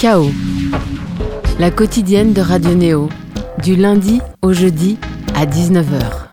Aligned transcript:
Chaos, 0.00 0.30
la 1.58 1.70
quotidienne 1.70 2.32
de 2.32 2.40
Radio 2.40 2.74
Néo, 2.74 3.10
du 3.62 3.76
lundi 3.76 4.22
au 4.40 4.54
jeudi 4.54 4.96
à 5.34 5.44
19h. 5.44 6.30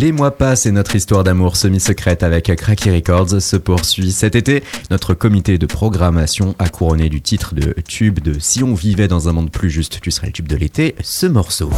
Les 0.00 0.10
mois 0.10 0.32
passent 0.32 0.66
et 0.66 0.72
notre 0.72 0.96
histoire 0.96 1.22
d'amour 1.22 1.54
semi-secrète 1.54 2.24
avec 2.24 2.52
Cracky 2.56 2.90
Records 2.90 3.40
se 3.40 3.56
poursuit. 3.56 4.10
Cet 4.10 4.34
été, 4.34 4.64
notre 4.90 5.14
comité 5.14 5.56
de 5.56 5.66
programmation 5.66 6.56
a 6.58 6.68
couronné 6.68 7.08
du 7.08 7.22
titre 7.22 7.54
de 7.54 7.72
tube 7.86 8.18
de 8.18 8.40
Si 8.40 8.64
on 8.64 8.74
vivait 8.74 9.06
dans 9.06 9.28
un 9.28 9.32
monde 9.32 9.52
plus 9.52 9.70
juste, 9.70 10.00
tu 10.00 10.10
serais 10.10 10.26
le 10.26 10.32
tube 10.32 10.48
de 10.48 10.56
l'été, 10.56 10.96
ce 11.04 11.26
morceau. 11.26 11.70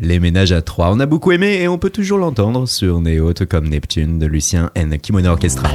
Les 0.00 0.20
ménages 0.20 0.52
à 0.52 0.62
trois. 0.62 0.90
On 0.92 1.00
a 1.00 1.06
beaucoup 1.06 1.32
aimé 1.32 1.58
et 1.60 1.68
on 1.68 1.78
peut 1.78 1.90
toujours 1.90 2.18
l'entendre 2.18 2.66
sur 2.66 3.00
Néote 3.00 3.44
comme 3.46 3.68
Neptune 3.68 4.18
de 4.18 4.26
Lucien 4.26 4.70
N. 4.74 4.98
Kimono 4.98 5.30
Orchestra. 5.30 5.68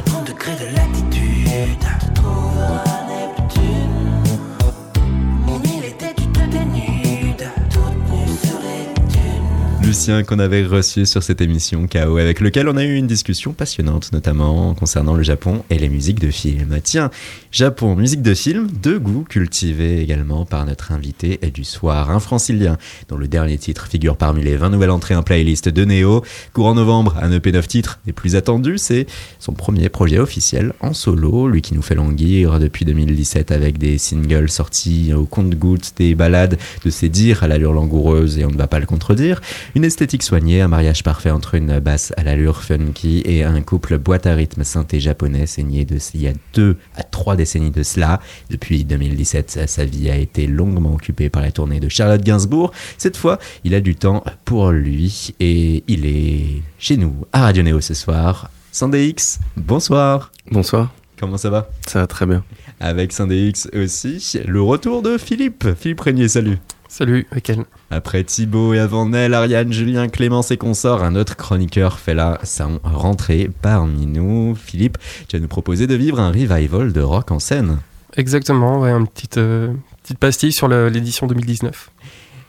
Lucien 9.91 10.23
qu'on 10.23 10.39
avait 10.39 10.63
reçu 10.63 11.05
sur 11.05 11.21
cette 11.21 11.41
émission 11.41 11.85
KO, 11.85 12.15
avec 12.15 12.39
lequel 12.39 12.69
on 12.69 12.77
a 12.77 12.83
eu 12.85 12.95
une 12.95 13.07
discussion 13.07 13.51
passionnante, 13.51 14.13
notamment 14.13 14.73
concernant 14.73 15.15
le 15.15 15.23
Japon 15.23 15.65
et 15.69 15.77
les 15.77 15.89
musiques 15.89 16.21
de 16.21 16.31
film. 16.31 16.79
Tiens, 16.81 17.11
Japon, 17.51 17.97
musique 17.97 18.21
de 18.21 18.33
film, 18.33 18.69
deux 18.71 18.99
goûts 18.99 19.25
cultivés 19.27 19.99
également 19.99 20.45
par 20.45 20.65
notre 20.65 20.93
invité 20.93 21.41
du 21.53 21.65
soir, 21.65 22.09
un 22.09 22.21
francilien, 22.21 22.77
dont 23.09 23.17
le 23.17 23.27
dernier 23.27 23.57
titre 23.57 23.85
figure 23.87 24.15
parmi 24.15 24.41
les 24.41 24.55
20 24.55 24.69
nouvelles 24.69 24.91
entrées 24.91 25.13
en 25.13 25.23
playlist 25.23 25.67
de 25.67 25.83
Neo. 25.83 26.23
Courant 26.53 26.73
novembre, 26.73 27.17
un 27.21 27.29
EP 27.33 27.51
9 27.51 27.67
titres 27.67 27.99
des 28.05 28.13
plus 28.13 28.37
attendus, 28.37 28.77
c'est 28.77 29.07
son 29.39 29.51
premier 29.51 29.89
projet 29.89 30.19
officiel 30.19 30.71
en 30.79 30.93
solo, 30.93 31.49
lui 31.49 31.61
qui 31.61 31.73
nous 31.73 31.81
fait 31.81 31.95
languir 31.95 32.61
depuis 32.61 32.85
2017 32.85 33.51
avec 33.51 33.77
des 33.77 33.97
singles 33.97 34.49
sortis 34.49 35.11
au 35.13 35.25
compte-gouttes, 35.25 35.91
des 35.97 36.15
balades 36.15 36.57
de 36.85 36.89
ses 36.89 37.09
dires 37.09 37.43
à 37.43 37.49
l'allure 37.49 37.73
langoureuse 37.73 38.39
et 38.39 38.45
on 38.45 38.51
ne 38.51 38.57
va 38.57 38.67
pas 38.67 38.79
le 38.79 38.85
contredire. 38.85 39.41
Une 39.75 39.80
esthétique 39.83 40.23
soignée, 40.23 40.61
un 40.61 40.67
mariage 40.67 41.03
parfait 41.03 41.31
entre 41.31 41.55
une 41.55 41.79
basse 41.79 42.13
à 42.17 42.23
l'allure 42.23 42.63
funky 42.63 43.21
et 43.25 43.43
un 43.43 43.61
couple 43.61 43.97
boîte 43.97 44.27
à 44.27 44.33
rythme 44.33 44.63
synthé 44.63 44.99
japonais 44.99 45.45
saigné 45.45 45.85
de 45.85 45.97
il 46.13 46.21
y 46.21 46.27
a 46.27 46.33
deux 46.53 46.77
à 46.95 47.03
trois 47.03 47.35
décennies 47.35 47.71
de 47.71 47.83
cela. 47.83 48.19
Depuis 48.49 48.83
2017, 48.83 49.61
sa 49.67 49.85
vie 49.85 50.09
a 50.09 50.15
été 50.15 50.47
longuement 50.47 50.93
occupée 50.93 51.29
par 51.29 51.41
la 51.41 51.51
tournée 51.51 51.79
de 51.79 51.89
Charlotte 51.89 52.21
Gainsbourg. 52.21 52.71
Cette 52.97 53.17
fois, 53.17 53.39
il 53.63 53.75
a 53.75 53.81
du 53.81 53.95
temps 53.95 54.23
pour 54.45 54.71
lui 54.71 55.33
et 55.39 55.83
il 55.87 56.05
est 56.05 56.61
chez 56.79 56.97
nous 56.97 57.13
à 57.31 57.41
Radio 57.41 57.63
Néo 57.63 57.81
ce 57.81 57.93
soir. 57.93 58.49
X, 58.73 59.39
bonsoir. 59.57 60.31
Bonsoir. 60.49 60.91
Comment 61.19 61.37
ça 61.37 61.49
va? 61.49 61.69
Ça 61.87 61.99
va 61.99 62.07
très 62.07 62.25
bien. 62.25 62.43
Avec 62.83 63.13
X 63.13 63.69
aussi, 63.75 64.39
le 64.43 64.59
retour 64.59 65.03
de 65.03 65.19
Philippe. 65.19 65.67
Philippe 65.79 65.99
Régnier, 65.99 66.27
salut. 66.27 66.57
Salut, 66.89 67.27
Michael. 67.31 67.65
Après 67.91 68.23
Thibaut 68.23 68.73
et 68.73 68.79
avant 68.79 69.07
Nel, 69.07 69.35
Ariane, 69.35 69.71
Julien, 69.71 70.07
Clémence 70.07 70.49
et 70.49 70.57
consorts, 70.57 71.03
un 71.03 71.15
autre 71.15 71.37
chroniqueur 71.37 71.99
fait 71.99 72.15
là 72.15 72.39
sa 72.41 72.67
rentrée 72.83 73.51
parmi 73.61 74.07
nous. 74.07 74.55
Philippe, 74.55 74.97
tu 75.27 75.35
as 75.35 75.39
nous 75.39 75.47
proposé 75.47 75.85
de 75.85 75.93
vivre 75.93 76.19
un 76.19 76.31
revival 76.31 76.91
de 76.91 77.01
rock 77.01 77.29
en 77.29 77.37
scène. 77.37 77.77
Exactement, 78.17 78.79
ouais, 78.79 78.89
une 78.89 79.07
petite, 79.07 79.37
euh, 79.37 79.71
petite 80.01 80.17
pastille 80.17 80.51
sur 80.51 80.67
l'édition 80.67 81.27
2019. 81.27 81.91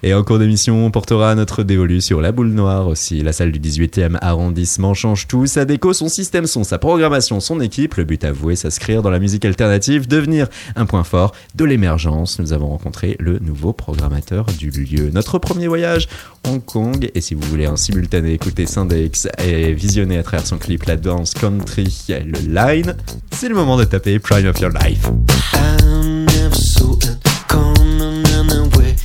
Et 0.05 0.15
en 0.15 0.25
cours 0.25 0.41
d'émission, 0.41 0.85
on 0.85 0.91
portera 0.91 1.33
notre 1.37 1.63
dévolu 1.63 2.01
sur 2.01 2.21
la 2.21 2.33
boule 2.33 2.49
noire 2.49 2.89
aussi. 2.89 3.23
La 3.23 3.33
salle 3.33 3.53
du 3.53 3.61
18e 3.61 4.19
arrondissement 4.21 4.95
change 4.95 5.29
tout, 5.29 5.47
sa 5.47 5.65
déco, 5.65 5.93
son 5.93 6.09
système 6.09 6.47
son, 6.47 6.65
sa 6.65 6.79
programmation, 6.79 7.39
son 7.39 7.61
équipe. 7.61 7.95
Le 7.95 8.03
but 8.03 8.25
avoué, 8.25 8.57
s'inscrire 8.57 9.03
dans 9.03 9.11
la 9.11 9.21
musique 9.21 9.45
alternative, 9.45 10.09
devenir 10.09 10.49
un 10.75 10.87
point 10.87 11.05
fort 11.05 11.33
de 11.55 11.65
l'émergence. 11.65 12.41
Nous 12.41 12.53
avons 12.53 12.71
rencontré 12.71 13.17
le 13.21 13.39
nouveau 13.39 13.73
programmateur 13.73 14.47
du 14.59 14.71
lieu. 14.71 15.11
Notre 15.13 15.39
premier 15.39 15.69
voyage, 15.69 16.09
Hong 16.49 16.65
Kong. 16.65 17.09
Et 17.15 17.21
si 17.21 17.35
vous 17.35 17.49
voulez 17.49 17.69
en 17.69 17.77
simultané 17.77 18.33
écouter 18.33 18.67
Syndex 18.67 19.29
et 19.39 19.73
visionner 19.73 20.19
à 20.19 20.25
travers 20.25 20.47
son 20.47 20.59
clip 20.59 20.83
la 20.85 20.97
danse 20.97 21.33
country, 21.35 22.07
le 22.09 22.41
line, 22.49 22.97
c'est 23.31 23.49
le 23.49 23.55
moment 23.55 23.77
de 23.77 23.85
taper 23.85 24.19
Prime 24.19 24.49
of 24.49 24.59
Your 24.59 24.73
Life. 24.73 25.09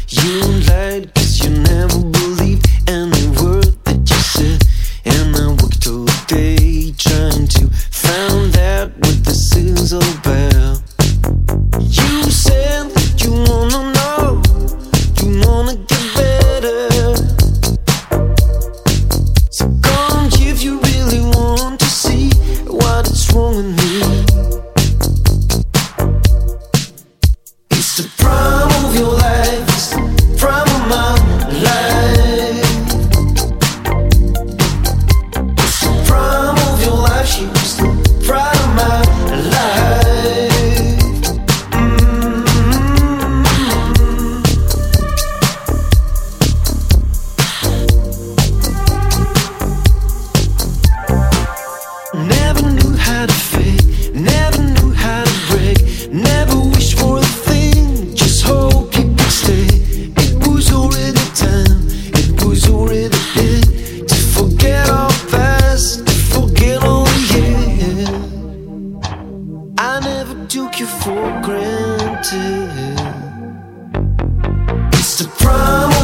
You 0.09 0.41
lied 0.69 1.13
cause 1.15 1.43
you 1.43 1.49
never 1.49 1.99
believed 1.99 2.65
any 2.87 3.27
word 3.43 3.75
that 3.83 4.09
you 4.09 4.15
said. 4.15 4.63
And 5.03 5.35
I 5.35 5.49
worked 5.61 5.85
all 5.85 6.05
day 6.27 6.93
trying 6.93 7.45
to 7.45 7.67
find 7.91 8.55
out 8.57 8.95
what 8.95 9.23
this 9.25 9.53
is 9.57 9.91
all 9.91 10.01
about 10.01 10.86
I 69.79 69.99
never 69.99 70.33
took 70.47 70.79
you 70.79 70.87
for 70.87 71.41
granted. 71.43 72.97
It's 74.93 75.19
the 75.19 75.27
prime 75.37 75.96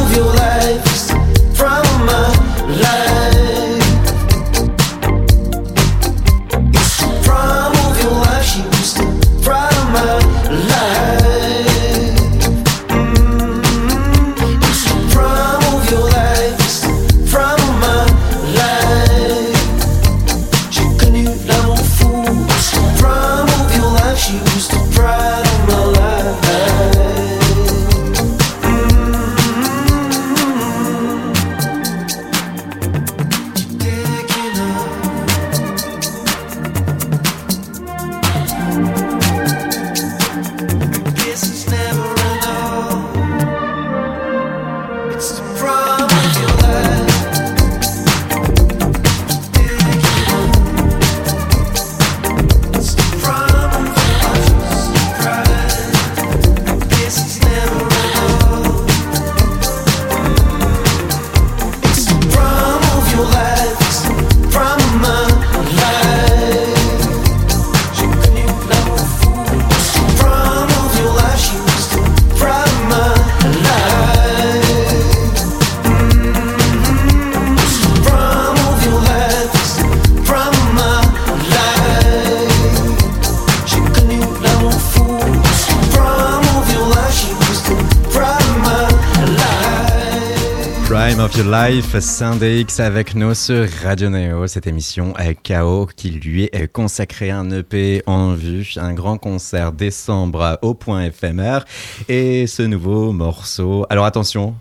Life, 91.93 92.03
Sunday 92.03 92.61
X 92.61 92.79
avec 92.79 93.13
nous 93.13 93.35
sur 93.35 93.67
Radio 93.83 94.09
Neo, 94.09 94.47
cette 94.47 94.65
émission 94.65 95.13
KO 95.43 95.87
qui 95.95 96.09
lui 96.09 96.45
est 96.51 96.67
consacrée 96.71 97.29
un 97.29 97.49
EP 97.51 98.01
en 98.07 98.33
vue, 98.33 98.73
un 98.77 98.93
grand 98.93 99.17
concert 99.17 99.71
décembre 99.71 100.57
au 100.61 100.73
point 100.73 101.03
éphémère 101.03 101.65
et 102.09 102.47
ce 102.47 102.63
nouveau 102.63 103.11
morceau. 103.11 103.85
Alors 103.89 104.05
attention, 104.05 104.55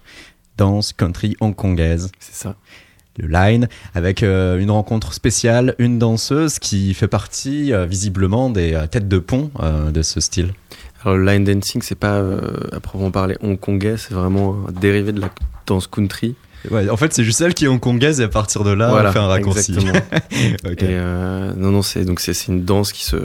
danse 0.58 0.92
country 0.92 1.36
hongkongaise. 1.40 2.10
C'est 2.18 2.34
ça. 2.34 2.56
Le 3.16 3.28
line 3.28 3.68
avec 3.94 4.22
euh, 4.22 4.58
une 4.58 4.70
rencontre 4.70 5.14
spéciale, 5.14 5.74
une 5.78 5.98
danseuse 5.98 6.58
qui 6.58 6.92
fait 6.92 7.08
partie 7.08 7.72
euh, 7.72 7.86
visiblement 7.86 8.50
des 8.50 8.74
euh, 8.74 8.86
têtes 8.86 9.08
de 9.08 9.18
pont 9.18 9.50
de 9.90 10.02
ce 10.02 10.20
style. 10.20 10.52
Alors 11.02 11.16
le 11.16 11.24
line 11.24 11.44
dancing, 11.44 11.80
c'est 11.82 11.94
pas 11.94 12.22
à 12.72 12.80
proprement 12.80 13.10
parler 13.10 13.36
hongkongais, 13.42 13.96
c'est 13.96 14.12
vraiment 14.14 14.56
dérivé 14.70 15.12
de 15.12 15.20
la 15.20 15.30
danse 15.66 15.86
country. 15.86 16.36
Ouais, 16.70 16.88
en 16.88 16.96
fait, 16.96 17.12
c'est 17.12 17.24
juste 17.24 17.38
celle 17.38 17.54
qui 17.54 17.64
est 17.64 17.68
hongkongaise 17.68 18.20
et 18.20 18.24
à 18.24 18.28
partir 18.28 18.62
de 18.64 18.70
là, 18.70 18.92
on 18.94 19.12
fait 19.12 19.18
un 19.18 19.26
raccourci. 19.26 19.72
Exactement. 19.72 21.54
non, 21.56 21.70
non, 21.70 21.82
c'est 21.82 22.04
donc 22.04 22.20
c'est 22.20 22.46
une 22.46 22.64
danse 22.64 22.92
qui 22.92 23.04
se 23.04 23.16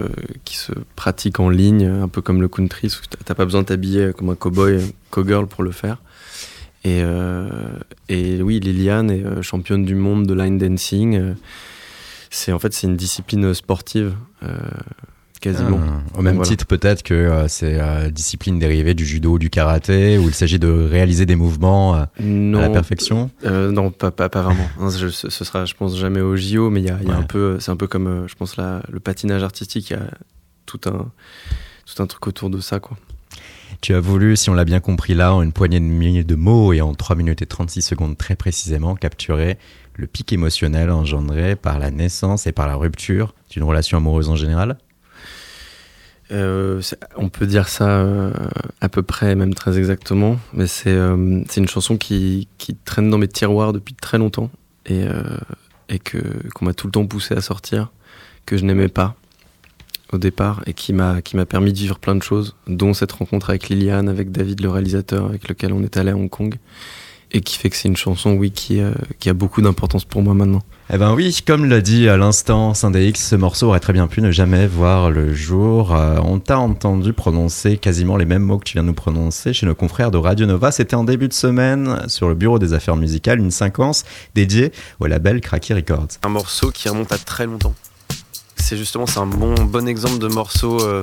qui 0.43 0.57
se 0.57 0.71
pratique 0.95 1.39
en 1.39 1.49
ligne, 1.49 1.85
un 1.85 2.07
peu 2.07 2.21
comme 2.21 2.41
le 2.41 2.47
country. 2.47 2.91
T'as 3.25 3.35
pas 3.35 3.45
besoin 3.45 3.61
de 3.61 3.67
t'habiller 3.67 4.11
comme 4.17 4.29
un 4.29 4.35
cowboy, 4.35 4.79
cowgirl 5.11 5.47
pour 5.47 5.63
le 5.63 5.71
faire. 5.71 5.97
Et, 6.83 7.01
euh, 7.01 7.49
et 8.07 8.41
oui, 8.41 8.59
Liliane 8.59 9.11
est 9.11 9.25
euh, 9.25 9.41
championne 9.41 9.83
du 9.83 9.95
monde 9.95 10.25
de 10.25 10.33
line 10.33 10.57
dancing. 10.57 11.17
Euh, 11.17 11.33
c'est 12.29 12.53
en 12.53 12.59
fait 12.59 12.73
c'est 12.73 12.87
une 12.87 12.95
discipline 12.95 13.53
sportive 13.53 14.13
quasiment. 15.39 15.79
Ah, 15.81 16.19
au 16.19 16.21
même 16.21 16.41
titre 16.41 16.65
peut-être 16.65 17.03
que 17.03 17.45
c'est 17.47 17.79
discipline 18.11 18.59
dérivée 18.59 18.93
du 18.93 19.05
judo 19.05 19.33
ou 19.33 19.39
du 19.39 19.49
karaté, 19.49 20.17
où 20.17 20.27
il 20.27 20.33
s'agit 20.33 20.59
de 20.59 20.67
réaliser 20.67 21.25
des 21.25 21.35
mouvements 21.35 21.93
à 21.95 22.09
la 22.19 22.69
perfection. 22.69 23.29
non, 23.43 23.91
pas, 23.91 24.11
pas, 24.11 24.29
pas 24.29 24.41
vraiment. 24.41 24.67
ce 24.89 25.09
sera, 25.09 25.65
je 25.65 25.73
pense, 25.73 25.97
jamais 25.97 26.21
au 26.21 26.35
JO, 26.35 26.69
mais 26.69 26.81
il 26.81 26.87
y 26.87 26.91
a, 26.91 27.01
y 27.01 27.11
a 27.11 27.15
un 27.15 27.23
peu, 27.23 27.59
c'est 27.59 27.71
un 27.71 27.77
peu 27.77 27.87
comme, 27.87 28.25
je 28.27 28.35
pense, 28.35 28.57
la, 28.57 28.81
le 28.89 28.99
patinage 28.99 29.43
artistique. 29.43 29.89
Il 29.89 29.93
y 29.93 29.95
a 29.97 30.07
tout 30.65 30.81
un, 30.85 31.11
tout 31.85 32.03
un 32.03 32.07
truc 32.07 32.27
autour 32.27 32.49
de 32.49 32.59
ça, 32.59 32.79
quoi. 32.79 32.97
Tu 33.81 33.93
as 33.93 33.99
voulu, 33.99 34.35
si 34.35 34.49
on 34.49 34.53
l'a 34.53 34.65
bien 34.65 34.79
compris 34.79 35.13
là, 35.13 35.33
en 35.33 35.41
une 35.41 35.51
poignée 35.51 35.79
de 35.79 36.35
mots 36.35 36.73
et 36.73 36.81
en 36.81 36.93
3 36.93 37.15
minutes 37.15 37.41
et 37.41 37.45
36 37.45 37.81
secondes 37.81 38.17
très 38.17 38.35
précisément, 38.35 38.95
capturer 38.95 39.57
le 39.93 40.07
pic 40.07 40.31
émotionnel 40.33 40.89
engendré 40.91 41.55
par 41.55 41.79
la 41.79 41.91
naissance 41.91 42.47
et 42.47 42.51
par 42.51 42.67
la 42.67 42.75
rupture 42.75 43.33
d'une 43.49 43.63
relation 43.63 43.97
amoureuse 43.97 44.29
en 44.29 44.35
général 44.35 44.77
euh, 46.31 46.81
on 47.15 47.29
peut 47.29 47.47
dire 47.47 47.69
ça 47.69 47.87
euh, 47.89 48.31
à 48.81 48.89
peu 48.89 49.01
près, 49.01 49.35
même 49.35 49.53
très 49.53 49.77
exactement, 49.77 50.37
mais 50.53 50.67
c'est 50.67 50.91
euh, 50.91 51.43
une 51.55 51.67
chanson 51.67 51.97
qui, 51.97 52.47
qui, 52.57 52.75
traîne 52.75 53.09
dans 53.09 53.17
mes 53.17 53.27
tiroirs 53.27 53.71
depuis 53.71 53.93
très 53.93 54.17
longtemps 54.17 54.49
et, 54.85 55.05
et 55.89 55.99
que 55.99 56.17
qu'on 56.53 56.65
m'a 56.65 56.73
tout 56.73 56.87
le 56.87 56.91
temps 56.91 57.05
poussé 57.05 57.33
à 57.35 57.41
sortir, 57.41 57.91
que 58.45 58.57
je 58.57 58.65
n'aimais 58.65 58.89
pas 58.89 59.15
au 60.13 60.17
départ 60.17 60.63
et 60.65 60.73
qui 60.73 60.93
m'a 60.93 61.21
qui 61.21 61.35
m'a 61.35 61.45
permis 61.45 61.73
de 61.73 61.77
vivre 61.77 61.99
plein 61.99 62.15
de 62.15 62.23
choses, 62.23 62.55
dont 62.67 62.93
cette 62.93 63.11
rencontre 63.11 63.49
avec 63.49 63.69
Liliane, 63.69 64.09
avec 64.09 64.31
David 64.31 64.61
le 64.61 64.69
réalisateur 64.69 65.25
avec 65.25 65.47
lequel 65.47 65.73
on 65.73 65.83
est 65.83 65.97
allé 65.97 66.11
à 66.11 66.15
Hong 66.15 66.29
Kong 66.29 66.55
et 67.31 67.41
qui 67.41 67.57
fait 67.57 67.69
que 67.69 67.75
c'est 67.75 67.87
une 67.87 67.97
chanson 67.97 68.31
oui 68.31 68.51
qui 68.51 68.79
euh, 68.79 68.93
qui 69.19 69.29
a 69.29 69.33
beaucoup 69.33 69.61
d'importance 69.61 70.05
pour 70.05 70.21
moi 70.21 70.33
maintenant. 70.33 70.61
Eh 70.93 70.97
ben 70.97 71.13
oui, 71.13 71.37
comme 71.45 71.65
l'a 71.65 71.81
dit 71.81 72.07
à 72.07 72.15
l'instant 72.15 72.73
X, 72.73 73.29
ce 73.29 73.35
morceau 73.35 73.67
aurait 73.67 73.81
très 73.81 73.91
bien 73.93 74.07
pu 74.07 74.21
ne 74.21 74.31
jamais 74.31 74.67
voir 74.67 75.11
le 75.11 75.33
jour. 75.33 75.93
Euh, 75.93 76.17
on 76.23 76.39
t'a 76.39 76.59
entendu 76.59 77.11
prononcer 77.11 77.77
quasiment 77.77 78.15
les 78.15 78.25
mêmes 78.25 78.43
mots 78.43 78.57
que 78.57 78.63
tu 78.63 78.73
viens 78.73 78.83
de 78.83 78.87
nous 78.87 78.93
prononcer 78.93 79.51
chez 79.51 79.65
nos 79.65 79.75
confrères 79.75 80.11
de 80.11 80.17
Radio 80.17 80.45
Nova. 80.45 80.71
C'était 80.71 80.95
en 80.95 81.03
début 81.03 81.27
de 81.27 81.33
semaine 81.33 82.07
sur 82.07 82.29
le 82.29 82.35
bureau 82.35 82.59
des 82.59 82.73
affaires 82.73 82.95
musicales, 82.95 83.39
une 83.39 83.51
séquence 83.51 84.05
dédiée 84.33 84.71
au 84.99 85.07
label 85.07 85.41
Cracky 85.41 85.73
Records. 85.73 86.07
Un 86.23 86.29
morceau 86.29 86.71
qui 86.71 86.87
remonte 86.87 87.11
à 87.11 87.17
très 87.17 87.45
longtemps 87.45 87.73
c'est 88.67 88.75
justement 88.75 89.05
c'est 89.05 89.19
un 89.19 89.27
bon, 89.27 89.53
bon 89.63 89.87
exemple 89.87 90.17
de 90.17 90.27
morceau 90.27 90.81
euh, 90.81 91.01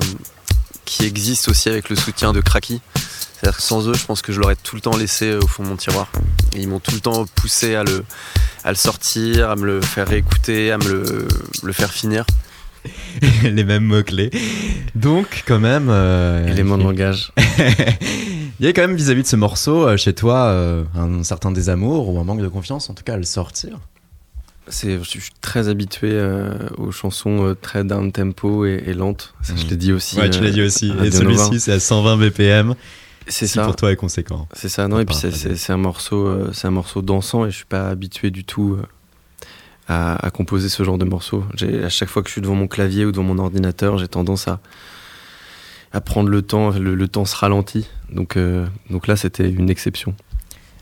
qui 0.84 1.06
existe 1.06 1.48
aussi 1.48 1.70
avec 1.70 1.88
le 1.88 1.96
soutien 1.96 2.34
de 2.34 2.42
Kraki. 2.42 2.82
C'est-à-dire 3.34 3.56
que 3.56 3.62
sans 3.62 3.88
eux, 3.88 3.94
je 3.94 4.04
pense 4.04 4.22
que 4.22 4.32
je 4.32 4.40
l'aurais 4.40 4.56
tout 4.56 4.76
le 4.76 4.80
temps 4.80 4.96
laissé 4.96 5.26
euh, 5.26 5.40
au 5.40 5.46
fond 5.46 5.62
de 5.62 5.68
mon 5.68 5.76
tiroir. 5.76 6.10
Et 6.54 6.60
ils 6.60 6.68
m'ont 6.68 6.80
tout 6.80 6.94
le 6.94 7.00
temps 7.00 7.26
poussé 7.34 7.74
à 7.74 7.84
le, 7.84 8.04
à 8.64 8.70
le 8.70 8.76
sortir, 8.76 9.50
à 9.50 9.56
me 9.56 9.66
le 9.66 9.80
faire 9.80 10.08
réécouter, 10.08 10.70
à 10.70 10.78
me 10.78 10.88
le, 10.88 11.28
le 11.62 11.72
faire 11.72 11.92
finir. 11.92 12.24
les 13.42 13.64
mêmes 13.64 13.84
mots-clés. 13.84 14.30
Donc, 14.94 15.44
quand 15.46 15.58
même. 15.58 15.88
Euh, 15.88 16.46
Élément 16.48 16.78
de 16.78 16.82
langage. 16.82 17.32
Il 18.60 18.66
y 18.66 18.68
a 18.68 18.72
quand 18.72 18.82
même 18.82 18.94
vis-à-vis 18.94 19.22
de 19.22 19.26
ce 19.26 19.36
morceau, 19.36 19.96
chez 19.96 20.14
toi, 20.14 20.84
un 20.94 21.24
certain 21.24 21.50
désamour 21.50 22.08
ou 22.08 22.20
un 22.20 22.24
manque 22.24 22.40
de 22.40 22.48
confiance, 22.48 22.88
en 22.88 22.94
tout 22.94 23.02
cas, 23.02 23.14
à 23.14 23.16
le 23.16 23.24
sortir 23.24 23.80
je 24.70 25.02
suis 25.02 25.32
très 25.40 25.68
habitué 25.68 26.10
euh, 26.12 26.54
aux 26.78 26.90
chansons 26.90 27.46
euh, 27.46 27.54
très 27.54 27.84
down 27.84 28.12
tempo 28.12 28.64
et, 28.64 28.94
lentes. 28.94 29.34
Ça, 29.42 29.54
je 29.56 29.64
mhm. 29.64 29.70
l'ai 29.70 29.76
dit 29.76 29.92
aussi. 29.92 30.18
Ouais, 30.18 30.30
tu 30.30 30.42
l'as 30.42 30.50
dit 30.50 30.60
euh, 30.60 30.66
aussi. 30.66 30.92
Et 31.02 31.10
celui-ci, 31.10 31.60
c'est 31.60 31.72
à 31.72 31.80
120 31.80 32.16
BPM. 32.16 32.74
C'est 33.26 33.46
ça. 33.46 33.64
pour 33.64 33.76
toi 33.76 33.92
est 33.92 33.96
conséquent. 33.96 34.48
C'est 34.52 34.68
ça. 34.68 34.88
Non, 34.88 35.00
et 35.00 35.04
puis 35.04 35.16
c'est 35.16 35.72
un 35.72 35.76
morceau, 35.76 36.52
c'est 36.52 36.66
un 36.66 36.72
morceau 36.72 37.02
dansant 37.02 37.46
et 37.46 37.50
je 37.50 37.56
suis 37.56 37.64
pas 37.64 37.88
habitué 37.88 38.30
du 38.30 38.44
tout 38.44 38.78
à, 39.88 40.30
composer 40.32 40.68
ce 40.68 40.82
genre 40.82 40.98
de 40.98 41.04
morceau. 41.04 41.44
À 41.82 41.88
chaque 41.88 42.08
fois 42.08 42.22
que 42.22 42.28
je 42.28 42.32
suis 42.32 42.42
devant 42.42 42.54
mon 42.54 42.68
clavier 42.68 43.04
ou 43.04 43.12
devant 43.12 43.24
mon 43.24 43.38
ordinateur, 43.38 43.98
j'ai 43.98 44.08
tendance 44.08 44.48
à 44.48 44.60
à 45.92 46.00
prendre 46.00 46.28
le 46.28 46.42
temps. 46.42 46.70
Le, 46.70 47.08
temps 47.08 47.24
se 47.24 47.36
ralentit. 47.36 47.88
Donc 48.10 48.38
donc 48.90 49.06
là, 49.06 49.16
c'était 49.16 49.48
une 49.48 49.70
exception. 49.70 50.14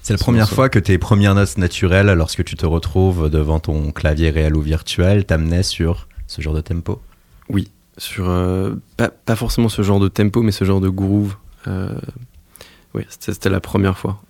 C'est 0.02 0.14
la 0.14 0.18
première 0.18 0.50
fois 0.50 0.68
que 0.68 0.80
tes 0.80 0.98
premières 0.98 1.36
notes 1.36 1.58
naturelles, 1.58 2.12
lorsque 2.12 2.42
tu 2.42 2.56
te 2.56 2.66
retrouves 2.66 3.30
devant 3.30 3.60
ton 3.60 3.92
clavier 3.92 4.30
réel 4.30 4.56
ou 4.56 4.60
virtuel, 4.60 5.24
t'amenaient 5.24 5.62
sur 5.62 6.08
ce 6.26 6.42
genre 6.42 6.54
de 6.54 6.60
tempo? 6.60 7.00
Oui, 7.48 7.70
sur 7.98 8.28
euh, 8.28 8.74
pas, 8.96 9.36
forcément 9.36 9.68
ce 9.68 9.82
genre 9.82 10.00
de 10.00 10.08
tempo, 10.08 10.42
mais 10.42 10.50
ce 10.50 10.64
genre 10.64 10.80
de 10.80 10.88
groove. 10.88 11.36
Euh, 11.68 11.94
oui, 12.94 13.06
c'était 13.08 13.50
la 13.50 13.60
première 13.60 13.98
fois. 13.98 14.20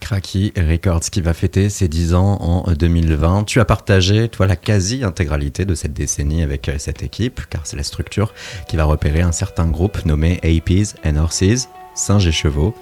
Cracky 0.00 0.52
Records 0.56 1.10
qui 1.10 1.20
va 1.20 1.34
fêter 1.34 1.68
ses 1.68 1.86
10 1.86 2.14
ans 2.14 2.38
en 2.40 2.72
2020. 2.72 3.44
Tu 3.44 3.60
as 3.60 3.64
partagé, 3.64 4.28
toi, 4.28 4.46
la 4.46 4.56
quasi-intégralité 4.56 5.64
de 5.64 5.74
cette 5.74 5.92
décennie 5.92 6.42
avec 6.42 6.68
euh, 6.68 6.76
cette 6.78 7.02
équipe, 7.02 7.42
car 7.50 7.66
c'est 7.66 7.76
la 7.76 7.82
structure 7.82 8.32
qui 8.66 8.76
va 8.76 8.84
repérer 8.84 9.20
un 9.20 9.32
certain 9.32 9.66
groupe 9.66 10.04
nommé 10.06 10.40
APs 10.42 10.96
and 11.04 11.16
Horses, 11.16 11.68
singes 11.94 12.26
et 12.26 12.32
chevaux. 12.32 12.74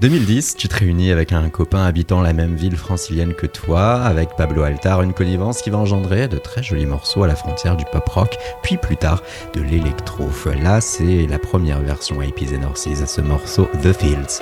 2010, 0.00 0.56
tu 0.56 0.66
te 0.66 0.78
réunis 0.78 1.12
avec 1.12 1.30
un 1.30 1.50
copain 1.50 1.84
habitant 1.84 2.22
la 2.22 2.32
même 2.32 2.54
ville 2.54 2.78
francilienne 2.78 3.34
que 3.34 3.44
toi, 3.44 3.96
avec 3.96 4.30
Pablo 4.34 4.62
Altar, 4.62 5.02
une 5.02 5.12
connivence 5.12 5.60
qui 5.60 5.68
va 5.68 5.76
engendrer 5.76 6.26
de 6.26 6.38
très 6.38 6.62
jolis 6.62 6.86
morceaux 6.86 7.22
à 7.22 7.26
la 7.26 7.36
frontière 7.36 7.76
du 7.76 7.84
pop 7.84 8.08
rock, 8.08 8.38
puis 8.62 8.78
plus 8.78 8.96
tard 8.96 9.22
de 9.52 9.60
l'électro. 9.60 10.26
Là, 10.62 10.80
c'est 10.80 11.26
la 11.26 11.38
première 11.38 11.82
version 11.82 12.18
APs 12.22 12.54
and 12.54 12.72
à 12.72 13.06
ce 13.06 13.20
morceau 13.20 13.68
The 13.82 13.92
Fields. 13.92 14.40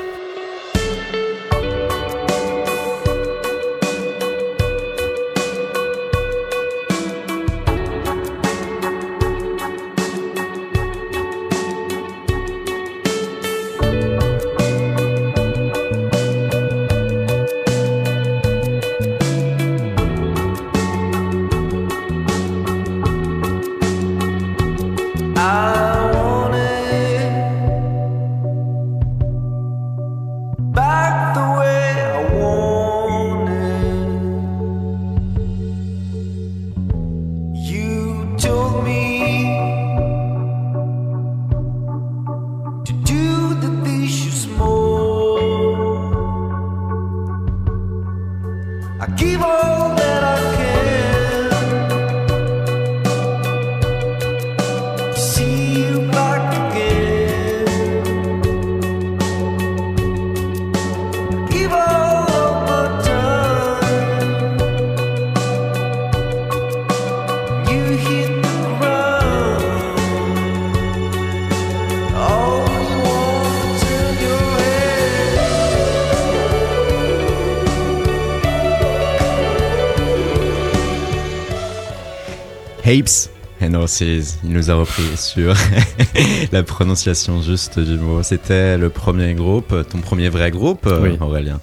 Apes 82.89 83.29
and 83.61 83.75
Horses. 83.75 84.39
Il 84.45 84.51
nous 84.51 84.71
a 84.71 84.75
repris 84.75 85.03
sur 85.17 85.55
la 86.53 86.63
prononciation 86.63 87.43
juste 87.43 87.79
du 87.79 87.99
mot. 87.99 88.23
C'était 88.23 88.79
le 88.79 88.89
premier 88.89 89.35
groupe, 89.35 89.75
ton 89.91 89.99
premier 89.99 90.31
vrai 90.31 90.51
groupe, 90.51 90.87
euh, 90.87 91.03
Oui. 91.03 91.19
Aurélien. 91.21 91.61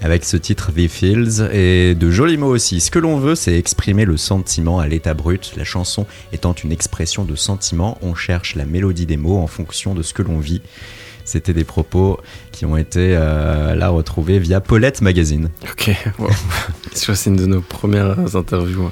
Avec 0.00 0.24
ce 0.24 0.38
titre 0.38 0.72
The 0.72 0.88
Fields 0.88 1.50
et 1.52 1.94
de 1.94 2.10
jolis 2.10 2.38
mots 2.38 2.48
aussi. 2.48 2.80
Ce 2.80 2.90
que 2.90 2.98
l'on 2.98 3.18
veut, 3.18 3.34
c'est 3.34 3.58
exprimer 3.58 4.06
le 4.06 4.16
sentiment 4.16 4.78
à 4.78 4.88
l'état 4.88 5.12
brut. 5.12 5.52
La 5.58 5.64
chanson 5.64 6.06
étant 6.32 6.54
une 6.54 6.72
expression 6.72 7.24
de 7.24 7.36
sentiment, 7.36 7.98
on 8.00 8.14
cherche 8.14 8.54
la 8.54 8.64
mélodie 8.64 9.04
des 9.04 9.18
mots 9.18 9.38
en 9.38 9.46
fonction 9.46 9.94
de 9.94 10.00
ce 10.02 10.14
que 10.14 10.22
l'on 10.22 10.38
vit. 10.38 10.62
C'était 11.26 11.52
des 11.52 11.64
propos 11.64 12.20
qui 12.52 12.64
ont 12.64 12.78
été 12.78 13.14
euh, 13.18 13.74
là 13.74 13.90
retrouvés 13.90 14.38
via 14.38 14.62
Paulette 14.62 15.02
Magazine. 15.02 15.50
Ok, 15.70 15.90
wow. 16.18 16.30
c'est 16.94 17.26
une 17.26 17.36
de 17.36 17.46
nos 17.46 17.60
premières 17.60 18.34
interviews. 18.34 18.90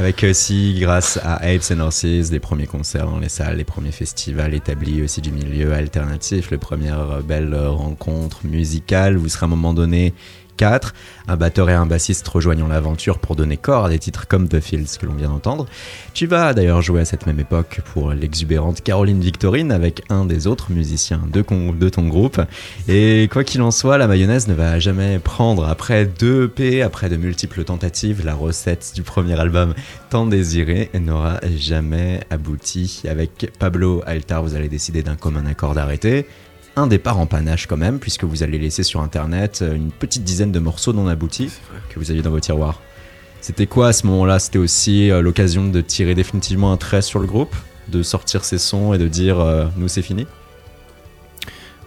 Avec 0.00 0.24
aussi, 0.24 0.78
grâce 0.80 1.18
à 1.22 1.34
Apes 1.42 1.70
and 1.72 1.80
Horses, 1.80 2.30
les 2.30 2.40
premiers 2.40 2.66
concerts 2.66 3.04
dans 3.04 3.18
les 3.18 3.28
salles, 3.28 3.58
les 3.58 3.64
premiers 3.64 3.92
festivals 3.92 4.54
établis 4.54 5.02
aussi 5.02 5.20
du 5.20 5.30
milieu 5.30 5.74
alternatif, 5.74 6.50
les 6.50 6.56
premières 6.56 7.22
belles 7.22 7.54
rencontres 7.54 8.46
musicales. 8.46 9.18
Vous 9.18 9.28
serez 9.28 9.44
à 9.44 9.46
un 9.46 9.50
moment 9.50 9.74
donné 9.74 10.14
un 10.62 11.36
batteur 11.36 11.70
et 11.70 11.74
un 11.74 11.86
bassiste 11.86 12.26
rejoignant 12.28 12.68
l'aventure 12.68 13.18
pour 13.18 13.36
donner 13.36 13.56
corps 13.56 13.86
à 13.86 13.88
des 13.88 13.98
titres 13.98 14.26
comme 14.28 14.48
The 14.48 14.60
Fields 14.60 14.98
que 15.00 15.06
l'on 15.06 15.14
vient 15.14 15.28
d'entendre. 15.28 15.66
Tu 16.12 16.26
vas 16.26 16.52
d'ailleurs 16.52 16.82
jouer 16.82 17.00
à 17.00 17.04
cette 17.04 17.26
même 17.26 17.40
époque 17.40 17.80
pour 17.92 18.12
l'exubérante 18.12 18.82
Caroline 18.82 19.20
Victorine 19.20 19.72
avec 19.72 20.02
un 20.10 20.24
des 20.24 20.46
autres 20.46 20.70
musiciens 20.70 21.22
de 21.32 21.88
ton 21.88 22.08
groupe. 22.08 22.40
Et 22.88 23.28
quoi 23.32 23.44
qu'il 23.44 23.62
en 23.62 23.70
soit, 23.70 23.96
la 23.96 24.06
mayonnaise 24.06 24.48
ne 24.48 24.54
va 24.54 24.78
jamais 24.78 25.18
prendre. 25.18 25.66
Après 25.66 26.04
deux 26.06 26.44
EP, 26.44 26.82
après 26.82 27.08
de 27.08 27.16
multiples 27.16 27.64
tentatives, 27.64 28.24
la 28.24 28.34
recette 28.34 28.92
du 28.94 29.02
premier 29.02 29.38
album 29.38 29.74
tant 30.10 30.26
désiré 30.26 30.90
n'aura 30.94 31.40
jamais 31.56 32.20
abouti. 32.30 33.02
Avec 33.08 33.52
Pablo 33.58 34.02
Altar, 34.06 34.42
vous 34.42 34.54
allez 34.54 34.68
décider 34.68 35.02
d'un 35.02 35.16
commun 35.16 35.46
accord 35.46 35.74
d'arrêter. 35.74 36.26
Un 36.76 36.86
départ 36.86 37.18
en 37.18 37.26
panache 37.26 37.66
quand 37.66 37.76
même, 37.76 37.98
puisque 37.98 38.24
vous 38.24 38.42
allez 38.42 38.58
laisser 38.58 38.82
sur 38.82 39.00
internet 39.00 39.62
une 39.62 39.90
petite 39.90 40.24
dizaine 40.24 40.52
de 40.52 40.60
morceaux 40.60 40.92
non 40.92 41.08
aboutis 41.08 41.50
que 41.88 41.98
vous 41.98 42.10
aviez 42.10 42.22
dans 42.22 42.30
vos 42.30 42.40
tiroirs. 42.40 42.80
C'était 43.40 43.66
quoi 43.66 43.88
à 43.88 43.92
ce 43.92 44.06
moment-là? 44.06 44.38
C'était 44.38 44.58
aussi 44.58 45.10
euh, 45.10 45.20
l'occasion 45.20 45.68
de 45.68 45.80
tirer 45.80 46.14
définitivement 46.14 46.72
un 46.72 46.76
trait 46.76 47.02
sur 47.02 47.18
le 47.18 47.26
groupe, 47.26 47.54
de 47.88 48.02
sortir 48.02 48.44
ses 48.44 48.58
sons 48.58 48.94
et 48.94 48.98
de 48.98 49.08
dire 49.08 49.40
euh, 49.40 49.66
nous 49.76 49.88
c'est 49.88 50.02
fini? 50.02 50.26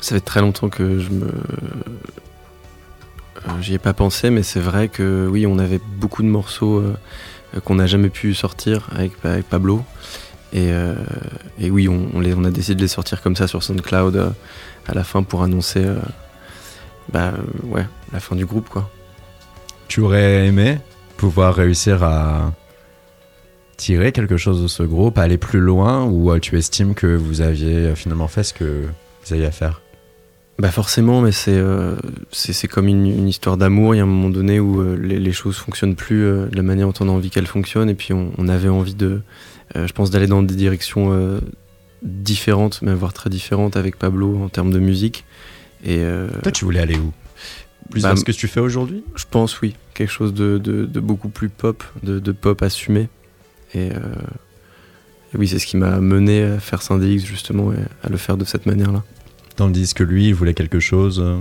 Ça 0.02 0.16
fait 0.16 0.22
très 0.22 0.42
longtemps 0.42 0.70
que 0.70 1.00
je 1.00 1.10
me. 1.10 1.28
Euh, 1.28 1.32
J'y 3.62 3.74
ai 3.74 3.78
pas 3.78 3.94
pensé, 3.94 4.30
mais 4.30 4.42
c'est 4.42 4.60
vrai 4.60 4.88
que 4.88 5.28
oui, 5.30 5.46
on 5.46 5.60
avait 5.60 5.82
beaucoup 5.98 6.24
de 6.24 6.28
morceaux 6.28 6.78
euh, 6.78 6.96
euh, 7.56 7.60
qu'on 7.60 7.76
n'a 7.76 7.88
jamais 7.88 8.10
pu 8.10 8.34
sortir 8.34 8.88
avec, 8.96 9.12
avec 9.24 9.48
Pablo. 9.48 9.84
Et, 10.54 10.72
euh, 10.72 10.96
et 11.60 11.70
oui, 11.72 11.88
on, 11.90 12.10
on 12.14 12.20
les, 12.20 12.34
on 12.34 12.44
a 12.46 12.52
décidé 12.52 12.76
de 12.76 12.82
les 12.82 12.88
sortir 12.88 13.22
comme 13.22 13.36
ça 13.36 13.48
sur 13.48 13.64
SoundCloud 13.64 14.16
euh, 14.16 14.30
à 14.88 14.94
la 14.94 15.04
fin 15.04 15.24
pour 15.24 15.44
annoncer 15.44 15.84
euh, 15.84 16.00
bah, 17.12 17.34
ouais, 17.64 17.86
la 18.12 18.20
fin 18.20 18.36
du 18.36 18.46
groupe. 18.46 18.70
quoi. 18.70 18.90
Tu 19.88 20.02
aurais 20.02 20.48
aimé 20.48 20.80
pouvoir 21.18 21.56
réussir 21.56 22.04
à 22.04 22.54
tirer 23.78 24.12
quelque 24.12 24.38
chose 24.38 24.62
de 24.62 24.68
ce 24.68 24.84
groupe, 24.84 25.18
aller 25.18 25.38
plus 25.38 25.60
loin, 25.60 26.04
ou 26.06 26.32
euh, 26.32 26.40
tu 26.40 26.58
estimes 26.58 26.94
que 26.94 27.08
vous 27.08 27.42
aviez 27.42 27.76
euh, 27.76 27.96
finalement 27.96 28.28
fait 28.28 28.44
ce 28.44 28.54
que 28.54 28.84
vous 29.26 29.34
aviez 29.34 29.46
à 29.46 29.52
faire? 29.52 29.82
Bah 30.60 30.70
forcément, 30.70 31.22
mais 31.22 31.32
c'est 31.32 31.58
euh, 31.58 31.96
comme 32.70 32.88
une, 32.88 33.08
une 33.08 33.28
histoire 33.28 33.58
d'amour. 33.58 33.96
Il 33.96 33.98
y 33.98 34.02
a 34.02 34.04
un 34.04 34.08
moment 34.08 34.30
donné 34.30 34.60
où 34.60 34.82
euh, 34.82 34.96
les, 34.96 35.20
les 35.20 35.32
choses 35.32 35.58
fonctionnent 35.58 35.96
plus 35.96 36.24
euh, 36.24 36.46
de 36.46 36.56
la 36.56 36.62
manière 36.62 36.88
dont 36.88 37.06
on 37.06 37.10
a 37.10 37.12
envie 37.12 37.32
qu'elles 37.32 37.48
fonctionnent, 37.48 37.90
et 37.90 37.96
puis 37.96 38.14
on, 38.14 38.32
on 38.38 38.48
avait 38.48 38.70
envie 38.70 38.94
de, 38.96 39.22
je 39.76 39.92
pense, 39.94 40.12
d'aller 40.12 40.28
dans 40.28 40.44
des 40.44 40.56
directions 40.56 41.12
différentes, 42.04 42.82
même 42.82 42.96
voire 42.96 43.14
très 43.14 43.30
différentes 43.30 43.78
avec 43.78 43.98
Pablo 43.98 44.38
en 44.44 44.50
termes 44.50 44.72
de 44.72 44.80
musique. 44.80 45.24
Et 45.84 45.98
euh, 46.00 46.28
Toi, 46.44 46.52
tu 46.52 46.66
voulais 46.66 46.80
aller 46.80 46.98
où? 46.98 47.12
Plus 47.90 48.02
Bah, 48.02 48.10
vers 48.10 48.18
ce 48.18 48.24
que 48.24 48.32
tu 48.32 48.48
fais 48.48 48.60
aujourd'hui? 48.60 49.04
je 49.16 49.26
pense 49.30 49.60
oui, 49.62 49.76
quelque 49.94 50.12
chose 50.12 50.34
de, 50.34 50.58
de, 50.58 50.86
de 50.86 51.00
beaucoup 51.00 51.30
plus 51.30 51.50
pop, 51.50 51.84
de, 52.04 52.20
de 52.20 52.32
pop 52.32 52.62
assumé. 52.62 53.10
Et, 53.74 53.90
euh, 53.92 53.98
et 55.34 55.38
oui, 55.38 55.48
c'est 55.48 55.60
ce 55.60 55.66
qui 55.66 55.78
m'a 55.78 56.00
mené 56.00 56.44
à 56.44 56.60
faire 56.60 56.82
Syndix 56.82 57.26
justement 57.26 57.74
et 57.74 57.78
à 58.04 58.10
le 58.10 58.18
faire 58.18 58.38
de 58.38 58.46
cette 58.46 58.66
manière-là. 58.66 59.04
Tandis 59.56 59.94
que 59.94 60.04
lui, 60.04 60.28
il 60.28 60.34
voulait 60.36 60.54
quelque 60.54 60.80
chose. 60.80 61.20
euh. 61.20 61.40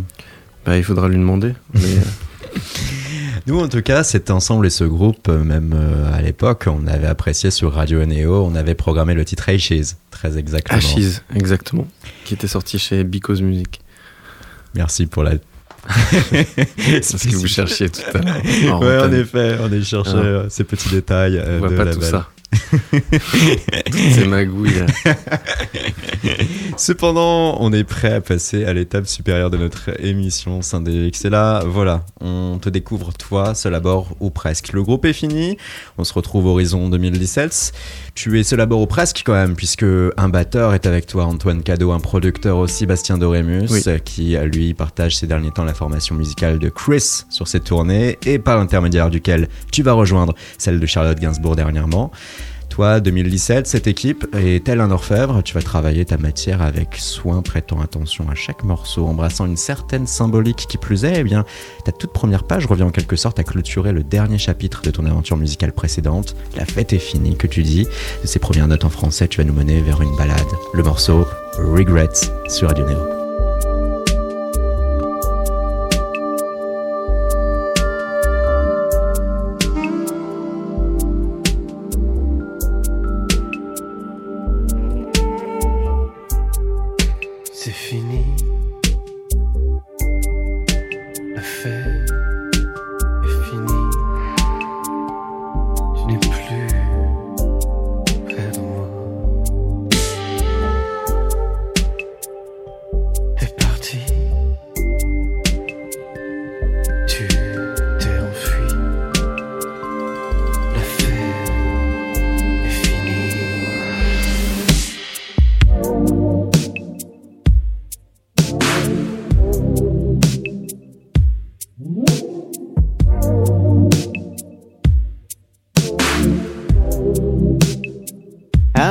Bah, 0.66 0.76
il 0.76 0.84
faudra 0.84 1.08
lui 1.08 1.16
demander. 1.16 1.54
Mais, 1.74 1.80
Nous, 3.46 3.58
en 3.58 3.68
tout 3.68 3.82
cas, 3.82 4.04
cet 4.04 4.30
ensemble 4.30 4.66
et 4.66 4.70
ce 4.70 4.84
groupe, 4.84 5.28
euh, 5.28 5.42
même 5.42 5.74
euh, 5.76 6.12
à 6.14 6.22
l'époque, 6.22 6.64
on 6.68 6.86
avait 6.86 7.08
apprécié 7.08 7.50
sur 7.50 7.72
Radio 7.72 8.04
NEO, 8.04 8.44
on 8.44 8.54
avait 8.54 8.74
programmé 8.76 9.14
le 9.14 9.24
titre 9.24 9.48
Ashes, 9.48 9.96
très 10.10 10.38
exactement. 10.38 10.78
Ashes, 10.78 11.22
exactement, 11.34 11.86
qui 12.24 12.34
était 12.34 12.46
sorti 12.46 12.78
chez 12.78 13.02
Because 13.04 13.42
Music. 13.42 13.80
Merci 14.74 15.06
pour 15.06 15.24
la. 15.24 15.32
C'est 16.78 17.02
ce 17.02 17.28
que 17.28 17.34
vous 17.34 17.48
cherchiez 17.48 17.88
tout 17.90 18.00
à 18.14 18.18
l'heure. 18.18 18.80
Ouais, 18.80 18.98
en 19.00 19.12
effet, 19.12 19.56
on 19.60 19.72
a 19.72 19.82
cherché 19.82 20.12
Ah. 20.14 20.18
euh, 20.18 20.46
ces 20.48 20.62
petits 20.62 20.88
détails. 20.90 21.42
On 21.44 21.58
voit 21.58 21.68
de 21.70 21.76
pas 21.76 21.84
la 21.84 21.94
tout 21.94 22.00
ça. 22.02 22.28
C'est 24.12 24.26
magouille. 24.26 24.72
Cependant, 26.76 27.56
on 27.60 27.72
est 27.72 27.84
prêt 27.84 28.12
à 28.14 28.20
passer 28.20 28.64
à 28.64 28.72
l'étape 28.72 29.06
supérieure 29.06 29.50
de 29.50 29.56
notre 29.56 29.90
émission 30.04 30.62
Syndélix. 30.62 31.24
Et 31.24 31.30
là, 31.30 31.62
voilà, 31.66 32.04
on 32.20 32.58
te 32.60 32.68
découvre 32.68 33.12
toi, 33.12 33.54
seul 33.54 33.74
à 33.74 33.80
bord 33.80 34.14
ou 34.20 34.30
presque. 34.30 34.72
Le 34.72 34.82
groupe 34.82 35.04
est 35.04 35.12
fini, 35.12 35.56
on 35.98 36.04
se 36.04 36.12
retrouve 36.14 36.46
horizon 36.46 36.88
2017. 36.88 37.72
Tu 38.14 38.38
es 38.38 38.42
seul 38.42 38.60
à 38.60 38.66
bord 38.66 38.80
ou 38.80 38.86
presque 38.86 39.22
quand 39.24 39.32
même, 39.32 39.54
puisque 39.56 39.84
un 40.16 40.28
batteur 40.28 40.74
est 40.74 40.86
avec 40.86 41.06
toi, 41.06 41.24
Antoine 41.24 41.62
Cadeau, 41.62 41.92
un 41.92 42.00
producteur 42.00 42.58
aussi, 42.58 42.86
Bastien 42.86 43.18
Dorémus, 43.18 43.68
Oui. 43.70 43.82
qui 44.04 44.36
lui 44.36 44.74
partage 44.74 45.16
ces 45.16 45.26
derniers 45.26 45.50
temps 45.50 45.64
la 45.64 45.74
formation 45.74 46.14
musicale 46.14 46.58
de 46.58 46.68
Chris 46.68 47.24
sur 47.30 47.48
ses 47.48 47.60
tournées, 47.60 48.18
et 48.26 48.38
par 48.38 48.56
l'intermédiaire 48.58 49.10
duquel 49.10 49.48
tu 49.70 49.82
vas 49.82 49.92
rejoindre 49.92 50.34
celle 50.58 50.80
de 50.80 50.86
Charlotte 50.86 51.18
Gainsbourg 51.18 51.56
dernièrement. 51.56 52.10
Toi, 52.72 53.00
2017, 53.00 53.66
cette 53.66 53.86
équipe 53.86 54.26
est 54.34 54.64
tel 54.64 54.80
un 54.80 54.90
orfèvre, 54.90 55.42
tu 55.42 55.52
vas 55.52 55.60
travailler 55.60 56.06
ta 56.06 56.16
matière 56.16 56.62
avec 56.62 56.96
soin, 56.96 57.42
prêtant 57.42 57.82
attention 57.82 58.30
à 58.30 58.34
chaque 58.34 58.64
morceau, 58.64 59.06
embrassant 59.06 59.44
une 59.44 59.58
certaine 59.58 60.06
symbolique 60.06 60.64
qui 60.66 60.78
plus 60.78 61.04
est, 61.04 61.20
eh 61.20 61.22
bien, 61.22 61.44
ta 61.84 61.92
toute 61.92 62.14
première 62.14 62.44
page 62.44 62.64
revient 62.64 62.84
en 62.84 62.90
quelque 62.90 63.14
sorte 63.14 63.38
à 63.38 63.44
clôturer 63.44 63.92
le 63.92 64.02
dernier 64.02 64.38
chapitre 64.38 64.80
de 64.80 64.90
ton 64.90 65.04
aventure 65.04 65.36
musicale 65.36 65.74
précédente. 65.74 66.34
La 66.56 66.64
fête 66.64 66.94
est 66.94 66.98
finie, 66.98 67.36
que 67.36 67.46
tu 67.46 67.62
dis. 67.62 67.86
De 68.22 68.26
ces 68.26 68.38
premières 68.38 68.68
notes 68.68 68.86
en 68.86 68.90
français, 68.90 69.28
tu 69.28 69.42
vas 69.42 69.44
nous 69.44 69.52
mener 69.52 69.82
vers 69.82 70.00
une 70.00 70.16
balade. 70.16 70.40
Le 70.72 70.82
morceau 70.82 71.26
Regrets 71.58 72.08
sur 72.48 72.68
Radio 72.68 72.86
Neo. 72.86 73.21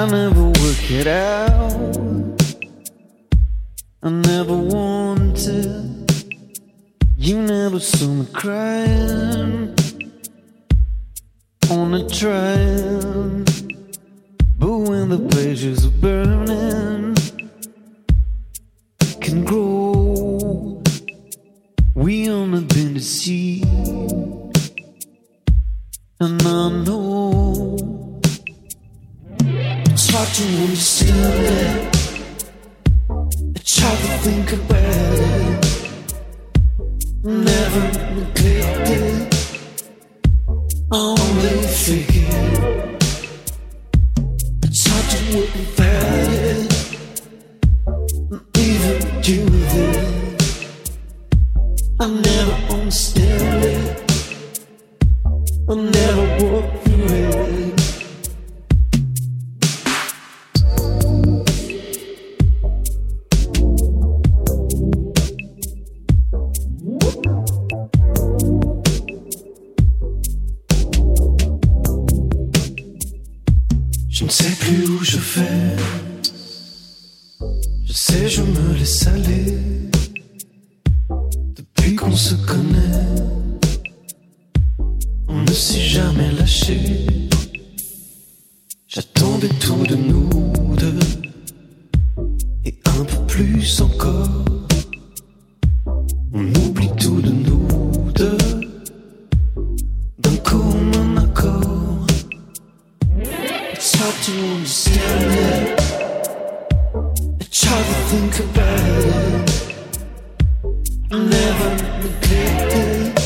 I 0.01 0.09
never 0.09 0.45
work 0.45 0.89
it 0.89 1.05
out. 1.05 2.41
I 4.01 4.09
never 4.09 4.57
wanted. 4.57 6.11
You 7.17 7.39
never 7.43 7.79
saw 7.79 8.07
me 8.07 8.25
crying 8.33 9.75
on 11.69 11.93
a 11.93 12.09
train. 12.09 12.50
Think 108.31 108.49
about 108.49 108.79
it. 108.89 109.75
I 111.11 111.17
never 111.17 111.69
neglect 112.03 112.73
it. 112.73 113.19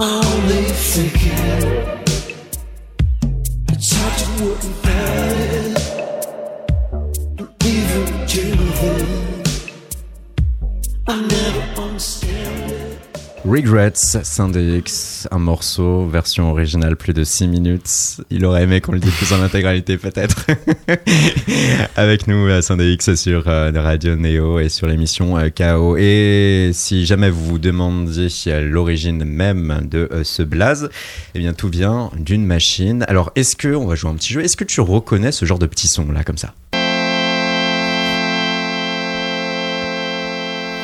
I 0.00 0.02
only 0.32 0.62
figure. 0.72 2.02
It's 3.68 3.92
hard 3.96 4.18
to 4.18 4.44
work 4.44 4.62
without 4.62 5.36
it. 5.56 5.61
Regrets, 13.52 14.22
Sunday 14.24 14.78
X, 14.78 15.28
un 15.30 15.38
morceau, 15.38 16.06
version 16.06 16.50
originale, 16.52 16.96
plus 16.96 17.12
de 17.12 17.22
6 17.22 17.48
minutes. 17.48 18.16
Il 18.30 18.46
aurait 18.46 18.62
aimé 18.62 18.80
qu'on 18.80 18.92
le 18.92 18.98
diffuse 18.98 19.34
en 19.34 19.42
intégralité, 19.42 19.98
peut-être. 19.98 20.46
Avec 21.96 22.28
nous, 22.28 22.48
à 22.48 22.62
Sunday 22.62 22.94
X 22.94 23.14
sur 23.14 23.48
euh, 23.48 23.70
Radio 23.74 24.16
Neo 24.16 24.58
et 24.58 24.70
sur 24.70 24.86
l'émission 24.86 25.36
euh, 25.36 25.50
KO. 25.50 25.98
Et 25.98 26.70
si 26.72 27.04
jamais 27.04 27.28
vous 27.28 27.44
vous 27.44 27.58
demandiez 27.58 28.28
euh, 28.46 28.62
l'origine 28.62 29.22
même 29.22 29.82
de 29.82 30.08
euh, 30.12 30.24
ce 30.24 30.42
blaze, 30.42 30.88
eh 31.34 31.38
bien, 31.38 31.52
tout 31.52 31.68
vient 31.68 32.10
d'une 32.16 32.46
machine. 32.46 33.04
Alors, 33.06 33.32
est-ce 33.34 33.54
que, 33.54 33.74
on 33.74 33.84
va 33.84 33.96
jouer 33.96 34.12
un 34.12 34.14
petit 34.14 34.32
jeu, 34.32 34.42
est-ce 34.42 34.56
que 34.56 34.64
tu 34.64 34.80
reconnais 34.80 35.30
ce 35.30 35.44
genre 35.44 35.58
de 35.58 35.66
petit 35.66 35.88
son 35.88 36.10
là, 36.10 36.24
comme 36.24 36.38
ça? 36.38 36.54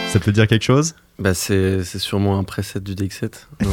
Ça 0.08 0.18
peut 0.20 0.32
dire 0.32 0.46
quelque 0.46 0.62
chose? 0.64 0.94
Bah, 1.18 1.34
c'est 1.34 1.84
c'est 1.84 1.98
sûrement 1.98 2.38
un 2.38 2.44
preset 2.44 2.80
du 2.80 2.94
DX7. 2.94 3.30
non? 3.62 3.70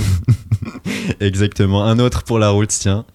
Exactement. 1.19 1.85
Un 1.85 1.99
autre 1.99 2.23
pour 2.23 2.39
la 2.39 2.49
route, 2.49 2.69
tiens. 2.69 3.05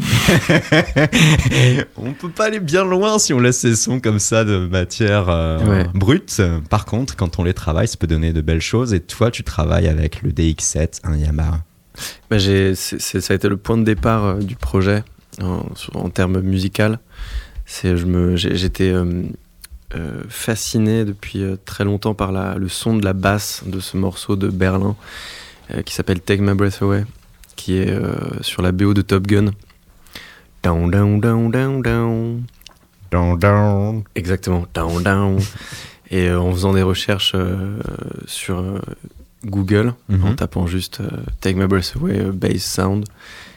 on 1.96 2.12
peut 2.12 2.28
pas 2.30 2.46
aller 2.46 2.60
bien 2.60 2.84
loin 2.84 3.18
si 3.18 3.32
on 3.32 3.38
laisse 3.40 3.58
ces 3.60 3.76
sons 3.76 4.00
comme 4.00 4.18
ça 4.18 4.44
de 4.44 4.66
matière 4.66 5.28
euh, 5.28 5.58
Ouais. 5.64 5.86
brute. 5.94 6.40
Par 6.70 6.84
contre, 6.84 7.16
quand 7.16 7.38
on 7.38 7.44
les 7.44 7.54
travaille, 7.54 7.88
ça 7.88 7.96
peut 7.96 8.06
donner 8.06 8.32
de 8.32 8.40
belles 8.40 8.60
choses. 8.62 8.92
Et 8.94 9.00
toi, 9.00 9.30
tu 9.30 9.42
travailles 9.44 9.88
avec 9.88 10.22
le 10.22 10.30
DX7, 10.32 11.00
un 11.04 11.16
Yamaha. 11.16 11.62
Bah, 12.30 12.38
j'ai- 12.38 12.74
ça 12.74 12.96
a 13.32 13.34
été 13.36 13.48
le 13.48 13.56
point 13.56 13.78
de 13.78 13.84
départ 13.84 14.24
euh, 14.24 14.38
du 14.38 14.56
projet 14.56 15.02
en, 15.40 16.08
termes 16.10 16.40
musical. 16.40 16.98
C'est, 17.66 17.96
je 17.96 18.06
me, 18.06 18.36
j'ai- 18.36 18.56
j'étais 18.56 18.92
euh, 19.94 20.22
fasciné 20.28 21.04
depuis 21.04 21.42
euh, 21.42 21.56
très 21.64 21.84
longtemps 21.84 22.14
par 22.14 22.32
la, 22.32 22.56
le 22.56 22.68
son 22.68 22.96
de 22.96 23.04
la 23.04 23.12
basse 23.12 23.62
de 23.66 23.78
ce 23.80 23.96
morceau 23.96 24.34
de 24.36 24.48
Berlin 24.48 24.96
euh, 25.72 25.82
qui 25.82 25.94
s'appelle 25.94 26.20
Take 26.20 26.42
My 26.42 26.54
Breath 26.54 26.82
Away, 26.82 27.04
qui 27.54 27.76
est 27.78 27.94
sur 28.42 28.62
la 28.62 28.72
BO 28.72 28.94
de 28.94 29.02
Top 29.02 29.26
Gun. 29.26 29.52
Down, 30.62 30.90
down, 30.90 31.20
down, 31.20 31.50
down, 31.50 31.82
down. 31.82 32.42
Down, 33.10 33.38
down. 33.38 34.02
Exactement, 34.14 34.66
down, 34.74 35.02
down. 35.02 35.38
Et 36.10 36.30
en 36.32 36.50
faisant 36.52 36.72
des 36.74 36.82
recherches 36.82 37.34
sur 38.26 38.62
Google, 39.44 39.94
Mhm. 40.08 40.24
en 40.24 40.34
tapant 40.34 40.66
juste 40.66 41.00
Take 41.40 41.54
My 41.58 41.66
Breath 41.66 41.94
Away 41.96 42.20
Bass 42.32 42.62
Sound, 42.64 43.04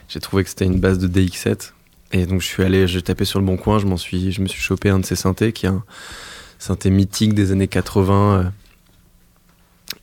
j'ai 0.08 0.20
trouvé 0.20 0.44
que 0.44 0.50
c'était 0.50 0.64
une 0.66 0.78
base 0.80 0.98
de 0.98 1.08
DX7. 1.08 1.72
Et 2.12 2.26
donc 2.26 2.40
je 2.40 2.46
suis 2.46 2.62
allé, 2.62 2.88
j'ai 2.88 3.02
tapé 3.02 3.24
sur 3.24 3.38
le 3.38 3.46
bon 3.46 3.56
coin, 3.56 3.78
je, 3.78 3.86
m'en 3.86 3.96
suis, 3.96 4.32
je 4.32 4.40
me 4.40 4.46
suis 4.46 4.60
chopé 4.60 4.88
un 4.88 4.98
de 4.98 5.06
ces 5.06 5.16
synthés 5.16 5.52
qui 5.52 5.66
est 5.66 5.70
un 5.70 5.84
synthé 6.58 6.90
mythique 6.90 7.34
des 7.34 7.52
années 7.52 7.68
80. 7.68 8.38
euh, 8.38 8.44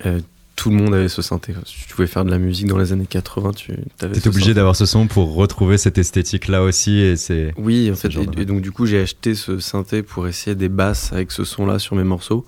euh, 0.05 0.19
tout 0.57 0.71
le 0.71 0.75
monde 0.75 0.95
avait 0.95 1.07
ce 1.07 1.21
synthé. 1.21 1.53
Si 1.65 1.85
tu 1.87 1.93
pouvais 1.93 2.07
faire 2.07 2.25
de 2.25 2.31
la 2.31 2.39
musique 2.39 2.65
dans 2.65 2.79
les 2.79 2.91
années 2.91 3.05
80, 3.05 3.51
tu 3.51 3.73
avais 4.01 4.19
T'es 4.19 4.27
obligé 4.27 4.55
d'avoir 4.55 4.75
ce 4.75 4.87
son 4.87 5.05
pour 5.07 5.35
retrouver 5.35 5.77
cette 5.77 5.99
esthétique-là 5.99 6.63
aussi. 6.63 6.97
Et 6.97 7.15
c'est. 7.15 7.53
Oui, 7.57 7.91
en 7.91 7.95
fait, 7.95 8.09
et, 8.37 8.45
donc 8.45 8.61
du 8.61 8.71
coup 8.71 8.87
j'ai 8.87 8.99
acheté 8.99 9.35
ce 9.35 9.59
synthé 9.59 10.01
pour 10.01 10.27
essayer 10.27 10.55
des 10.55 10.67
basses 10.67 11.13
avec 11.13 11.31
ce 11.31 11.43
son-là 11.43 11.77
sur 11.77 11.95
mes 11.95 12.03
morceaux. 12.03 12.43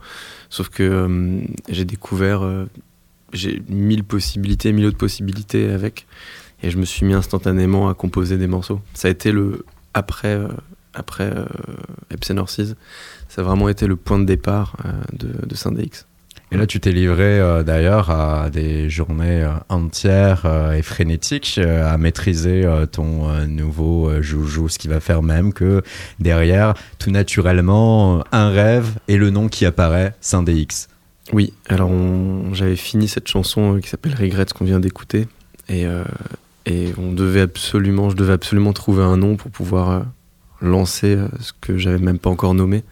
Sauf 0.49 0.69
que 0.69 0.81
euh, 0.81 1.39
j'ai 1.69 1.85
découvert, 1.85 2.41
euh, 2.41 2.65
j'ai 3.31 3.61
mille 3.69 4.03
possibilités, 4.03 4.73
mille 4.73 4.87
autres 4.87 4.97
possibilités 4.97 5.69
avec, 5.69 6.07
et 6.63 6.69
je 6.69 6.77
me 6.77 6.85
suis 6.85 7.05
mis 7.05 7.13
instantanément 7.13 7.89
à 7.89 7.93
composer 7.93 8.37
des 8.37 8.47
morceaux. 8.47 8.81
Ça 8.93 9.07
a 9.07 9.11
été 9.11 9.31
le 9.31 9.65
après 9.93 10.35
euh, 10.35 10.47
après 10.93 11.31
euh, 11.35 11.45
Epson 12.11 12.43
ça 12.47 13.41
a 13.41 13.43
vraiment 13.43 13.69
été 13.69 13.85
le 13.87 13.95
point 13.95 14.19
de 14.19 14.25
départ 14.25 14.75
euh, 14.85 14.91
de, 15.13 15.45
de 15.45 15.55
Synthé 15.55 15.83
X. 15.83 16.05
Et 16.51 16.57
là, 16.57 16.65
tu 16.65 16.79
t'es 16.79 16.91
livré 16.91 17.39
euh, 17.39 17.61
d'ailleurs 17.61 18.09
à 18.09 18.49
des 18.49 18.89
journées 18.89 19.43
euh, 19.43 19.51
entières 19.69 20.43
euh, 20.45 20.71
et 20.73 20.81
frénétiques 20.81 21.59
à 21.59 21.97
maîtriser 21.97 22.67
ton 22.91 23.29
nouveau 23.47 24.21
joujou, 24.21 24.69
ce 24.69 24.79
qui 24.79 24.87
va 24.87 24.99
faire 24.99 25.21
même 25.21 25.53
que 25.53 25.83
derrière, 26.19 26.73
tout 26.97 27.11
naturellement, 27.11 28.23
un 28.31 28.49
rêve 28.49 28.97
et 29.07 29.17
le 29.17 29.29
nom 29.29 29.47
qui 29.47 29.65
apparaît, 29.65 30.13
Synday 30.21 30.55
X. 30.55 30.87
Oui, 31.33 31.53
alors 31.67 31.91
j'avais 32.53 32.75
fini 32.75 33.07
cette 33.07 33.27
chanson 33.27 33.79
qui 33.81 33.89
s'appelle 33.89 34.15
Regrets 34.15 34.45
qu'on 34.55 34.65
vient 34.65 34.79
d'écouter 34.79 35.27
et, 35.67 35.85
et 36.65 36.93
on 36.97 37.11
devait 37.13 37.41
absolument, 37.41 38.09
je 38.09 38.15
devais 38.15 38.33
absolument 38.33 38.73
trouver 38.73 39.03
un 39.03 39.17
nom 39.17 39.35
pour 39.35 39.51
pouvoir 39.51 39.89
euh, 39.89 39.99
lancer 40.61 41.15
euh, 41.15 41.27
ce 41.39 41.51
que 41.59 41.77
j'avais 41.77 41.97
même 41.99 42.19
pas 42.19 42.29
encore 42.29 42.53
nommé. 42.53 42.83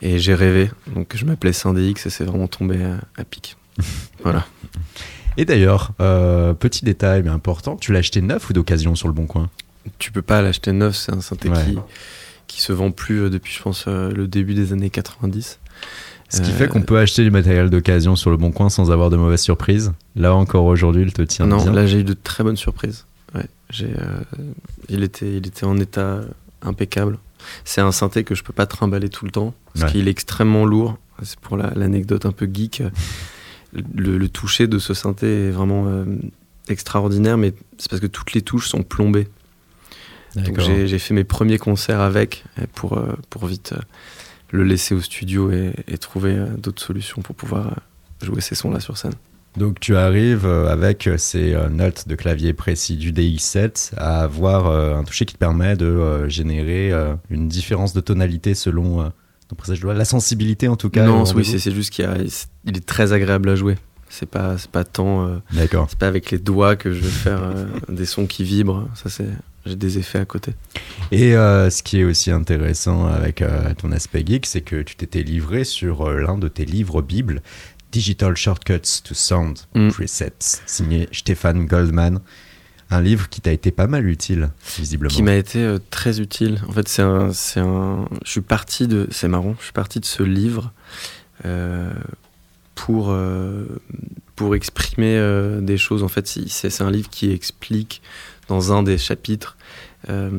Et 0.00 0.18
j'ai 0.18 0.34
rêvé, 0.34 0.70
donc 0.94 1.14
je 1.16 1.24
m'appelais 1.24 1.52
Syndix 1.52 2.06
et 2.06 2.10
c'est 2.10 2.24
vraiment 2.24 2.48
tombé 2.48 2.82
à, 2.82 2.98
à 3.16 3.24
pic. 3.24 3.56
voilà. 4.22 4.46
Et 5.36 5.44
d'ailleurs, 5.44 5.92
euh, 6.00 6.54
petit 6.54 6.84
détail 6.84 7.22
mais 7.22 7.30
important, 7.30 7.76
tu 7.76 7.92
l'as 7.92 8.00
acheté 8.00 8.20
neuf 8.20 8.50
ou 8.50 8.52
d'occasion 8.52 8.94
sur 8.94 9.08
le 9.08 9.14
bon 9.14 9.26
coin? 9.26 9.48
Tu 9.98 10.10
peux 10.12 10.22
pas 10.22 10.42
l'acheter 10.42 10.72
neuf, 10.72 10.96
c'est 10.96 11.12
un 11.12 11.20
synthé 11.20 11.48
Ouais. 11.48 11.64
qui, 11.64 11.78
qui 12.48 12.60
se 12.62 12.72
vend 12.72 12.90
plus 12.90 13.30
depuis, 13.30 13.54
je 13.54 13.62
pense, 13.62 13.86
le 13.86 14.26
début 14.26 14.54
des 14.54 14.72
années 14.72 14.90
90. 14.90 15.58
Ce 16.32 16.40
qui 16.40 16.50
fait 16.50 16.66
qu'on 16.68 16.82
peut 16.82 16.98
acheter 16.98 17.22
du 17.24 17.30
matériel 17.30 17.68
d'occasion 17.70 18.16
sur 18.16 18.30
le 18.30 18.36
bon 18.36 18.50
coin 18.52 18.70
sans 18.70 18.90
avoir 18.90 19.10
de 19.10 19.16
mauvaises 19.16 19.42
surprises. 19.42 19.92
Là 20.16 20.34
encore 20.34 20.64
aujourd'hui, 20.64 21.02
il 21.02 21.12
te 21.12 21.22
tient 21.22 21.46
non, 21.46 21.58
bien. 21.62 21.72
là 21.72 21.86
j'ai 21.86 22.00
eu 22.00 22.04
de 22.04 22.14
très 22.14 22.42
bonnes 22.42 22.56
surprises. 22.56 23.04
Ouais, 23.34 23.46
j'ai, 23.70 23.86
euh, 23.86 24.20
il, 24.88 25.02
était, 25.02 25.36
il 25.36 25.46
était 25.46 25.64
en 25.64 25.76
état 25.78 26.20
impeccable. 26.62 27.18
C'est 27.64 27.80
un 27.80 27.92
synthé 27.92 28.24
que 28.24 28.34
je 28.34 28.42
peux 28.42 28.52
pas 28.52 28.66
trimballer 28.66 29.08
tout 29.08 29.24
le 29.24 29.30
temps 29.30 29.52
parce 29.74 29.86
Ouais. 29.86 29.92
qu'il 29.92 30.08
est 30.08 30.10
extrêmement 30.10 30.64
lourd. 30.64 30.96
C'est 31.22 31.38
pour 31.38 31.56
la- 31.56 31.72
l'anecdote 31.74 32.24
un 32.26 32.32
peu 32.32 32.48
geek. 32.52 32.82
Le, 33.94 34.16
le 34.18 34.28
toucher 34.28 34.66
de 34.66 34.78
ce 34.78 34.94
synthé 34.94 35.48
est 35.48 35.50
vraiment 35.50 35.84
euh, 35.86 36.04
extraordinaire, 36.68 37.36
mais 37.38 37.52
c'est 37.78 37.90
parce 37.90 38.00
que 38.00 38.06
toutes 38.06 38.32
les 38.32 38.42
touches 38.42 38.68
sont 38.68 38.82
plombées. 38.82 39.28
Donc 40.36 40.60
j'ai 40.60 40.86
j'ai 40.88 40.98
fait 40.98 41.12
mes 41.14 41.24
premiers 41.24 41.58
concerts 41.58 42.00
avec 42.00 42.44
pour, 42.74 42.96
euh, 42.96 43.12
pour 43.28 43.46
vite 43.46 43.74
le 44.52 44.64
laisser 44.64 44.94
au 44.94 45.00
studio 45.00 45.50
et, 45.50 45.72
et 45.88 45.98
trouver 45.98 46.36
euh, 46.36 46.46
d'autres 46.56 46.82
solutions 46.82 47.22
pour 47.22 47.34
pouvoir 47.34 47.66
euh, 47.66 48.24
jouer 48.24 48.40
ces 48.40 48.54
sons-là 48.54 48.80
sur 48.80 48.96
scène. 48.96 49.14
Donc 49.56 49.80
tu 49.80 49.96
arrives 49.96 50.46
euh, 50.46 50.70
avec 50.70 51.08
ces 51.16 51.56
notes 51.70 52.06
de 52.06 52.14
clavier 52.14 52.52
précis 52.52 52.96
du 52.96 53.12
DX7 53.12 53.92
à 53.96 54.22
avoir 54.22 54.66
un 54.66 55.04
toucher 55.04 55.24
qui 55.24 55.34
te 55.34 55.38
permet 55.38 55.76
de 55.76 56.26
générer 56.28 56.92
une 57.28 57.48
différence 57.48 57.92
de 57.92 58.00
tonalité 58.00 58.54
selon 58.54 59.12
ton 59.48 59.56
pressage 59.56 59.78
de 59.78 59.82
doigt, 59.82 59.94
la 59.94 60.06
sensibilité 60.06 60.68
en 60.68 60.76
tout 60.76 60.88
cas. 60.88 61.04
non, 61.04 61.24
oui, 61.34 61.44
c'est 61.44 61.70
juste 61.70 61.90
qu'il 61.90 62.06
est 62.06 62.86
très 62.86 63.12
agréable 63.12 63.50
à 63.50 63.56
jouer. 63.56 63.76
C'est 64.08 64.28
pas, 64.28 64.56
pas 64.70 64.84
tant, 64.84 65.40
D'accord. 65.52 65.86
c'est 65.90 65.98
pas 65.98 66.08
avec 66.08 66.30
les 66.30 66.38
doigts 66.38 66.76
que 66.76 66.92
je 66.92 67.00
vais 67.00 67.10
faire 67.10 67.42
des 67.88 68.06
sons 68.06 68.26
qui 68.26 68.44
vibrent. 68.44 68.88
Ça, 68.94 69.10
c'est, 69.10 69.28
j'ai 69.66 69.76
des 69.76 69.98
effets 69.98 70.18
à 70.18 70.24
côté. 70.24 70.52
Et 71.10 71.36
euh, 71.36 71.70
ce 71.70 71.82
qui 71.82 72.00
est 72.00 72.04
aussi 72.04 72.30
intéressant 72.30 73.06
avec 73.06 73.42
euh, 73.42 73.74
ton 73.74 73.92
aspect 73.92 74.24
geek, 74.26 74.46
c'est 74.46 74.60
que 74.60 74.82
tu 74.82 74.96
t'étais 74.96 75.22
livré 75.22 75.64
sur 75.64 76.08
euh, 76.08 76.20
l'un 76.20 76.38
de 76.38 76.48
tes 76.48 76.64
livres 76.64 77.02
Bible, 77.02 77.42
Digital 77.92 78.34
Shortcuts 78.36 79.02
to 79.04 79.14
Sound 79.14 79.58
Mm. 79.74 79.90
Presets, 79.90 80.62
signé 80.66 81.08
Stéphane 81.12 81.66
Goldman. 81.66 82.20
Un 82.90 83.00
livre 83.00 83.30
qui 83.30 83.40
t'a 83.40 83.52
été 83.52 83.70
pas 83.70 83.86
mal 83.86 84.06
utile, 84.06 84.50
visiblement. 84.76 85.14
Qui 85.14 85.22
m'a 85.22 85.34
été 85.34 85.60
euh, 85.60 85.78
très 85.90 86.20
utile. 86.20 86.60
En 86.68 86.72
fait, 86.72 86.88
c'est 86.88 87.00
un, 87.00 87.32
c'est 87.32 87.60
un. 87.60 88.06
Je 88.22 88.30
suis 88.30 88.42
parti 88.42 88.86
de. 88.86 89.08
C'est 89.10 89.28
marrant. 89.28 89.54
Je 89.60 89.64
suis 89.64 89.72
parti 89.72 89.98
de 89.98 90.04
ce 90.04 90.22
livre 90.22 90.72
euh, 91.46 91.90
pour 92.74 93.08
euh, 93.10 93.64
pour 94.36 94.54
exprimer 94.54 95.16
euh, 95.16 95.62
des 95.62 95.78
choses. 95.78 96.02
En 96.02 96.08
fait, 96.08 96.26
c'est 96.26 96.82
un 96.82 96.90
livre 96.90 97.08
qui 97.08 97.30
explique 97.30 98.02
dans 98.48 98.72
un 98.72 98.82
des 98.82 98.98
chapitres 98.98 99.56
euh, 100.08 100.30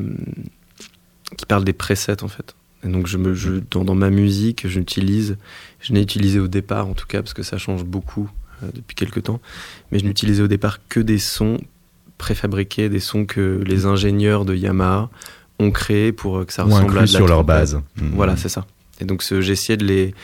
qui 1.36 1.46
parle 1.46 1.64
des 1.64 1.72
presets 1.72 2.22
en 2.22 2.28
fait. 2.28 2.54
Et 2.84 2.88
donc, 2.88 3.06
je 3.06 3.16
me, 3.16 3.34
je, 3.34 3.52
dans, 3.70 3.84
dans 3.84 3.94
ma 3.94 4.10
musique, 4.10 4.68
j'utilise. 4.68 5.38
Je 5.80 5.92
n'ai 5.92 6.02
utilisé 6.02 6.38
au 6.38 6.48
départ, 6.48 6.86
en 6.86 6.92
tout 6.92 7.06
cas, 7.06 7.22
parce 7.22 7.32
que 7.32 7.42
ça 7.42 7.56
change 7.56 7.84
beaucoup 7.84 8.30
euh, 8.62 8.66
depuis 8.74 8.94
quelques 8.94 9.22
temps. 9.22 9.40
Mais 9.90 9.98
je 9.98 10.04
n'utilisais 10.04 10.42
au 10.42 10.48
départ 10.48 10.80
que 10.88 11.00
des 11.00 11.18
sons 11.18 11.58
préfabriqués, 12.18 12.88
des 12.88 13.00
sons 13.00 13.24
que 13.24 13.62
les 13.66 13.86
ingénieurs 13.86 14.44
de 14.44 14.54
Yamaha 14.54 15.10
ont 15.58 15.70
créés 15.70 16.12
pour 16.12 16.38
euh, 16.38 16.44
que 16.44 16.52
ça 16.52 16.64
ressemble 16.64 16.90
à 16.90 16.92
de 16.92 17.00
la 17.00 17.06
sur 17.06 17.26
leur 17.26 17.44
base. 17.44 17.80
Mm. 17.96 18.10
Voilà, 18.12 18.36
c'est 18.36 18.50
ça. 18.50 18.66
Et 19.00 19.06
donc 19.06 19.24
essayé 19.32 19.76
de 19.76 19.84
les, 19.84 20.14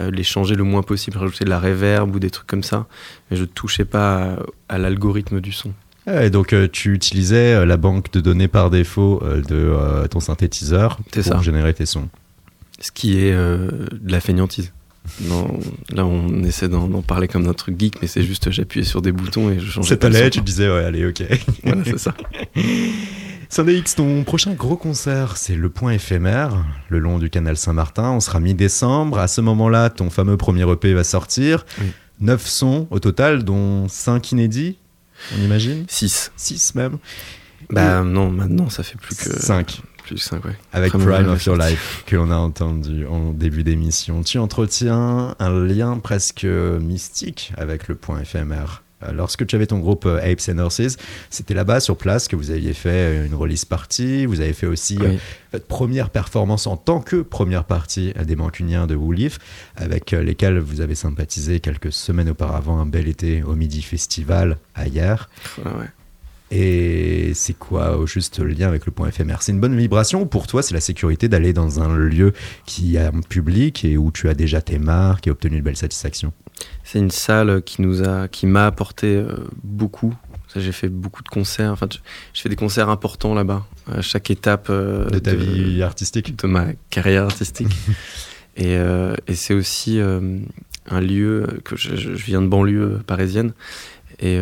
euh, 0.00 0.10
les 0.10 0.24
changer 0.24 0.56
le 0.56 0.64
moins 0.64 0.82
possible, 0.82 1.18
rajouter 1.18 1.44
de 1.44 1.50
la 1.50 1.60
reverb 1.60 2.14
ou 2.14 2.18
des 2.18 2.30
trucs 2.30 2.46
comme 2.46 2.64
ça. 2.64 2.86
Mais 3.30 3.36
je 3.36 3.44
touchais 3.44 3.84
pas 3.84 4.24
à, 4.24 4.36
à 4.70 4.78
l'algorithme 4.78 5.40
du 5.40 5.52
son. 5.52 5.72
Et 6.08 6.30
donc 6.30 6.52
euh, 6.52 6.68
tu 6.70 6.94
utilisais 6.94 7.54
euh, 7.54 7.66
la 7.66 7.76
banque 7.76 8.12
de 8.12 8.20
données 8.20 8.48
par 8.48 8.70
défaut 8.70 9.20
euh, 9.24 9.42
de 9.42 10.06
ton 10.08 10.20
synthétiseur 10.20 10.98
pour 11.10 11.22
ça. 11.24 11.40
générer 11.42 11.74
tes 11.74 11.86
sons. 11.86 12.08
Ce 12.80 12.92
qui 12.92 13.18
est 13.18 13.32
euh, 13.32 13.70
de 13.92 14.12
la 14.12 14.20
fainéantise. 14.20 14.72
Non, 15.22 15.60
là, 15.92 16.04
on 16.04 16.42
essaie 16.42 16.68
d'en 16.68 17.00
parler 17.00 17.28
comme 17.28 17.44
d'un 17.44 17.54
truc 17.54 17.78
geek, 17.78 18.02
mais 18.02 18.08
c'est 18.08 18.24
juste 18.24 18.50
j'appuyais 18.50 18.84
sur 18.84 19.02
des 19.02 19.12
boutons 19.12 19.50
et 19.50 19.60
je 19.60 19.66
changeais 19.70 19.90
Ça 19.90 19.96
t'allait, 19.96 20.24
son, 20.24 20.30
tu 20.30 20.40
disais 20.40 20.68
ouais 20.68 20.84
allez 20.84 21.06
ok. 21.06 21.22
Voilà, 21.64 21.82
c'est 21.84 21.98
ça. 21.98 22.14
X, 23.68 23.94
ton 23.94 24.24
prochain 24.24 24.54
gros 24.54 24.76
concert, 24.76 25.36
c'est 25.36 25.54
Le 25.54 25.70
Point 25.70 25.92
éphémère, 25.92 26.64
le 26.88 26.98
long 26.98 27.18
du 27.18 27.30
canal 27.30 27.56
Saint-Martin. 27.56 28.10
On 28.10 28.20
sera 28.20 28.40
mi-décembre. 28.40 29.18
À 29.18 29.28
ce 29.28 29.40
moment-là, 29.40 29.88
ton 29.90 30.10
fameux 30.10 30.36
premier 30.36 30.68
EP 30.70 30.92
va 30.92 31.04
sortir. 31.04 31.64
Oui. 31.80 31.86
Neuf 32.20 32.44
sons 32.46 32.88
au 32.90 32.98
total, 32.98 33.44
dont 33.44 33.86
5 33.88 34.32
inédits, 34.32 34.76
on 35.36 35.42
imagine 35.42 35.84
6. 35.88 36.32
6 36.36 36.74
même. 36.74 36.98
Bah 37.70 38.02
non, 38.02 38.30
maintenant 38.30 38.68
ça 38.68 38.82
fait 38.82 38.98
plus 38.98 39.16
que 39.16 39.40
5. 39.40 39.80
plus 40.04 40.18
5, 40.18 40.44
ouais. 40.44 40.56
Avec 40.72 40.92
Prime 40.92 41.28
of 41.28 41.44
Your. 41.44 41.56
Life, 41.56 42.04
que 42.06 42.16
l'on 42.16 42.30
a 42.30 42.36
entendu 42.36 43.06
en 43.06 43.32
début 43.32 43.64
d'émission. 43.64 44.22
Tu 44.22 44.38
entretiens 44.38 45.34
un 45.38 45.64
lien 45.64 45.98
presque 45.98 46.44
mystique 46.44 47.52
avec 47.56 47.88
le 47.88 47.94
point 47.94 48.20
éphémère. 48.20 48.82
Euh, 49.02 49.12
Lorsque 49.12 49.46
tu 49.46 49.56
avais 49.56 49.66
ton 49.66 49.78
groupe 49.78 50.06
euh, 50.06 50.18
Apes 50.22 50.48
and 50.48 50.58
Horses, 50.58 50.96
c'était 51.30 51.54
là-bas 51.54 51.80
sur 51.80 51.96
place 51.96 52.28
que 52.28 52.36
vous 52.36 52.50
aviez 52.50 52.72
fait 52.72 52.88
euh, 52.88 53.26
une 53.26 53.34
release 53.34 53.64
party. 53.64 54.26
Vous 54.26 54.40
avez 54.40 54.52
fait 54.52 54.66
aussi 54.66 54.98
Oui. 55.00 55.18
votre 55.52 55.66
première 55.66 56.10
performance 56.10 56.66
en 56.66 56.76
tant 56.76 57.00
que 57.00 57.16
première 57.22 57.64
partie 57.64 58.12
des 58.24 58.36
Mancuniens 58.36 58.86
de 58.86 58.94
Woolif, 58.94 59.38
avec 59.76 60.12
lesquels 60.12 60.58
vous 60.58 60.80
avez 60.80 60.94
sympathisé 60.94 61.60
quelques 61.60 61.92
semaines 61.92 62.30
auparavant 62.30 62.78
un 62.78 62.86
bel 62.86 63.08
été 63.08 63.42
au 63.42 63.54
Midi 63.54 63.82
Festival 63.82 64.56
à 64.74 64.86
hier. 64.86 65.28
Ouais, 65.58 65.64
ouais. 65.72 65.86
Et 66.50 67.32
c'est 67.34 67.54
quoi 67.54 67.96
au 67.96 68.06
juste 68.06 68.38
le 68.38 68.48
lien 68.48 68.68
avec 68.68 68.86
le 68.86 68.92
point 68.92 69.08
éphémère 69.08 69.42
C'est 69.42 69.52
une 69.52 69.60
bonne 69.60 69.76
vibration 69.76 70.22
ou 70.22 70.26
pour 70.26 70.46
toi? 70.46 70.62
C'est 70.62 70.74
la 70.74 70.80
sécurité 70.80 71.28
d'aller 71.28 71.52
dans 71.52 71.80
un 71.80 71.96
lieu 71.96 72.32
qui 72.66 72.96
a 72.98 73.08
un 73.08 73.20
public 73.20 73.84
et 73.84 73.96
où 73.96 74.12
tu 74.12 74.28
as 74.28 74.34
déjà 74.34 74.60
tes 74.60 74.78
marques 74.78 75.26
et 75.26 75.30
obtenu 75.30 75.58
de 75.58 75.62
belles 75.62 75.76
satisfactions? 75.76 76.32
C'est 76.84 77.00
une 77.00 77.10
salle 77.10 77.62
qui 77.62 77.82
nous 77.82 78.02
a, 78.02 78.28
qui 78.28 78.46
m'a 78.46 78.66
apporté 78.66 79.08
euh, 79.08 79.48
beaucoup. 79.64 80.14
J'ai 80.54 80.72
fait 80.72 80.88
beaucoup 80.88 81.22
de 81.22 81.28
concerts. 81.28 81.72
Enfin, 81.72 81.88
je 82.32 82.40
fais 82.40 82.48
des 82.48 82.56
concerts 82.56 82.88
importants 82.88 83.34
là-bas. 83.34 83.66
À 83.92 84.00
chaque 84.00 84.30
étape 84.30 84.68
euh, 84.70 85.10
de 85.10 85.18
ta 85.18 85.34
vie 85.34 85.82
artistique? 85.82 86.38
de 86.38 86.46
ma 86.46 86.68
carrière 86.90 87.24
artistique. 87.24 87.68
et 88.56 88.76
euh, 88.76 89.14
et 89.26 89.34
c'est 89.34 89.52
aussi 89.52 90.00
un 90.00 91.00
lieu 91.00 91.60
que 91.64 91.76
je, 91.76 91.96
je 91.96 92.10
viens 92.10 92.40
de 92.40 92.46
banlieue 92.46 93.00
parisienne. 93.06 93.52
Et, 94.20 94.40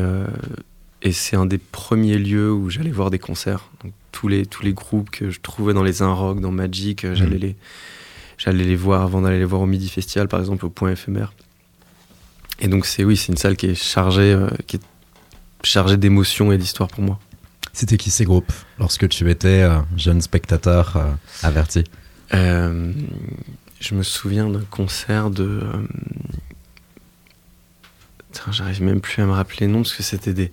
et 1.04 1.12
c'est 1.12 1.36
un 1.36 1.46
des 1.46 1.58
premiers 1.58 2.18
lieux 2.18 2.50
où 2.52 2.68
j'allais 2.70 2.90
voir 2.90 3.10
des 3.10 3.18
concerts. 3.20 3.70
Donc, 3.84 3.92
tous, 4.10 4.26
les, 4.26 4.46
tous 4.46 4.62
les 4.64 4.72
groupes 4.72 5.10
que 5.10 5.30
je 5.30 5.40
trouvais 5.40 5.72
dans 5.74 5.82
les 5.84 6.02
Inrock, 6.02 6.40
dans 6.40 6.50
Magic, 6.50 7.04
euh, 7.04 7.14
j'allais 7.14 7.36
Mhm. 7.36 7.40
les, 7.42 7.56
j'allais 8.38 8.64
les 8.64 8.76
voir 8.76 9.02
avant 9.02 9.20
d'aller 9.22 9.38
les 9.38 9.44
voir 9.44 9.60
au 9.60 9.66
Midi 9.66 9.88
Festival, 9.88 10.26
par 10.28 10.40
exemple, 10.40 10.64
au 10.66 10.70
Point 10.70 10.92
éphémère. 10.92 11.32
Et 12.60 12.68
donc, 12.68 12.86
c'est 12.86 13.04
oui, 13.04 13.16
c'est 13.16 13.32
une 13.32 13.38
salle 13.38 13.56
qui 13.56 13.66
est 13.66 13.74
chargée, 13.74 14.32
euh, 14.32 14.48
qui 14.66 14.76
est 14.76 14.82
chargée 15.62 15.96
d'émotions 15.96 16.50
et 16.52 16.58
d'histoire 16.58 16.88
pour 16.88 17.02
moi. 17.04 17.18
C'était 17.72 17.96
qui 17.96 18.10
ces 18.10 18.24
groupes 18.24 18.52
lorsque 18.78 19.08
tu 19.08 19.28
étais 19.30 19.62
euh, 19.62 19.78
jeune 19.96 20.20
spectateur 20.20 20.96
euh, 20.96 21.10
averti? 21.42 21.84
Je 22.32 23.94
me 23.94 24.02
souviens 24.02 24.48
d'un 24.48 24.64
concert 24.70 25.30
de. 25.30 25.60
J'arrive 28.50 28.82
même 28.82 29.00
plus 29.00 29.22
à 29.22 29.26
me 29.26 29.32
rappeler 29.32 29.66
noms 29.66 29.82
parce 29.82 29.94
que 29.94 30.02
c'était 30.02 30.32
des, 30.34 30.50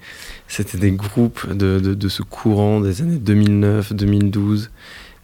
c'était 0.48 0.78
des 0.78 0.92
groupes 0.92 1.48
de, 1.52 1.80
de, 1.80 1.94
de 1.94 2.10
ce 2.10 2.22
courant 2.24 2.80
des 2.82 3.02
années 3.02 3.18
2009, 3.18 3.94
2012. 3.94 4.70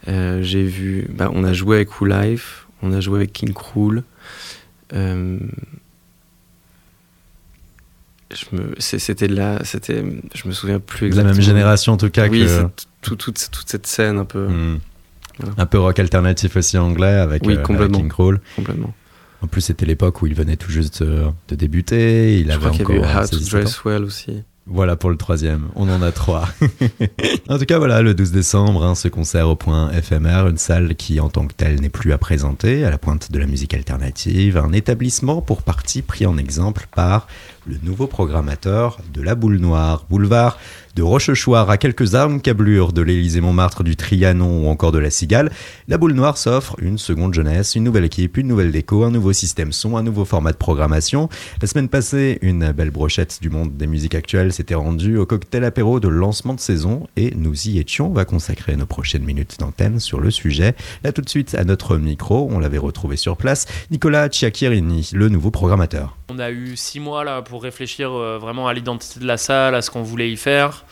Euh, 0.08 0.42
J'ai 0.42 0.64
vu. 0.64 1.06
Bah, 1.10 1.30
on 1.32 1.44
a 1.44 1.52
joué 1.52 1.76
avec 1.76 2.00
Who 2.00 2.06
Life, 2.06 2.66
on 2.82 2.92
a 2.92 3.00
joué 3.00 3.16
avec 3.18 3.32
King 3.32 3.52
Krul. 3.52 4.02
Euh, 4.94 5.38
je 8.34 8.44
me, 8.56 8.74
c'était 8.78 9.26
là, 9.28 9.58
c'était, 9.64 10.04
je 10.34 10.48
me 10.48 10.52
souviens 10.52 10.80
plus 10.80 11.08
De 11.10 11.14
la 11.16 11.22
exactement. 11.22 11.34
même 11.34 11.42
génération 11.42 11.92
en 11.94 11.96
tout 11.96 12.10
cas 12.10 12.28
Oui, 12.28 12.44
que 12.44 12.66
tout- 13.00 13.16
toute, 13.16 13.38
cette 13.66 13.86
scène 13.86 14.18
un 14.18 14.24
peu 14.26 14.46
Hmm. 14.48 14.78
Voilà. 15.38 15.54
un 15.56 15.66
peu 15.66 15.78
rock 15.78 15.98
alternatif 15.98 16.56
aussi 16.56 16.76
anglais 16.76 17.06
avec, 17.14 17.42
Oui, 17.46 17.56
euh, 17.56 17.64
avec. 17.74 17.92
King 17.92 18.08
Crawl. 18.08 18.40
complètement. 18.56 18.92
En 19.42 19.46
plus 19.46 19.60
c'était 19.60 19.86
l'époque 19.86 20.22
où 20.22 20.26
il 20.26 20.34
venait 20.34 20.56
tout 20.56 20.70
juste 20.70 21.02
euh, 21.02 21.30
de 21.48 21.54
débuter. 21.54 22.40
Il 22.40 22.46
Je 22.46 22.52
avait 22.52 22.58
crois 22.58 22.70
qu'il 22.70 22.80
y 22.80 22.98
encore 22.98 23.10
avait 23.10 23.20
How 23.20 23.26
16 23.26 23.30
to 23.30 23.36
17 23.38 23.54
ans. 23.54 23.58
Dress 23.60 23.84
Well 23.84 24.04
aussi. 24.04 24.42
Voilà 24.70 24.96
pour 24.96 25.08
le 25.08 25.16
troisième, 25.16 25.68
on 25.76 25.88
en 25.88 26.02
a 26.02 26.12
trois. 26.12 26.46
en 27.48 27.58
tout 27.58 27.64
cas, 27.64 27.78
voilà, 27.78 28.02
le 28.02 28.12
12 28.12 28.32
décembre, 28.32 28.84
hein, 28.84 28.94
ce 28.94 29.08
concert 29.08 29.48
au 29.48 29.56
point 29.56 29.90
éphémère, 29.92 30.46
une 30.46 30.58
salle 30.58 30.94
qui 30.94 31.20
en 31.20 31.30
tant 31.30 31.46
que 31.46 31.54
telle 31.54 31.80
n'est 31.80 31.88
plus 31.88 32.12
à 32.12 32.18
présenter, 32.18 32.84
à 32.84 32.90
la 32.90 32.98
pointe 32.98 33.32
de 33.32 33.38
la 33.38 33.46
musique 33.46 33.72
alternative, 33.72 34.58
un 34.58 34.72
établissement 34.72 35.40
pour 35.40 35.62
partie 35.62 36.02
pris 36.02 36.26
en 36.26 36.36
exemple 36.36 36.86
par 36.94 37.28
le 37.66 37.78
nouveau 37.82 38.06
programmateur 38.06 38.98
de 39.14 39.22
la 39.22 39.34
Boule 39.34 39.56
Noire, 39.56 40.04
boulevard 40.10 40.58
de 40.98 41.02
Rochechouart 41.04 41.70
à 41.70 41.78
quelques 41.78 42.16
encablures 42.16 42.92
de 42.92 43.02
l'Élysée-Montmartre, 43.02 43.84
du 43.84 43.94
Trianon 43.94 44.64
ou 44.64 44.68
encore 44.68 44.90
de 44.90 44.98
la 44.98 45.10
Cigale, 45.10 45.52
la 45.86 45.96
Boule 45.96 46.12
Noire 46.12 46.36
s'offre 46.36 46.74
une 46.80 46.98
seconde 46.98 47.34
jeunesse, 47.34 47.76
une 47.76 47.84
nouvelle 47.84 48.04
équipe, 48.04 48.36
une 48.36 48.48
nouvelle 48.48 48.72
déco, 48.72 49.04
un 49.04 49.12
nouveau 49.12 49.32
système 49.32 49.70
son, 49.70 49.96
un 49.96 50.02
nouveau 50.02 50.24
format 50.24 50.50
de 50.50 50.56
programmation. 50.56 51.28
La 51.62 51.68
semaine 51.68 51.88
passée, 51.88 52.40
une 52.42 52.72
belle 52.72 52.90
brochette 52.90 53.38
du 53.40 53.48
monde 53.48 53.76
des 53.76 53.86
musiques 53.86 54.16
actuelles 54.16 54.52
s'était 54.52 54.74
rendue 54.74 55.18
au 55.18 55.24
cocktail 55.24 55.62
apéro 55.62 56.00
de 56.00 56.08
lancement 56.08 56.54
de 56.54 56.58
saison 56.58 57.06
et 57.16 57.32
nous 57.36 57.68
y 57.68 57.78
étions. 57.78 58.08
On 58.08 58.14
va 58.14 58.24
consacrer 58.24 58.74
nos 58.74 58.86
prochaines 58.86 59.22
minutes 59.22 59.54
d'antenne 59.60 60.00
sur 60.00 60.18
le 60.18 60.32
sujet. 60.32 60.74
Là 61.04 61.12
tout 61.12 61.22
de 61.22 61.28
suite 61.28 61.54
à 61.54 61.62
notre 61.62 61.96
micro, 61.96 62.48
on 62.50 62.58
l'avait 62.58 62.76
retrouvé 62.76 63.16
sur 63.16 63.36
place, 63.36 63.66
Nicolas 63.92 64.28
Ciacchierini, 64.30 65.10
le 65.14 65.28
nouveau 65.28 65.52
programmateur. 65.52 66.16
On 66.30 66.40
a 66.40 66.50
eu 66.50 66.76
six 66.76 66.98
mois 67.00 67.24
là 67.24 67.40
pour 67.40 67.62
réfléchir 67.62 68.12
euh, 68.12 68.36
vraiment 68.36 68.66
à 68.68 68.74
l'identité 68.74 69.20
de 69.20 69.26
la 69.26 69.38
salle, 69.38 69.74
à 69.74 69.80
ce 69.80 69.90
qu'on 69.90 70.02
voulait 70.02 70.30
y 70.30 70.36
faire. 70.36 70.84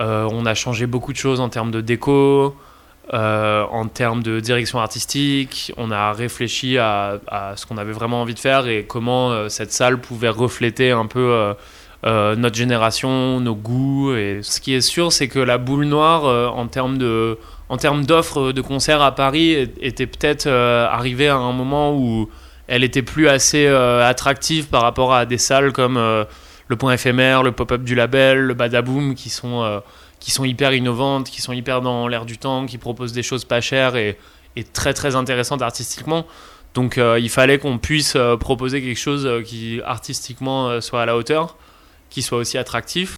Euh, 0.00 0.26
on 0.30 0.46
a 0.46 0.54
changé 0.54 0.86
beaucoup 0.86 1.12
de 1.12 1.18
choses 1.18 1.40
en 1.40 1.48
termes 1.48 1.70
de 1.70 1.80
déco, 1.80 2.56
euh, 3.12 3.64
en 3.70 3.86
termes 3.86 4.22
de 4.22 4.40
direction 4.40 4.78
artistique. 4.78 5.72
On 5.76 5.90
a 5.90 6.12
réfléchi 6.12 6.78
à, 6.78 7.20
ce 7.56 7.66
qu'on 7.66 7.76
avait 7.76 7.92
vraiment 7.92 8.22
envie 8.22 8.34
de 8.34 8.38
faire 8.38 8.66
et 8.66 8.84
comment 8.84 9.30
euh, 9.30 9.48
cette 9.48 9.72
salle 9.72 10.00
pouvait 10.00 10.30
refléter 10.30 10.90
un 10.90 11.06
peu 11.06 11.54
notre 12.04 12.56
génération, 12.56 13.40
nos 13.40 13.54
goûts. 13.54 14.14
Et 14.14 14.40
ce 14.42 14.60
qui 14.60 14.72
est 14.72 14.80
sûr, 14.80 15.12
c'est 15.12 15.28
que 15.28 15.38
la 15.38 15.58
boule 15.58 15.84
noire, 15.84 16.24
en 16.56 16.66
termes 16.66 16.96
de 16.96 17.38
en 17.68 17.76
termes 17.76 18.04
d'offres 18.04 18.50
de 18.50 18.60
concerts 18.62 19.02
à 19.02 19.14
Paris, 19.14 19.70
était 19.80 20.06
peut-être 20.06 20.48
arrivée 20.48 21.28
à 21.28 21.36
un 21.36 21.52
moment 21.52 21.94
où 21.94 22.30
elle 22.68 22.84
était 22.84 23.02
plus 23.02 23.28
assez 23.28 23.66
attractive 23.66 24.68
par 24.68 24.80
rapport 24.80 25.12
à 25.12 25.26
des 25.26 25.36
salles 25.36 25.72
comme 25.72 25.98
le 26.70 26.76
point 26.76 26.92
éphémère, 26.92 27.42
le 27.42 27.50
pop-up 27.50 27.82
du 27.82 27.96
label, 27.96 28.38
le 28.38 28.54
badaboom 28.54 29.16
qui 29.16 29.28
sont, 29.28 29.64
euh, 29.64 29.80
qui 30.20 30.30
sont 30.30 30.44
hyper 30.44 30.72
innovantes, 30.72 31.28
qui 31.28 31.42
sont 31.42 31.52
hyper 31.52 31.80
dans 31.80 32.06
l'air 32.06 32.24
du 32.24 32.38
temps, 32.38 32.64
qui 32.64 32.78
proposent 32.78 33.12
des 33.12 33.24
choses 33.24 33.44
pas 33.44 33.60
chères 33.60 33.96
et, 33.96 34.16
très 34.72 34.94
très 34.94 35.16
intéressantes 35.16 35.62
artistiquement. 35.62 36.26
Donc 36.74 36.96
euh, 36.96 37.18
il 37.18 37.28
fallait 37.28 37.58
qu'on 37.58 37.78
puisse 37.78 38.14
euh, 38.14 38.36
proposer 38.36 38.82
quelque 38.82 39.00
chose 39.00 39.28
qui 39.44 39.80
artistiquement 39.84 40.80
soit 40.80 41.02
à 41.02 41.06
la 41.06 41.16
hauteur, 41.16 41.56
qui 42.08 42.22
soit 42.22 42.38
aussi 42.38 42.56
attractif. 42.56 43.16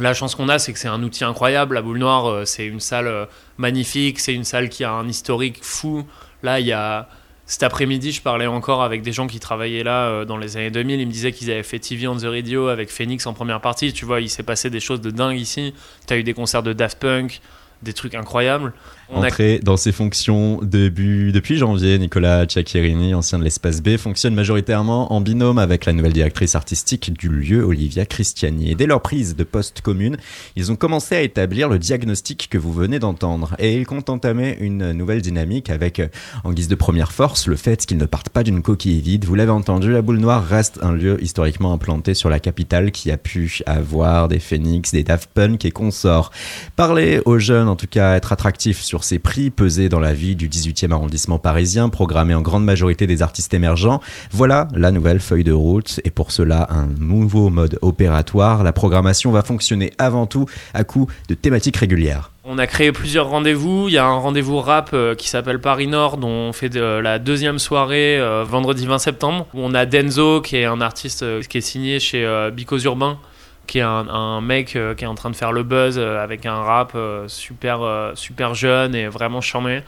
La 0.00 0.14
chance 0.14 0.34
qu'on 0.34 0.48
a, 0.48 0.58
c'est 0.58 0.72
que 0.72 0.78
c'est 0.78 0.88
un 0.88 1.02
outil 1.02 1.24
incroyable. 1.24 1.74
La 1.74 1.82
boule 1.82 1.98
noire, 1.98 2.46
c'est 2.46 2.66
une 2.66 2.80
salle 2.80 3.28
magnifique, 3.58 4.18
c'est 4.18 4.32
une 4.32 4.44
salle 4.44 4.70
qui 4.70 4.82
a 4.82 4.92
un 4.92 5.06
historique 5.06 5.58
fou. 5.62 6.06
Là, 6.42 6.58
il 6.58 6.66
y 6.66 6.72
a 6.72 7.08
cet 7.52 7.64
après-midi, 7.64 8.12
je 8.12 8.22
parlais 8.22 8.46
encore 8.46 8.82
avec 8.82 9.02
des 9.02 9.12
gens 9.12 9.26
qui 9.26 9.38
travaillaient 9.38 9.82
là 9.82 10.06
euh, 10.06 10.24
dans 10.24 10.38
les 10.38 10.56
années 10.56 10.70
2000. 10.70 11.00
Ils 11.00 11.06
me 11.06 11.12
disaient 11.12 11.32
qu'ils 11.32 11.50
avaient 11.50 11.62
fait 11.62 11.78
TV 11.78 12.08
on 12.08 12.16
the 12.16 12.24
Radio 12.24 12.68
avec 12.68 12.88
Phoenix 12.90 13.26
en 13.26 13.34
première 13.34 13.60
partie. 13.60 13.92
Tu 13.92 14.06
vois, 14.06 14.22
il 14.22 14.30
s'est 14.30 14.42
passé 14.42 14.70
des 14.70 14.80
choses 14.80 15.02
de 15.02 15.10
dingue 15.10 15.36
ici. 15.36 15.74
Tu 16.06 16.14
as 16.14 16.16
eu 16.16 16.22
des 16.22 16.32
concerts 16.32 16.62
de 16.62 16.72
Daft 16.72 16.98
Punk, 16.98 17.42
des 17.82 17.92
trucs 17.92 18.14
incroyables. 18.14 18.72
Entré 19.10 19.58
dans 19.62 19.76
ses 19.76 19.92
fonctions 19.92 20.60
début, 20.62 21.32
depuis 21.32 21.58
janvier, 21.58 21.98
Nicolas 21.98 22.46
Ciacchierini, 22.46 23.14
ancien 23.14 23.38
de 23.38 23.44
l'espace 23.44 23.82
B, 23.82 23.96
fonctionne 23.96 24.34
majoritairement 24.34 25.12
en 25.12 25.20
binôme 25.20 25.58
avec 25.58 25.84
la 25.84 25.92
nouvelle 25.92 26.12
directrice 26.14 26.54
artistique 26.54 27.12
du 27.12 27.28
lieu, 27.28 27.62
Olivia 27.62 28.06
Christiani. 28.06 28.74
Dès 28.74 28.86
leur 28.86 29.02
prise 29.02 29.36
de 29.36 29.44
poste 29.44 29.82
commune, 29.82 30.16
ils 30.56 30.72
ont 30.72 30.76
commencé 30.76 31.14
à 31.14 31.20
établir 31.20 31.68
le 31.68 31.78
diagnostic 31.78 32.48
que 32.50 32.58
vous 32.58 32.72
venez 32.72 32.98
d'entendre. 32.98 33.54
Et 33.58 33.76
ils 33.76 33.86
comptent 33.86 34.08
entamer 34.08 34.56
une 34.60 34.92
nouvelle 34.92 35.20
dynamique 35.20 35.68
avec, 35.68 36.00
en 36.44 36.52
guise 36.52 36.68
de 36.68 36.74
première 36.74 37.12
force, 37.12 37.46
le 37.46 37.56
fait 37.56 37.84
qu'ils 37.84 37.98
ne 37.98 38.06
partent 38.06 38.30
pas 38.30 38.42
d'une 38.42 38.62
coquille 38.62 39.00
vide. 39.00 39.24
Vous 39.24 39.34
l'avez 39.34 39.50
entendu, 39.50 39.92
la 39.92 40.02
boule 40.02 40.18
noire 40.18 40.44
reste 40.44 40.78
un 40.82 40.92
lieu 40.92 41.22
historiquement 41.22 41.72
implanté 41.72 42.14
sur 42.14 42.30
la 42.30 42.40
capitale 42.40 42.90
qui 42.90 43.10
a 43.10 43.18
pu 43.18 43.60
avoir 43.66 44.28
des 44.28 44.38
Phoenix, 44.38 44.92
des 44.92 45.04
Daft 45.04 45.30
Punk 45.34 45.64
et 45.64 45.70
consorts. 45.70 46.30
Parler 46.76 47.20
aux 47.24 47.38
jeunes, 47.38 47.68
en 47.68 47.76
tout 47.76 47.86
cas, 47.86 48.16
être 48.16 48.32
attractif 48.32 48.82
ses 49.00 49.18
prix, 49.18 49.50
peser 49.50 49.88
dans 49.88 50.00
la 50.00 50.12
vie 50.12 50.36
du 50.36 50.48
18e 50.48 50.92
arrondissement 50.92 51.38
parisien, 51.38 51.88
programmer 51.88 52.34
en 52.34 52.42
grande 52.42 52.64
majorité 52.64 53.06
des 53.06 53.22
artistes 53.22 53.54
émergents, 53.54 54.00
voilà 54.30 54.68
la 54.74 54.90
nouvelle 54.90 55.20
feuille 55.20 55.44
de 55.44 55.52
route. 55.52 56.00
Et 56.04 56.10
pour 56.10 56.30
cela, 56.30 56.66
un 56.70 56.86
nouveau 56.86 57.50
mode 57.50 57.78
opératoire. 57.80 58.62
La 58.62 58.72
programmation 58.72 59.32
va 59.32 59.42
fonctionner 59.42 59.92
avant 59.98 60.26
tout 60.26 60.46
à 60.74 60.84
coup 60.84 61.06
de 61.28 61.34
thématiques 61.34 61.76
régulières. 61.78 62.30
On 62.44 62.58
a 62.58 62.66
créé 62.66 62.90
plusieurs 62.90 63.28
rendez-vous. 63.28 63.86
Il 63.88 63.94
y 63.94 63.98
a 63.98 64.04
un 64.04 64.18
rendez-vous 64.18 64.60
rap 64.60 64.90
euh, 64.94 65.14
qui 65.14 65.28
s'appelle 65.28 65.60
Paris 65.60 65.86
Nord, 65.86 66.16
dont 66.16 66.28
on 66.28 66.52
fait 66.52 66.68
de, 66.68 66.80
la 66.80 67.20
deuxième 67.20 67.60
soirée 67.60 68.18
euh, 68.18 68.42
vendredi 68.42 68.84
20 68.84 68.98
septembre. 68.98 69.46
On 69.54 69.74
a 69.74 69.86
Denzo, 69.86 70.40
qui 70.40 70.56
est 70.56 70.64
un 70.64 70.80
artiste 70.80 71.22
euh, 71.22 71.40
qui 71.42 71.58
est 71.58 71.62
signé 71.62 72.00
chez 72.00 72.24
euh, 72.24 72.50
Bicos 72.50 72.80
Urbain, 72.80 73.18
qui 73.66 73.78
est 73.78 73.82
un, 73.82 74.40
mec 74.40 74.76
euh, 74.76 74.94
qui 74.94 75.04
est 75.04 75.06
en 75.06 75.14
train 75.14 75.30
de 75.30 75.36
faire 75.36 75.52
le 75.52 75.62
buzz 75.62 75.98
euh, 75.98 76.22
avec 76.22 76.46
un 76.46 76.62
rap 76.62 76.92
euh, 76.94 77.26
super, 77.28 78.12
super 78.14 78.54
jeune 78.54 78.94
et 78.94 79.08
vraiment 79.08 79.40
charmé. 79.40 79.82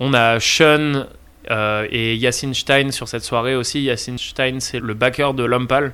On 0.00 0.12
a 0.12 0.38
Sean 0.40 1.06
et 1.48 2.16
Yacine 2.16 2.54
Stein 2.54 2.90
sur 2.90 3.08
cette 3.08 3.22
soirée 3.22 3.54
aussi. 3.54 3.80
Yacine 3.82 4.18
Stein, 4.18 4.58
c'est 4.60 4.80
le 4.80 4.94
backer 4.94 5.32
de 5.32 5.44
Lompal 5.44 5.92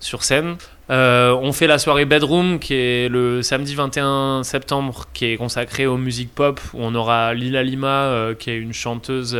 sur 0.00 0.24
scène. 0.24 0.56
On 0.88 1.52
fait 1.52 1.66
la 1.66 1.78
soirée 1.78 2.06
Bedroom 2.06 2.58
qui 2.58 2.74
est 2.74 3.08
le 3.08 3.42
samedi 3.42 3.74
21 3.74 4.42
septembre 4.42 5.06
qui 5.12 5.26
est 5.26 5.36
consacrée 5.36 5.86
aux 5.86 5.98
musiques 5.98 6.34
pop 6.34 6.60
où 6.72 6.78
on 6.80 6.94
aura 6.94 7.34
Lila 7.34 7.62
Lima 7.62 8.30
qui 8.38 8.50
est 8.50 8.56
une 8.56 8.72
chanteuse 8.72 9.38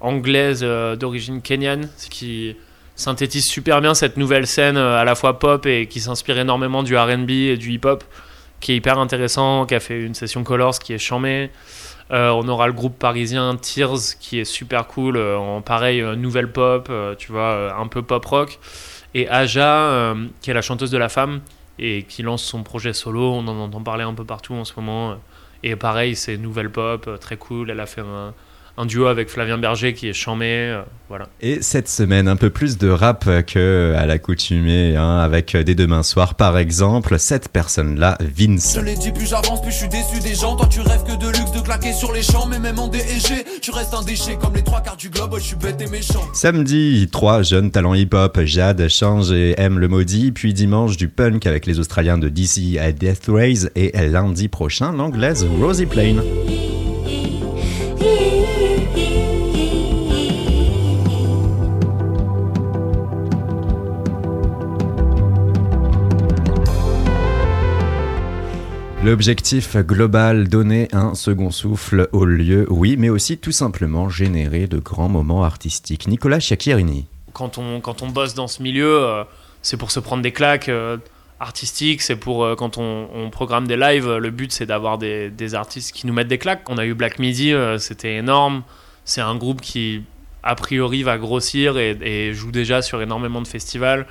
anglaise 0.00 0.62
d'origine 0.62 1.40
kenyane 1.40 1.88
qui 2.10 2.56
synthétise 3.00 3.46
super 3.46 3.80
bien 3.80 3.94
cette 3.94 4.16
nouvelle 4.16 4.46
scène 4.46 4.76
euh, 4.76 5.00
à 5.00 5.04
la 5.04 5.14
fois 5.14 5.38
pop 5.38 5.66
et 5.66 5.86
qui 5.86 6.00
s'inspire 6.00 6.38
énormément 6.38 6.82
du 6.82 6.96
R&B 6.96 7.30
et 7.30 7.56
du 7.56 7.72
hip-hop 7.72 8.04
qui 8.60 8.72
est 8.72 8.76
hyper 8.76 8.98
intéressant 8.98 9.66
qui 9.66 9.74
a 9.74 9.80
fait 9.80 10.00
une 10.00 10.14
session 10.14 10.44
Colors 10.44 10.78
qui 10.78 10.92
est 10.92 10.98
chambée 10.98 11.50
Euh, 12.12 12.30
on 12.30 12.48
aura 12.48 12.66
le 12.66 12.72
groupe 12.72 12.98
parisien 12.98 13.54
Tears 13.56 14.16
qui 14.18 14.40
est 14.40 14.44
super 14.44 14.88
cool 14.88 15.16
euh, 15.16 15.36
en 15.38 15.62
pareil 15.62 16.00
euh, 16.00 16.16
nouvelle 16.16 16.50
pop 16.50 16.90
tu 17.18 17.30
vois 17.30 17.72
un 17.78 17.86
peu 17.86 18.02
pop 18.02 18.24
rock 18.24 18.58
et 19.14 19.28
Aja, 19.28 20.14
qui 20.40 20.50
est 20.50 20.54
la 20.54 20.62
chanteuse 20.62 20.92
de 20.92 20.98
La 20.98 21.08
Femme, 21.08 21.40
et 21.80 22.04
qui 22.04 22.22
lance 22.22 22.44
son 22.44 22.62
projet 22.62 22.92
solo. 22.92 23.32
On 23.32 23.48
en 23.48 23.58
entend 23.58 23.82
parler 23.82 24.04
un 24.04 24.14
peu 24.14 24.24
partout 24.24 24.54
en 24.54 24.64
ce 24.64 24.72
moment. 24.76 25.16
Et 25.64 25.74
pareil, 25.74 26.14
c'est 26.14 26.36
nouvelle 26.36 26.70
pop, 26.70 27.18
très 27.20 27.36
cool. 27.36 27.70
Elle 27.70 27.80
a 27.80 27.86
fait 27.86 28.02
un, 28.02 28.32
un 28.80 28.86
duo 28.86 29.06
avec 29.06 29.28
Flavien 29.28 29.58
Berger 29.58 29.92
qui 29.92 30.08
est 30.08 30.14
chambé. 30.14 30.46
euh, 30.46 30.82
voilà. 31.10 31.26
Et 31.42 31.60
cette 31.60 31.88
semaine, 31.88 32.28
un 32.28 32.36
peu 32.36 32.48
plus 32.48 32.78
de 32.78 32.88
rap 32.88 33.28
que 33.46 33.94
à 33.96 34.06
l'accoutumée, 34.06 34.96
hein, 34.96 35.18
avec 35.18 35.54
des 35.54 35.74
demain 35.74 36.02
soir 36.02 36.34
par 36.34 36.56
exemple. 36.56 37.18
Cette 37.18 37.48
personne-là, 37.48 38.16
Vince. 38.20 38.74
Je 38.74 38.80
l'ai 38.80 38.94
dit, 38.94 39.12
plus 39.12 39.28
j'avance, 39.28 39.60
plus 39.60 39.72
je 39.72 39.76
suis 39.76 39.88
déçu 39.88 40.20
des 40.20 40.34
gens. 40.34 40.56
Toi, 40.56 40.66
tu 40.70 40.80
rêves 40.80 41.02
que 41.04 41.18
de 41.20 41.26
luxe, 41.26 41.52
de 41.52 41.60
claquer 41.60 41.92
sur 41.92 42.12
les 42.12 42.22
champs, 42.22 42.46
mais 42.46 42.58
même 42.58 42.78
en 42.78 42.88
DEG, 42.88 43.44
tu 43.60 43.70
restes 43.70 43.92
un 43.92 44.02
déchet 44.02 44.38
comme 44.40 44.54
les 44.54 44.62
trois 44.62 44.80
quarts 44.80 44.96
du 44.96 45.10
globe. 45.10 45.34
Je 45.36 45.42
suis 45.42 45.56
bête 45.56 45.80
et 45.80 45.90
méchant. 45.90 46.22
Samedi, 46.32 47.08
trois 47.12 47.42
jeunes 47.42 47.70
talents 47.70 47.94
hip-hop, 47.94 48.40
Jade, 48.44 48.88
Change 48.88 49.30
et 49.32 49.60
M 49.60 49.78
le 49.78 49.88
maudit, 49.88 50.32
puis 50.32 50.54
dimanche 50.54 50.96
du 50.96 51.08
punk 51.08 51.46
avec 51.46 51.66
les 51.66 51.80
Australiens 51.80 52.18
de 52.18 52.28
DC 52.30 52.78
à 52.80 52.92
Death 52.92 53.26
Rays 53.28 53.68
et 53.74 53.92
lundi 54.08 54.48
prochain 54.48 54.92
l'anglaise 54.92 55.46
Rosie 55.60 55.86
Plain. 55.86 56.16
L'objectif 69.02 69.78
global, 69.78 70.48
donner 70.48 70.88
un 70.92 71.14
second 71.14 71.50
souffle 71.50 72.10
au 72.12 72.26
lieu, 72.26 72.66
oui, 72.68 72.96
mais 72.98 73.08
aussi 73.08 73.38
tout 73.38 73.50
simplement 73.50 74.10
générer 74.10 74.66
de 74.66 74.76
grands 74.76 75.08
moments 75.08 75.42
artistiques. 75.42 76.06
Nicolas 76.06 76.38
Chiacchierini. 76.38 77.06
Quand 77.32 77.56
on, 77.56 77.80
quand 77.80 78.02
on 78.02 78.08
bosse 78.08 78.34
dans 78.34 78.46
ce 78.46 78.62
milieu, 78.62 79.02
euh, 79.02 79.24
c'est 79.62 79.78
pour 79.78 79.90
se 79.90 80.00
prendre 80.00 80.22
des 80.22 80.32
claques 80.32 80.68
euh, 80.68 80.98
artistiques. 81.40 82.02
C'est 82.02 82.16
pour 82.16 82.44
euh, 82.44 82.54
quand 82.56 82.76
on, 82.76 83.30
programme 83.30 83.66
des 83.66 83.78
lives, 83.78 84.16
le 84.16 84.30
but 84.30 84.52
c'est 84.52 84.66
d'avoir 84.66 84.98
des, 84.98 85.30
des 85.30 85.54
artistes 85.54 85.92
qui 85.92 86.06
nous 86.06 86.12
mettent 86.12 86.28
des 86.28 86.36
claques. 86.36 86.68
On 86.68 86.76
a 86.76 86.84
eu 86.84 86.92
Black 86.92 87.18
Midi, 87.18 87.54
c'était 87.78 88.16
énorme. 88.16 88.64
C'est 89.06 89.22
un 89.22 89.34
groupe 89.34 89.62
qui, 89.62 90.02
a 90.42 90.54
priori, 90.54 91.04
va 91.04 91.16
grossir 91.16 91.78
et, 91.78 91.96
et 92.02 92.34
joue 92.34 92.52
déjà 92.52 92.82
sur 92.82 93.00
énormément 93.00 93.40
de 93.40 93.48
festivals 93.48 94.06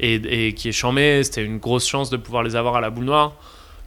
et, 0.00 0.48
et 0.48 0.54
qui 0.54 0.70
est 0.70 0.72
chambé. 0.72 1.22
C'était 1.22 1.44
une 1.44 1.58
grosse 1.58 1.86
chance 1.86 2.10
de 2.10 2.16
pouvoir 2.16 2.42
les 2.42 2.56
avoir 2.56 2.74
à 2.74 2.80
la 2.80 2.90
boule 2.90 3.04
noire. 3.04 3.36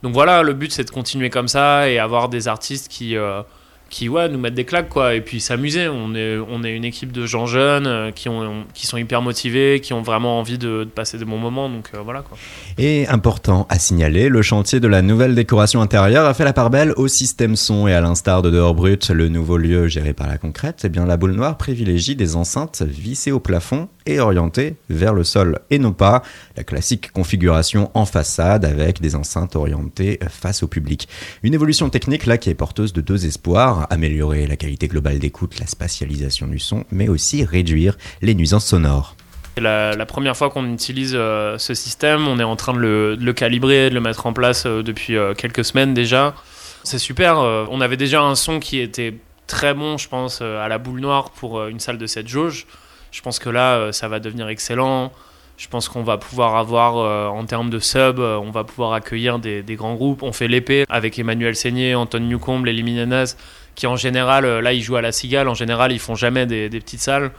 Donc 0.02 0.12
voilà, 0.14 0.42
le 0.42 0.52
but 0.52 0.72
c'est 0.72 0.84
de 0.84 0.90
continuer 0.90 1.30
comme 1.30 1.48
ça 1.48 1.88
et 1.88 1.98
avoir 1.98 2.28
des 2.28 2.48
artistes 2.48 2.88
qui, 2.88 3.16
euh, 3.16 3.42
qui 3.90 4.08
ouais, 4.08 4.28
nous 4.28 4.38
mettent 4.38 4.54
des 4.54 4.64
claques 4.64 4.88
quoi, 4.88 5.14
et 5.14 5.20
puis 5.20 5.40
s'amuser. 5.40 5.88
On 5.88 6.14
est, 6.14 6.36
on 6.36 6.62
est 6.62 6.74
une 6.74 6.84
équipe 6.84 7.12
de 7.12 7.26
gens 7.26 7.46
jeunes 7.46 7.86
euh, 7.86 8.10
qui, 8.10 8.28
ont, 8.28 8.64
qui 8.74 8.86
sont 8.86 8.96
hyper 8.96 9.22
motivés, 9.22 9.80
qui 9.80 9.92
ont 9.92 10.02
vraiment 10.02 10.38
envie 10.38 10.58
de, 10.58 10.86
passer 10.94 11.18
des 11.18 11.24
bons 11.24 11.38
moments, 11.38 11.68
donc 11.68 11.90
euh, 11.94 12.00
voilà 12.02 12.22
quoi. 12.22 12.36
Et 12.76 13.06
important 13.08 13.66
à 13.70 13.78
signaler, 13.78 14.28
le 14.28 14.42
chantier 14.42 14.80
de 14.80 14.88
la 14.88 15.02
nouvelle 15.02 15.34
décoration 15.34 15.80
intérieure 15.80 16.26
a 16.26 16.34
fait 16.34 16.44
la 16.44 16.52
part 16.52 16.70
belle 16.70 16.92
au 16.96 17.08
système 17.08 17.56
son 17.56 17.88
et 17.88 17.94
à 17.94 18.00
l'instar 18.00 18.42
de 18.42 18.50
Dehors 18.50 18.74
Brut, 18.74 19.10
le 19.10 19.28
nouveau 19.28 19.56
lieu 19.56 19.88
géré 19.88 20.12
par 20.12 20.26
la 20.26 20.38
concrète, 20.38 20.82
eh 20.84 20.88
bien 20.88 21.06
la 21.06 21.16
boule 21.16 21.32
noire 21.32 21.56
privilégie 21.56 22.16
des 22.16 22.36
enceintes 22.36 22.82
vissées 22.82 23.32
au 23.32 23.40
plafond 23.40 23.88
et 24.08 24.20
orientées 24.20 24.76
vers 24.88 25.14
le 25.14 25.22
sol 25.22 25.60
et 25.70 25.78
non 25.78 25.92
pas 25.92 26.22
la 26.56 26.64
classique 26.64 27.12
configuration 27.12 27.90
en 27.94 28.06
façade 28.06 28.64
avec 28.64 29.00
des 29.00 29.14
enceintes 29.14 29.54
orientées 29.54 30.18
face 30.28 30.62
au 30.62 30.66
public. 30.66 31.08
Une 31.42 31.54
évolution 31.54 31.90
technique 31.90 32.26
là 32.26 32.38
qui 32.38 32.50
est 32.50 32.54
porteuse 32.54 32.92
de 32.92 33.00
deux 33.00 33.26
espoirs, 33.26 33.77
améliorer 33.84 34.46
la 34.46 34.56
qualité 34.56 34.88
globale 34.88 35.18
d'écoute, 35.18 35.58
la 35.58 35.66
spatialisation 35.66 36.46
du 36.46 36.58
son, 36.58 36.84
mais 36.90 37.08
aussi 37.08 37.44
réduire 37.44 37.96
les 38.22 38.34
nuisances 38.34 38.66
sonores. 38.66 39.16
C'est 39.58 39.64
la, 39.64 40.06
première 40.06 40.36
fois 40.36 40.50
qu'on 40.50 40.72
utilise 40.72 41.16
euh, 41.16 41.58
ce 41.58 41.74
système, 41.74 42.28
on 42.28 42.38
est 42.38 42.44
en 42.44 42.54
train 42.54 42.74
de 42.74 43.16
le, 43.18 43.32
calibrer, 43.32 43.90
de 43.90 43.94
le 43.94 44.00
mettre 44.00 44.24
en 44.26 44.32
place 44.32 44.66
euh, 44.66 44.84
depuis 44.84 45.16
euh, 45.16 45.34
quelques 45.34 45.64
semaines 45.64 45.94
déjà. 45.94 46.36
C'est 46.84 47.00
super, 47.00 47.38
on 47.38 47.80
avait 47.80 47.96
déjà 47.96 48.22
un 48.22 48.36
son 48.36 48.60
qui 48.60 48.78
était 48.78 49.14
très 49.48 49.74
bon, 49.74 49.98
je 49.98 50.08
pense, 50.08 50.40
à 50.40 50.68
la 50.68 50.78
boule 50.78 51.00
noire 51.00 51.30
pour 51.30 51.66
une 51.66 51.80
salle 51.80 51.98
de 51.98 52.06
7 52.06 52.28
jauges. 52.28 52.66
Je 53.10 53.20
pense 53.20 53.40
que 53.40 53.50
là, 53.50 53.90
ça 53.92 54.06
va 54.06 54.20
devenir 54.20 54.48
excellent. 54.48 55.12
Je 55.58 55.66
pense 55.66 55.88
qu'on 55.88 56.04
va 56.04 56.18
pouvoir 56.18 56.56
avoir, 56.56 57.34
en 57.34 57.44
termes 57.44 57.68
de 57.68 57.80
sub, 57.80 58.20
on 58.20 58.50
va 58.52 58.62
pouvoir 58.64 58.92
accueillir 58.92 59.38
des, 59.40 59.62
grands 59.70 59.96
groupes. 59.96 60.22
On 60.22 60.32
fait 60.32 60.48
l'épée 60.48 60.86
avec 60.88 61.18
Emmanuel 61.18 61.56
Seigné, 61.56 61.94
Anton 61.96 62.20
Newcombe, 62.20 62.66
Elie 62.66 62.84
Minanas, 62.84 63.36
qui 63.78 63.86
en 63.86 63.94
général, 63.94 64.44
euh, 64.44 64.60
là, 64.60 64.72
ils 64.72 64.82
jouent 64.82 64.96
à 64.96 65.02
la 65.02 65.12
cigale. 65.12 65.48
En 65.48 65.54
général, 65.54 65.92
ils 65.92 66.00
font 66.00 66.16
jamais 66.16 66.46
des, 66.46 66.68
petites 66.68 67.00
salles. 67.00 67.30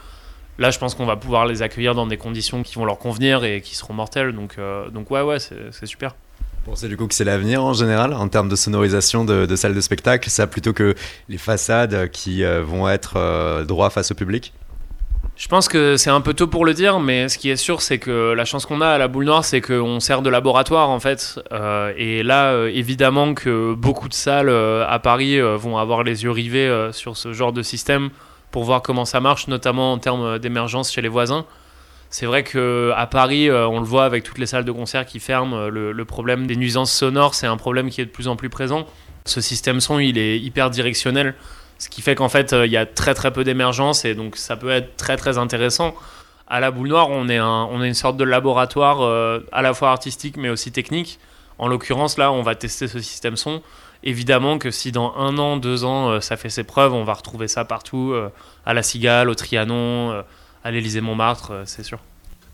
Là, 0.57 0.71
je 0.71 0.79
pense 0.79 0.95
qu'on 0.95 1.05
va 1.05 1.17
pouvoir 1.17 1.45
les 1.45 1.61
accueillir 1.61 1.95
dans 1.95 2.07
des 2.07 2.15
conditions 2.15 2.63
qui 2.63 2.75
vont 2.75 2.85
leur 2.85 2.97
convenir 2.97 3.43
et 3.43 3.59
qui 3.59 3.75
seront 3.75 3.93
mortelles. 3.93 4.31
Donc, 4.31 4.55
euh, 4.57 4.89
donc 4.89 5.11
ouais, 5.11 5.21
ouais, 5.21 5.37
c'est 5.39 5.85
super. 5.85 6.15
Bon, 6.65 6.75
c'est 6.75 6.87
du 6.87 6.95
coup 6.97 7.07
que 7.07 7.13
c'est 7.13 7.23
l'avenir 7.25 7.63
en 7.63 7.73
général 7.73 8.13
en 8.13 8.27
termes 8.29 8.49
de 8.49 8.55
sonorisation 8.55 9.25
de, 9.25 9.45
de 9.45 9.55
salles 9.55 9.75
de 9.75 9.81
spectacle, 9.81 10.29
ça 10.29 10.47
plutôt 10.47 10.73
que 10.73 10.95
les 11.27 11.37
façades 11.37 12.09
qui 12.11 12.43
euh, 12.43 12.63
vont 12.63 12.89
être 12.89 13.13
euh, 13.17 13.63
droit 13.65 13.89
face 13.89 14.11
au 14.11 14.15
public. 14.15 14.53
Je 15.39 15.47
pense 15.47 15.69
que 15.69 15.95
c'est 15.95 16.09
un 16.09 16.19
peu 16.19 16.33
tôt 16.33 16.47
pour 16.47 16.65
le 16.65 16.73
dire, 16.73 16.99
mais 16.99 17.29
ce 17.29 17.37
qui 17.37 17.49
est 17.49 17.55
sûr, 17.55 17.81
c'est 17.81 17.97
que 17.97 18.33
la 18.33 18.43
chance 18.43 18.65
qu'on 18.65 18.81
a 18.81 18.89
à 18.89 18.97
la 18.97 19.07
boule 19.07 19.23
noire, 19.23 19.45
c'est 19.45 19.61
qu'on 19.61 20.01
sert 20.01 20.21
de 20.21 20.29
laboratoire 20.29 20.89
en 20.89 20.99
fait. 20.99 21.39
Euh, 21.53 21.93
et 21.95 22.23
là, 22.23 22.51
euh, 22.51 22.69
évidemment 22.73 23.33
que 23.33 23.73
beaucoup 23.73 24.09
de 24.09 24.13
salles 24.13 24.49
euh, 24.49 24.85
à 24.85 24.99
Paris 24.99 25.39
vont 25.39 25.77
avoir 25.77 26.03
les 26.03 26.25
yeux 26.25 26.31
rivés 26.31 26.89
sur 26.91 27.15
ce 27.15 27.31
genre 27.31 27.53
de 27.53 27.63
système 27.63 28.09
pour 28.51 28.65
voir 28.65 28.81
comment 28.81 29.05
ça 29.05 29.21
marche, 29.21 29.47
notamment 29.47 29.93
en 29.93 29.97
termes 29.97 30.39
d'émergence 30.39 30.91
chez 30.91 31.01
les 31.01 31.07
voisins. 31.07 31.45
C'est 32.09 32.25
vrai 32.25 32.43
que 32.43 32.91
à 32.97 33.07
Paris, 33.07 33.49
on 33.49 33.79
le 33.79 33.85
voit 33.85 34.03
avec 34.03 34.25
toutes 34.25 34.39
les 34.39 34.45
salles 34.45 34.65
de 34.65 34.73
concert 34.73 35.05
qui 35.05 35.21
ferment, 35.21 35.69
le, 35.69 35.93
le 35.93 36.05
problème 36.05 36.47
des 36.47 36.57
nuisances 36.57 36.91
sonores, 36.91 37.33
c'est 37.33 37.47
un 37.47 37.55
problème 37.55 37.89
qui 37.89 38.01
est 38.01 38.05
de 38.05 38.11
plus 38.11 38.27
en 38.27 38.35
plus 38.35 38.49
présent. 38.49 38.85
Ce 39.23 39.39
système 39.39 39.79
son, 39.79 39.99
il 39.99 40.17
est 40.17 40.37
hyper 40.37 40.69
directionnel. 40.69 41.33
Ce 41.79 41.89
qui 41.89 42.01
fait 42.01 42.13
qu'en 42.13 42.29
fait, 42.29 42.53
euh, 42.53 42.65
il 42.65 42.71
y 42.71 42.77
a 42.77 42.85
très 42.85 43.13
très 43.13 43.31
peu 43.31 43.43
d'émergence 43.43 44.05
et 44.05 44.13
donc 44.13 44.35
ça 44.35 44.55
peut 44.55 44.69
être 44.69 44.95
très 44.97 45.17
très 45.17 45.37
intéressant. 45.37 45.95
À 46.47 46.59
la 46.59 46.71
boule 46.71 46.89
noire, 46.89 47.09
on 47.09 47.27
est, 47.29 47.37
un, 47.37 47.67
on 47.71 47.81
est 47.81 47.87
une 47.87 47.93
sorte 47.93 48.17
de 48.17 48.23
laboratoire 48.23 49.01
euh, 49.01 49.39
à 49.51 49.61
la 49.61 49.73
fois 49.73 49.89
artistique 49.89 50.37
mais 50.37 50.49
aussi 50.49 50.71
technique. 50.71 51.19
En 51.57 51.67
l'occurrence, 51.67 52.17
là, 52.17 52.31
on 52.31 52.41
va 52.41 52.55
tester 52.55 52.87
ce 52.87 52.99
système 52.99 53.35
son. 53.35 53.61
Évidemment 54.03 54.59
que 54.59 54.71
si 54.71 54.91
dans 54.91 55.13
un 55.17 55.37
an, 55.37 55.57
deux 55.57 55.83
ans, 55.83 56.09
euh, 56.09 56.19
ça 56.21 56.37
fait 56.37 56.49
ses 56.49 56.63
preuves, 56.63 56.93
on 56.93 57.03
va 57.03 57.13
retrouver 57.13 57.47
ça 57.47 57.65
partout, 57.65 58.13
à 58.65 58.73
la 58.73 58.83
Cigale, 58.83 59.29
au 59.29 59.35
Trianon, 59.35 60.23
à 60.63 60.71
l'Élysée 60.71 61.01
Montmartre, 61.01 61.51
euh, 61.51 61.63
c'est 61.65 61.83
sûr. 61.83 61.99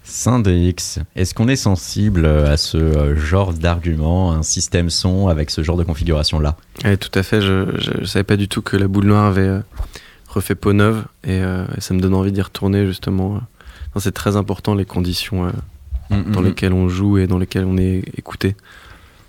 Syndx, 0.06 1.00
est-ce 1.16 1.34
qu'on 1.34 1.48
est 1.48 1.56
sensible 1.56 2.26
à 2.26 2.58
ce 2.58 2.78
euh, 2.78 3.16
genre 3.16 3.54
d'argument, 3.54 4.32
un 4.32 4.44
système 4.44 4.90
son 4.90 5.28
avec 5.28 5.50
ce 5.50 5.64
genre 5.64 5.78
de 5.78 5.84
configuration-là? 5.84 6.56
Ouais, 6.84 6.96
tout 6.98 7.10
à 7.18 7.24
fait. 7.24 7.42
Je, 7.42 7.66
je 8.00 8.06
savais 8.06 8.24
pas 8.24 8.38
du 8.38 8.48
tout 8.48 8.62
que 8.62 8.78
la 8.78 8.88
boule 8.88 9.06
noire 9.06 9.26
avait 9.26 9.42
euh, 9.48 9.60
refait 10.30 10.56
peau 10.56 10.74
neuve 10.74 11.06
et, 11.24 11.40
euh, 11.42 11.66
et 11.78 11.82
ça 11.82 11.94
me 11.94 12.00
donne 12.00 12.14
envie 12.14 12.32
d'y 12.32 12.42
retourner 12.42 12.86
justement. 12.86 13.36
euh. 13.36 14.00
C'est 14.00 14.14
très 14.14 14.36
important 14.36 14.76
les 14.76 14.86
conditions 14.86 15.46
euh, 15.48 15.52
dans 16.10 16.42
Mhm. 16.42 16.46
lesquelles 16.46 16.74
on 16.74 16.88
joue 16.88 17.18
et 17.18 17.26
dans 17.28 17.38
lesquelles 17.40 17.66
on 17.66 17.78
est 17.78 18.04
écouté. 18.18 18.56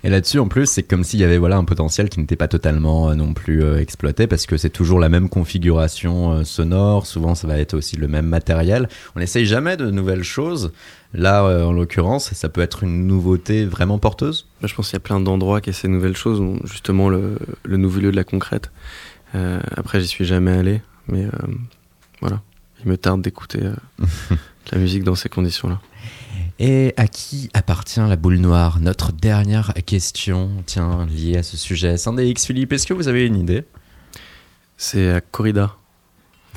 Et 0.03 0.09
là-dessus, 0.09 0.39
en 0.39 0.47
plus, 0.47 0.67
c'est 0.67 0.83
comme 0.83 1.03
s'il 1.03 1.19
y 1.19 1.23
avait 1.23 1.37
voilà 1.37 1.57
un 1.57 1.63
potentiel 1.63 2.09
qui 2.09 2.19
n'était 2.19 2.35
pas 2.35 2.47
totalement 2.47 3.09
euh, 3.09 3.15
non 3.15 3.33
plus 3.33 3.63
euh, 3.63 3.79
exploité 3.79 4.27
parce 4.27 4.45
que 4.45 4.55
c'est 4.55 4.69
toujours 4.69 4.99
la 4.99 5.09
même 5.09 5.27
configuration 5.27 6.33
euh, 6.33 6.43
sonore. 6.43 7.07
Souvent, 7.07 7.33
ça 7.33 7.47
va 7.47 7.57
être 7.57 7.73
aussi 7.73 7.95
le 7.95 8.07
même 8.07 8.27
matériel. 8.27 8.89
On 9.15 9.19
n'essaye 9.19 9.45
jamais 9.45 9.75
de 9.75 9.89
nouvelles 9.89 10.23
choses. 10.23 10.71
Là, 11.13 11.43
en 11.65 11.71
l'occurrence, 11.71 12.33
ça 12.33 12.49
peut 12.49 12.61
être 12.61 12.83
une 12.83 13.07
nouveauté 13.07 13.65
vraiment 13.65 13.97
porteuse. 13.97 14.45
Moi, 14.61 14.67
je 14.67 14.75
pense 14.75 14.89
qu'il 14.89 14.95
y 14.95 14.97
a 14.97 14.99
plein 14.99 15.21
d'endroits 15.21 15.61
qui 15.61 15.69
essaient 15.69 15.87
de 15.87 15.93
nouvelles 15.93 16.17
choses, 16.17 16.43
justement 16.65 17.07
le, 17.07 17.39
le 17.63 17.77
nouveau 17.77 18.01
lieu 18.01 18.11
de 18.11 18.15
la 18.17 18.25
concrète. 18.25 18.71
Après, 19.33 20.01
j'y 20.01 20.07
suis 20.07 20.25
jamais 20.25 20.51
allé, 20.51 20.81
mais 21.07 21.25
voilà. 22.19 22.41
Il 22.83 22.89
me 22.91 22.97
tarde 22.97 23.21
d'écouter 23.21 23.61
la 24.71 24.77
musique 24.77 25.05
dans 25.05 25.15
ces 25.15 25.29
conditions-là. 25.29 25.79
Et 26.59 26.93
à 26.97 27.07
qui 27.07 27.49
appartient 27.53 27.99
la 27.99 28.15
boule 28.15 28.37
noire? 28.37 28.79
Notre 28.79 29.11
dernière 29.11 29.73
question, 29.85 30.49
tiens, 30.65 31.05
liée 31.05 31.37
à 31.37 31.43
ce 31.43 31.55
sujet. 31.55 31.97
Syndx, 31.97 32.45
Philippe, 32.45 32.73
est-ce 32.73 32.87
que 32.87 32.93
vous 32.93 33.07
avez 33.07 33.27
une 33.27 33.35
idée? 33.35 33.63
C'est 34.75 35.11
à 35.11 35.21
Corrida. 35.21 35.75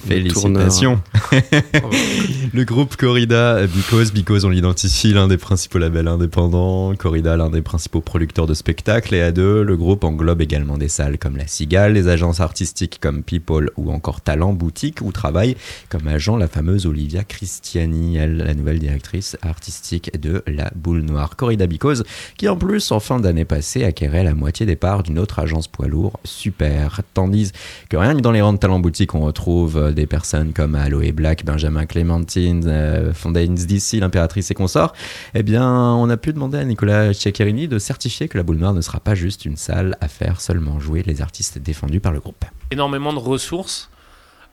Félicitations. 0.07 1.01
Le 2.53 2.65
groupe 2.65 2.97
Corrida, 2.97 3.57
euh, 3.57 3.67
Because, 3.67 4.13
Because 4.13 4.45
on 4.45 4.49
l'identifie, 4.49 5.13
l'un 5.13 5.29
des 5.29 5.37
principaux 5.37 5.79
labels 5.79 6.09
indépendants, 6.09 6.95
Corrida 6.97 7.37
l'un 7.37 7.51
des 7.51 7.63
principaux 7.63 8.01
producteurs 8.01 8.47
de 8.47 8.55
spectacles, 8.55 9.15
et 9.15 9.21
à 9.21 9.31
deux, 9.31 9.63
le 9.63 9.77
groupe 9.77 10.03
englobe 10.05 10.41
également 10.41 10.79
des 10.79 10.89
salles 10.89 11.19
comme 11.19 11.37
La 11.37 11.47
Cigale, 11.47 11.95
des 11.95 12.09
agences 12.09 12.41
artistiques 12.41 12.99
comme 13.01 13.23
People 13.23 13.71
ou 13.77 13.93
encore 13.93 14.21
Talent 14.21 14.53
Boutique, 14.53 15.01
où 15.03 15.13
travaille 15.13 15.57
comme 15.89 16.09
agent 16.09 16.37
la 16.37 16.49
fameuse 16.49 16.87
Olivia 16.87 17.23
Christiani, 17.23 18.17
elle, 18.17 18.39
la 18.39 18.55
nouvelle 18.55 18.79
directrice 18.79 19.37
artistique 19.43 20.19
de 20.21 20.43
La 20.47 20.71
Boule 20.75 21.03
Noire. 21.03 21.37
Corrida 21.37 21.67
Because, 21.67 22.05
qui 22.37 22.49
en 22.49 22.57
plus, 22.57 22.91
en 22.91 23.01
fin 23.01 23.21
d'année 23.21 23.45
passée, 23.45 23.85
acquérait 23.85 24.25
la 24.25 24.35
moitié 24.35 24.67
des 24.67 24.77
parts 24.77 25.03
d'une 25.03 25.19
autre 25.19 25.39
agence 25.39 25.69
poids 25.69 25.87
lourd, 25.87 26.19
Super. 26.25 27.03
Tandis 27.15 27.53
que 27.89 27.97
rien 27.97 28.15
que 28.15 28.21
dans 28.21 28.33
les 28.33 28.41
rangs 28.41 28.53
de 28.53 28.59
Talent 28.59 28.81
Boutique, 28.81 29.15
on 29.15 29.21
retrouve 29.21 29.90
des 29.93 30.07
personnes 30.07 30.53
comme 30.53 30.75
Aloe 30.75 31.13
Black, 31.13 31.45
Benjamin 31.45 31.87
Clémentine, 31.87 32.65
euh, 32.67 33.13
Fondaines 33.13 33.55
DC, 33.55 34.01
l'impératrice 34.01 34.51
et 34.51 34.55
consorts, 34.55 34.93
eh 35.35 35.43
bien, 35.43 35.69
on 35.69 36.09
a 36.09 36.17
pu 36.17 36.33
demander 36.33 36.59
à 36.59 36.65
Nicolas 36.65 37.13
Ceccherini 37.13 37.69
de 37.69 37.79
certifier 37.79 38.29
que 38.29 38.39
la 38.39 38.45
boule 38.45 38.59
noire 38.59 38.75
ne 38.75 38.81
sera 38.81 39.01
pas 39.01 39.15
juste 39.15 39.45
une 39.45 39.57
salle 39.57 39.97
à 40.01 40.09
faire 40.09 40.41
seulement 40.41 40.81
jouer 40.81 41.03
les 41.05 41.23
artistes 41.23 41.59
défendus 41.59 42.01
par 42.01 42.13
le 42.13 42.21
groupe. 42.21 42.45
énormément 42.71 43.13
de 43.13 43.19
ressources. 43.19 43.91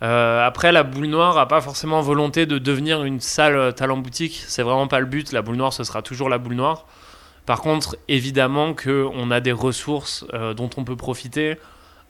Euh, 0.04 0.45
après, 0.45 0.71
la 0.71 0.84
boule 0.84 1.08
noire 1.08 1.38
a 1.38 1.47
pas 1.47 1.62
forcément 1.62 2.02
volonté 2.02 2.45
de 2.45 2.60
devenir 2.60 3.04
une 3.04 3.19
salle 3.19 3.56
euh, 3.56 3.71
talent 3.71 3.97
boutique. 3.97 4.43
C'est 4.47 4.62
vraiment 4.62 4.88
pas 4.88 5.00
le 5.00 5.08
but. 5.08 5.32
La 5.32 5.41
boule 5.41 5.56
noire, 5.56 5.73
ce 5.73 5.84
sera 5.84 6.02
toujours 6.02 6.30
la 6.30 6.38
boule 6.38 6.54
noire. 6.54 6.86
Par 7.45 7.62
contre, 7.62 7.97
évidemment 8.08 8.73
qu'on 8.73 9.32
a 9.32 9.39
des 9.39 9.52
ressources 9.52 10.26
euh, 10.34 10.54
dont 10.54 10.69
on 10.78 10.84
peut 10.84 10.95
profiter. 10.95 11.58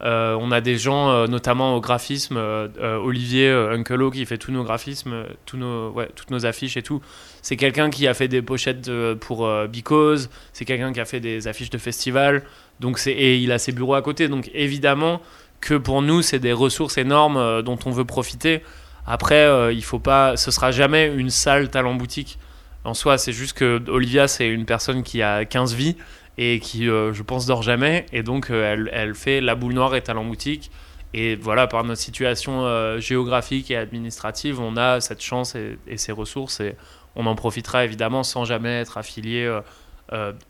Euh, 0.03 0.37
on 0.39 0.51
a 0.51 0.61
des 0.61 0.77
gens, 0.77 1.09
euh, 1.09 1.27
notamment 1.27 1.75
au 1.75 1.81
graphisme, 1.81 2.37
euh, 2.37 2.67
euh, 2.79 2.97
Olivier 2.97 3.49
Uncelo 3.49 4.11
qui 4.11 4.25
fait 4.25 4.37
tous 4.37 4.51
nos 4.51 4.63
graphismes, 4.63 5.25
nos, 5.53 5.95
toutes 6.15 6.29
nos 6.29 6.45
affiches 6.45 6.77
et 6.77 6.83
tout. 6.83 7.01
C'est 7.41 7.57
quelqu'un 7.57 7.89
qui 7.89 8.07
a 8.07 8.13
fait 8.13 8.27
des 8.27 8.41
pochettes 8.41 8.91
pour 9.21 9.49
Because, 9.67 10.29
c'est 10.53 10.65
quelqu'un 10.65 10.93
qui 10.93 10.99
a 10.99 11.05
fait 11.05 11.19
des 11.19 11.47
affiches 11.47 11.69
de 11.69 11.77
festival, 11.77 12.43
donc 12.79 12.99
et 13.07 13.37
il 13.37 13.51
a 13.51 13.59
ses 13.59 13.71
bureaux 13.71 13.95
à 13.95 14.01
côté. 14.01 14.27
Donc 14.27 14.51
évidemment 14.53 15.21
que 15.61 15.73
pour 15.73 16.01
nous, 16.01 16.21
c'est 16.21 16.39
des 16.39 16.53
ressources 16.53 16.97
énormes 16.97 17.63
dont 17.63 17.79
on 17.85 17.91
veut 17.91 18.05
profiter. 18.05 18.61
Après, 19.05 19.73
il 19.73 19.83
faut 19.83 19.99
pas, 19.99 20.35
ce 20.35 20.51
sera 20.51 20.71
jamais 20.71 21.07
une 21.15 21.29
salle 21.29 21.69
talent 21.69 21.95
boutique. 21.95 22.37
En 22.83 22.93
soi, 22.93 23.17
c'est 23.17 23.33
juste 23.33 23.57
que 23.57 23.81
Olivia, 23.89 24.27
c'est 24.27 24.47
une 24.47 24.65
personne 24.65 25.03
qui 25.03 25.21
a 25.21 25.45
15 25.45 25.73
vies 25.73 25.95
et 26.37 26.59
qui, 26.59 26.89
euh, 26.89 27.13
je 27.13 27.23
pense, 27.23 27.45
dort 27.45 27.63
jamais. 27.63 28.05
Et 28.13 28.23
donc, 28.23 28.49
euh, 28.49 28.85
elle, 28.91 29.15
fait 29.15 29.41
la 29.41 29.55
boule 29.55 29.73
noire 29.73 29.95
et 29.95 30.01
talent 30.01 30.25
boutique. 30.25 30.71
Et 31.13 31.35
voilà, 31.35 31.67
par 31.67 31.83
notre 31.83 32.01
situation 32.01 32.65
euh, 32.65 32.99
géographique 32.99 33.71
et 33.71 33.77
administrative, 33.77 34.59
on 34.59 34.77
a 34.77 35.01
cette 35.01 35.21
chance 35.21 35.55
et, 35.55 35.97
ces 35.97 36.11
ressources. 36.11 36.59
Et 36.59 36.75
on 37.15 37.25
en 37.25 37.35
profitera 37.35 37.85
évidemment 37.85 38.23
sans 38.23 38.45
jamais 38.45 38.81
être 38.81 38.97
affilié 38.97 39.51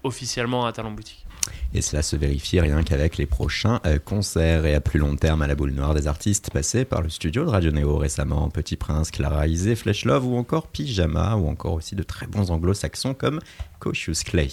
officiellement 0.04 0.68
à 0.68 0.72
Talent 0.72 0.92
Boutique. 0.92 1.26
Et 1.74 1.82
cela 1.82 2.04
se 2.04 2.16
vérifie 2.16 2.60
rien 2.60 2.84
qu'avec 2.84 3.18
les 3.18 3.26
prochains 3.26 3.80
concerts 4.06 4.66
et 4.66 4.76
à 4.76 4.82
plus 4.82 5.00
long 5.00 5.16
terme 5.16 5.42
à 5.42 5.48
la 5.48 5.56
boule 5.56 5.72
noire 5.72 5.96
des 5.96 6.06
artistes 6.06 6.52
passés 6.52 6.86
par 6.86 7.02
le 7.02 7.10
studio 7.10 7.44
de 7.44 7.50
Radio 7.50 7.72
Néo 7.72 7.98
récemment, 7.98 8.50
Petit 8.50 8.76
Prince, 8.76 9.10
Clara 9.10 9.48
Isé, 9.48 9.76
Flesh 9.76 10.06
Love 10.06 10.28
ou 10.28 10.38
encore 10.38 10.68
Pyjama 10.68 11.38
ou 11.38 11.48
encore 11.48 11.74
aussi 11.74 11.96
de 11.96 12.04
très 12.04 12.28
bons 12.28 12.52
anglo-saxons 12.52 13.16
comme 13.16 13.40
Cautious 13.80 14.24
Clay. 14.24 14.48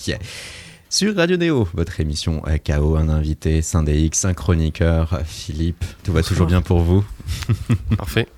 Sur 0.94 1.16
Radio 1.16 1.36
Néo, 1.36 1.68
votre 1.74 1.98
émission 1.98 2.40
KO, 2.64 2.94
un 2.94 3.08
invité, 3.08 3.62
Syndéix, 3.62 4.24
un 4.26 4.32
chroniqueur, 4.32 5.22
Philippe, 5.24 5.84
tout 6.04 6.12
va 6.12 6.22
toujours 6.22 6.46
bien 6.46 6.62
pour 6.62 6.82
vous 6.82 7.04
Parfait. 7.98 8.28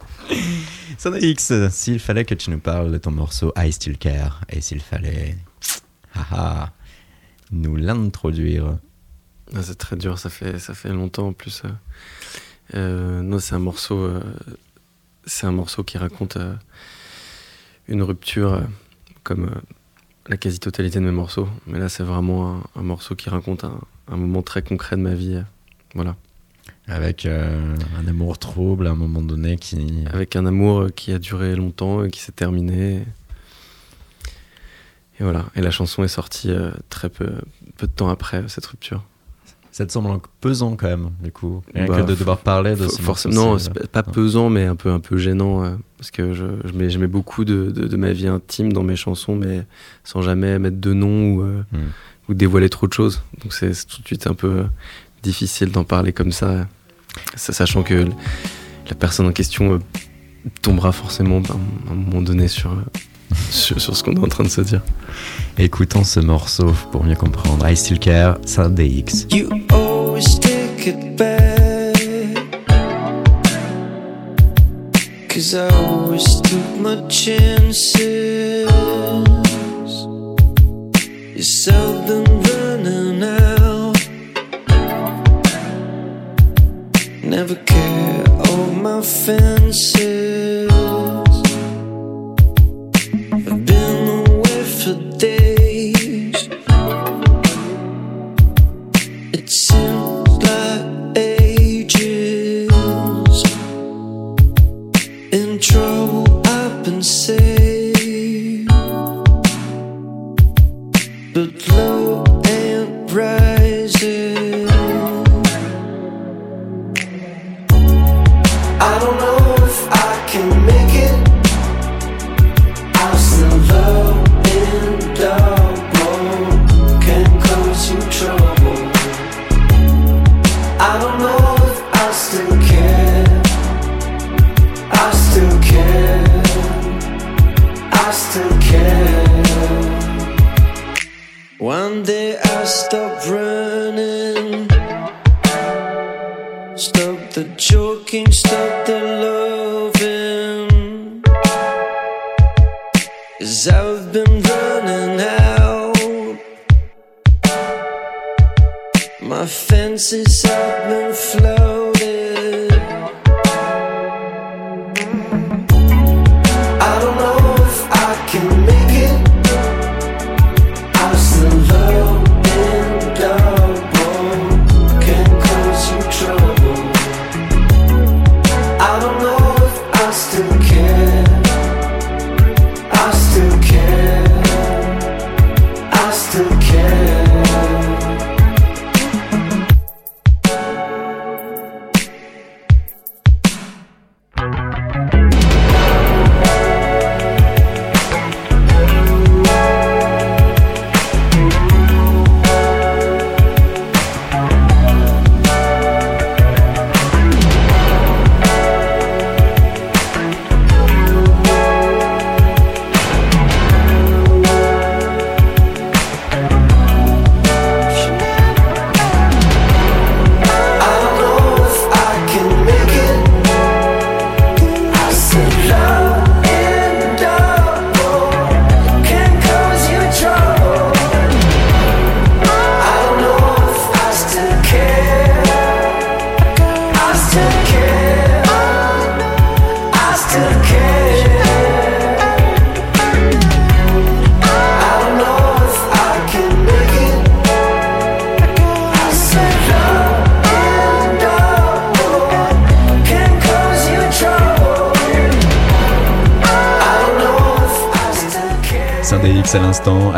Syndéix, 0.97 1.53
s'il 1.69 1.99
fallait 1.99 2.25
que 2.25 2.35
tu 2.35 2.49
nous 2.49 2.59
parles 2.59 2.91
de 2.93 2.97
ton 2.97 3.11
morceau 3.11 3.53
I 3.59 3.71
Still 3.71 3.99
Care 3.99 4.41
et 4.49 4.63
s'il 4.63 4.81
fallait 4.81 5.37
haha, 6.15 6.73
nous 7.51 7.77
l'introduire. 7.77 8.79
Ah, 9.55 9.63
c'est 9.63 9.77
très 9.77 9.97
dur, 9.97 10.19
ça 10.19 10.31
fait, 10.31 10.59
ça 10.59 10.73
fait 10.73 10.89
longtemps 10.89 11.27
en 11.27 11.33
plus. 11.35 11.61
euh. 11.67 11.69
Euh, 12.75 13.21
non, 13.21 13.39
c'est 13.39 13.55
un 13.55 13.59
morceau. 13.59 13.99
euh, 13.99 14.23
c'est 15.27 15.47
un 15.47 15.53
morceau 15.53 15.85
qui 15.85 15.99
raconte 15.99 16.39
euh, 16.39 16.55
une 17.87 18.03
rupture, 18.03 18.63
comme 19.25 19.51
la 20.29 20.37
quasi-totalité 20.37 20.99
de 20.99 21.05
mes 21.05 21.11
morceaux. 21.13 21.49
Mais 21.67 21.79
là, 21.79 21.89
c'est 21.89 22.03
vraiment 22.03 22.57
un, 22.57 22.63
un 22.77 22.83
morceau 22.83 23.15
qui 23.15 23.31
raconte 23.31 23.65
un, 23.65 23.81
un 24.09 24.17
moment 24.17 24.43
très 24.43 24.63
concret 24.63 24.97
de 24.97 25.03
ma 25.03 25.15
vie. 25.15 25.43
Voilà. 25.95 26.17
Avec 26.89 27.27
euh, 27.27 27.77
un 27.99 28.07
amour 28.07 28.39
trouble 28.39 28.87
à 28.87 28.91
un 28.91 28.95
moment 28.95 29.23
donné 29.23 29.57
qui... 29.57 30.05
Avec 30.13 30.37
un 30.37 30.47
amour 30.47 30.89
qui 30.95 31.13
a 31.13 31.19
duré 31.19 31.57
longtemps 31.57 32.05
et 32.05 32.11
qui 32.11 32.21
s'est 32.21 32.33
terminé. 32.33 33.03
Et 35.19 35.23
voilà. 35.23 35.47
Et 35.55 35.61
la 35.61 35.71
chanson 35.71 36.05
est 36.05 36.09
sortie 36.09 36.51
euh, 36.51 36.71
très 36.91 37.09
peu, 37.09 37.33
peu 37.77 37.87
de 37.87 37.93
temps 37.93 38.09
après 38.09 38.45
cette 38.49 38.67
rupture. 38.67 39.03
Ça 39.77 39.85
te 39.85 39.93
semble 39.93 40.09
pesant 40.41 40.75
quand 40.75 40.87
même, 40.87 41.11
du 41.23 41.31
coup. 41.31 41.63
Rien 41.75 41.85
Bah, 41.85 42.01
que 42.01 42.07
de 42.07 42.15
devoir 42.15 42.39
parler 42.39 42.75
de 42.77 42.89
ce 42.89 43.03
forcément, 43.03 43.59
c'est- 43.59 43.71
pas, 43.91 44.03
pas 44.03 44.11
pesant, 44.11 44.49
mais 44.49 44.65
un 44.65 44.75
peu, 44.75 44.91
un 44.91 45.01
peu 45.01 45.19
gênant, 45.19 45.65
euh, 45.65 45.77
parce 45.99 46.11
que 46.11 46.33
je, 46.33 46.47
je 46.65 46.73
mets, 46.73 46.89
je 46.89 46.99
mets 46.99 47.07
beaucoup 47.07 47.45
de, 47.45 47.71
de, 47.71 47.87
de 47.87 47.97
ma 47.99 48.13
vie 48.13 48.27
intime 48.27 48.73
dans 48.73 48.83
mes 48.83 48.97
chansons, 48.97 49.37
mais 49.37 49.67
sans 50.03 50.23
jamais 50.23 50.59
mettre 50.59 50.79
de 50.81 50.95
nom 50.95 51.33
ou, 51.35 51.43
euh, 51.43 51.63
Hmm. 51.73 51.91
ou 52.31 52.33
dévoiler 52.35 52.71
trop 52.71 52.87
de 52.87 52.95
choses. 52.95 53.21
Donc 53.43 53.53
c'est 53.53 53.71
tout 53.87 54.01
de 54.01 54.07
suite 54.07 54.27
un 54.27 54.33
peu 54.33 54.49
euh, 54.61 54.65
difficile 55.23 55.71
d'en 55.71 55.85
parler 55.85 56.15
comme 56.15 56.33
ça, 56.33 56.47
euh, 56.49 56.65
sa- 57.35 57.53
sachant 57.53 57.83
que 57.83 58.07
la 58.89 58.95
personne 58.99 59.27
en 59.27 59.33
question 59.33 59.75
euh, 59.75 59.79
tombera 60.63 60.93
forcément 60.93 61.43
à 61.51 61.93
un- 61.93 61.95
moment 61.95 62.23
donné 62.23 62.49
sur, 62.49 62.73
euh, 62.73 62.77
sur, 63.51 63.81
sur 63.81 63.97
ce 63.97 64.03
qu'on 64.03 64.15
est 64.15 64.19
en 64.19 64.29
train 64.29 64.45
de 64.45 64.49
se 64.49 64.61
dire. 64.61 64.83
Écoutons 65.59 66.05
ce 66.05 66.21
morceau 66.21 66.73
pour 66.93 67.05
mieux 67.05 67.17
comprendre. 67.17 67.69
I 67.69 67.77
Still 67.77 67.99
Care, 67.99 68.39
un 68.59 68.69
DX. 68.69 69.27
You 69.31 69.49
always 69.73 70.39
take 70.41 70.87
it 70.87 71.17
back. 71.17 71.57
Cause 75.29 75.55
I 75.55 75.69
always 75.69 76.41
took 76.43 76.81
my 76.81 77.07
chances. 77.09 78.67
You 81.35 81.43
seldom 81.43 82.25
running 82.43 83.23
out. 83.23 83.97
Never 87.23 87.57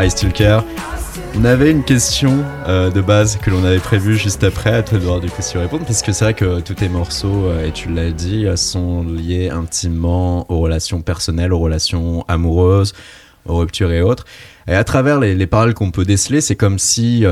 I. 0.01 0.09
On 1.35 1.43
avait 1.43 1.71
une 1.71 1.83
question 1.83 2.45
euh, 2.67 2.89
de 2.89 3.01
base 3.01 3.37
que 3.37 3.49
l'on 3.49 3.65
avait 3.65 3.79
prévue 3.79 4.15
juste 4.15 4.45
après, 4.45 4.73
à 4.73 4.81
toi 4.81 4.97
de 4.97 5.03
voir 5.03 5.19
du 5.19 5.29
coup 5.29 5.41
tu 5.41 5.57
répondre, 5.57 5.83
parce 5.85 6.01
que 6.01 6.13
c'est 6.13 6.23
vrai 6.23 6.33
que 6.33 6.61
tous 6.61 6.75
tes 6.75 6.87
morceaux, 6.87 7.47
euh, 7.47 7.65
et 7.65 7.73
tu 7.73 7.89
l'as 7.89 8.11
dit, 8.11 8.45
euh, 8.45 8.55
sont 8.55 9.03
liés 9.03 9.49
intimement 9.49 10.49
aux 10.49 10.59
relations 10.59 11.01
personnelles, 11.01 11.51
aux 11.51 11.59
relations 11.59 12.23
amoureuses, 12.29 12.93
aux 13.45 13.57
ruptures 13.57 13.91
et 13.91 14.01
autres. 14.01 14.23
Et 14.69 14.73
à 14.73 14.85
travers 14.85 15.19
les, 15.19 15.35
les 15.35 15.47
paroles 15.47 15.73
qu'on 15.73 15.91
peut 15.91 16.05
déceler, 16.05 16.39
c'est 16.39 16.55
comme 16.55 16.79
si 16.79 17.25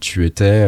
tu 0.00 0.26
étais 0.26 0.66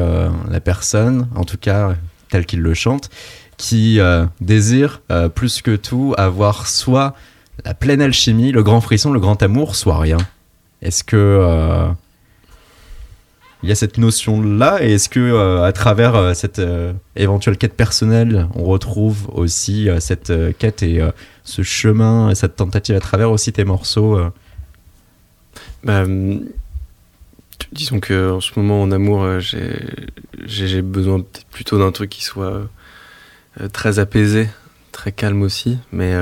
la 0.50 0.60
personne, 0.60 1.28
en 1.34 1.44
tout 1.44 1.58
cas 1.58 1.94
telle 2.30 2.46
qu'il 2.46 2.60
le 2.60 2.72
chante, 2.72 3.10
qui 3.56 3.98
désire 4.40 5.02
plus 5.34 5.60
que 5.60 5.74
tout 5.74 6.14
avoir 6.16 6.68
soit 6.68 7.14
la 7.64 7.74
pleine 7.74 8.00
alchimie, 8.00 8.52
le 8.52 8.62
grand 8.62 8.80
frisson, 8.80 9.12
le 9.12 9.20
grand 9.20 9.42
amour, 9.42 9.74
soit 9.74 9.98
rien. 9.98 10.18
Est-ce 10.82 11.04
que 11.04 11.16
euh, 11.16 11.88
il 13.62 13.68
y 13.68 13.72
a 13.72 13.76
cette 13.76 13.98
notion-là 13.98 14.82
et 14.82 14.94
est-ce 14.94 15.08
que 15.08 15.20
euh, 15.20 15.62
à 15.62 15.72
travers 15.72 16.16
euh, 16.16 16.34
cette 16.34 16.60
éventuelle 17.14 17.56
quête 17.56 17.74
personnelle, 17.74 18.48
on 18.54 18.64
retrouve 18.64 19.28
aussi 19.32 19.88
cette 20.00 20.32
quête 20.58 20.82
et 20.82 21.00
ce 21.44 21.62
chemin 21.62 22.30
et 22.30 22.34
cette 22.34 22.56
tentative 22.56 22.96
à 22.96 23.00
travers 23.00 23.30
aussi 23.30 23.52
tes 23.52 23.64
morceaux 23.64 24.18
Bah, 25.84 26.02
hum, 26.02 26.42
disons 27.70 28.00
que 28.00 28.32
en 28.32 28.40
ce 28.40 28.50
moment 28.56 28.82
en 28.82 28.90
amour, 28.90 29.38
j'ai 29.38 30.82
besoin 30.82 31.20
peut-être 31.20 31.46
plutôt 31.46 31.78
d'un 31.78 31.92
truc 31.92 32.10
qui 32.10 32.24
soit 32.24 32.68
très 33.72 34.00
apaisé, 34.00 34.48
très 34.90 35.12
calme 35.12 35.42
aussi, 35.42 35.78
mais 35.92 36.16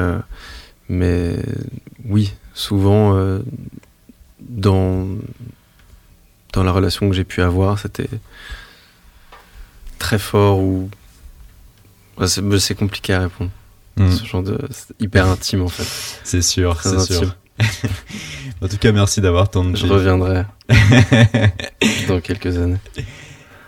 oui, 2.05 2.35
souvent 2.53 3.41
dans 4.41 5.07
dans 6.53 6.63
la 6.65 6.73
relation 6.73 7.09
que 7.09 7.15
j'ai 7.15 7.25
pu 7.25 7.43
avoir, 7.43 7.79
c'était 7.79 8.09
très 9.99 10.19
fort 10.19 10.59
ou 10.59 10.91
Ouais, 12.19 12.27
c'est 12.27 12.75
compliqué 12.75 13.15
à 13.15 13.21
répondre. 13.21 13.51
Ce 13.97 14.25
genre 14.25 14.43
de 14.43 14.59
c'est 14.71 14.95
hyper 15.01 15.27
intime 15.27 15.63
en 15.63 15.69
fait, 15.69 15.85
C'est 16.25 16.43
sûr, 16.43 16.81
c'est 16.83 17.01
sûr. 17.01 17.35
En 18.63 18.69
tout 18.69 18.77
cas, 18.77 18.93
merci 18.93 19.21
d'avoir 19.23 19.49
tendu. 19.51 19.77
Je 19.77 19.87
reviendrai 19.87 20.45
dans 22.09 22.21
quelques 22.21 22.59
années. 22.59 22.79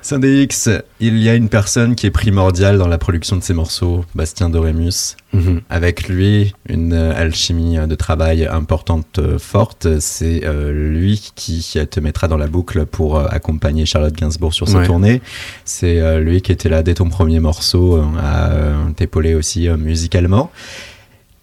Syndex, 0.02 0.68
il 0.98 1.16
y 1.18 1.28
a 1.28 1.34
une 1.36 1.48
personne 1.48 1.94
qui 1.94 2.06
est 2.06 2.10
primordiale 2.10 2.76
dans 2.76 2.88
la 2.88 2.98
production 2.98 3.36
de 3.36 3.42
ces 3.42 3.54
morceaux, 3.54 4.04
Bastien 4.16 4.50
Dorémus. 4.50 5.16
Mhm. 5.32 5.60
Avec 5.70 6.08
lui, 6.08 6.52
une 6.68 6.92
euh, 6.92 7.14
alchimie 7.16 7.78
euh, 7.78 7.86
de 7.86 7.94
travail 7.94 8.44
importante, 8.46 9.20
euh, 9.20 9.38
forte. 9.38 10.00
C'est 10.00 10.40
euh, 10.44 10.72
lui 10.72 11.30
qui 11.36 11.64
te 11.88 12.00
mettra 12.00 12.26
dans 12.26 12.36
la 12.36 12.48
boucle 12.48 12.84
pour 12.84 13.16
euh, 13.16 13.26
accompagner 13.30 13.86
Charlotte 13.86 14.12
Gainsbourg 14.14 14.52
sur 14.52 14.68
sa 14.68 14.78
Ouais. 14.78 14.86
tournée. 14.86 15.22
C'est 15.64 16.00
euh, 16.00 16.18
lui 16.18 16.42
qui 16.42 16.50
était 16.50 16.68
là 16.68 16.82
dès 16.82 16.94
ton 16.94 17.08
premier 17.08 17.38
morceau 17.38 18.02
à 18.20 18.50
t'épauler 18.96 19.34
aussi 19.34 19.68
musicalement. 19.68 20.50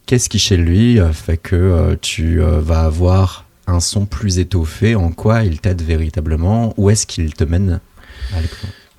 Qu'est-ce 0.06 0.28
qui 0.28 0.38
chez 0.40 0.58
lui 0.58 1.00
fait 1.14 1.38
que 1.38 1.98
tu 2.02 2.40
vas 2.42 2.82
avoir 2.82 3.46
un 3.68 3.80
son 3.80 4.06
plus 4.06 4.40
étoffé? 4.40 4.96
En 4.96 5.12
quoi 5.12 5.44
il 5.44 5.62
t'aide 5.62 5.82
véritablement? 5.82 6.74
Où 6.78 6.90
est-ce 6.90 7.06
qu'il 7.08 7.34
te 7.34 7.44
mène? 7.44 7.80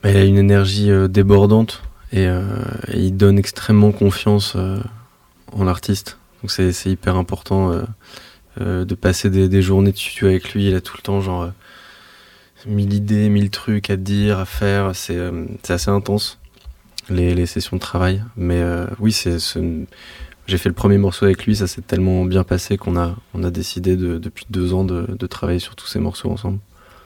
Il 0.05 0.17
a 0.17 0.25
une 0.25 0.39
énergie 0.39 0.91
euh, 0.91 1.09
débordante 1.09 1.83
et, 2.13 2.27
euh, 2.27 2.43
et 2.89 3.01
il 3.01 3.17
donne 3.17 3.39
extrêmement 3.39 3.93
confiance 3.93 4.55
euh, 4.57 4.79
en 5.53 5.67
artiste. 5.67 6.19
Donc 6.43 6.51
c'est 6.51 6.87
hyper 6.87 7.17
important 7.17 7.71
de 8.57 8.95
passer 8.95 9.29
des, 9.29 9.61
journées 9.61 9.93
de 9.93 9.97
studio 9.99 10.29
avec 10.29 10.55
lui. 10.55 10.69
Il 10.69 10.75
a 10.75 10.81
tout 10.81 10.97
le 10.97 11.03
temps 11.03 11.21
genre 11.21 11.51
mille 12.65 12.95
idées, 12.95 13.29
mille 13.29 13.51
trucs 13.51 13.91
à 13.91 13.97
dire, 13.97 14.39
à 14.39 14.47
faire. 14.47 14.93
C'est 14.95 15.21
assez 15.69 15.91
intense 15.91 16.39
les, 17.11 17.45
sessions 17.45 17.77
de 17.77 17.83
travail. 17.83 18.25
Mais 18.39 18.65
oui, 19.01 19.15
j'ai 20.47 20.59
fait 20.59 20.71
le 20.71 20.75
premier 20.75 20.97
morceau 20.97 21.27
avec 21.27 21.45
lui. 21.45 21.57
Ça 21.57 21.67
s'est 21.67 21.83
tellement 21.83 22.25
bien 22.25 22.43
passé 22.43 22.79
qu'on 22.79 22.97
a 22.97 23.51
décidé 23.51 23.97
de, 23.97 24.17
depuis 24.17 24.47
deux 24.49 24.73
ans 24.73 24.85
de 24.85 25.27
travailler 25.27 25.61
sur 25.61 25.77
tous 25.77 25.89
ces 25.89 25.99
morceaux 25.99 26.31
ensemble. 26.31 26.59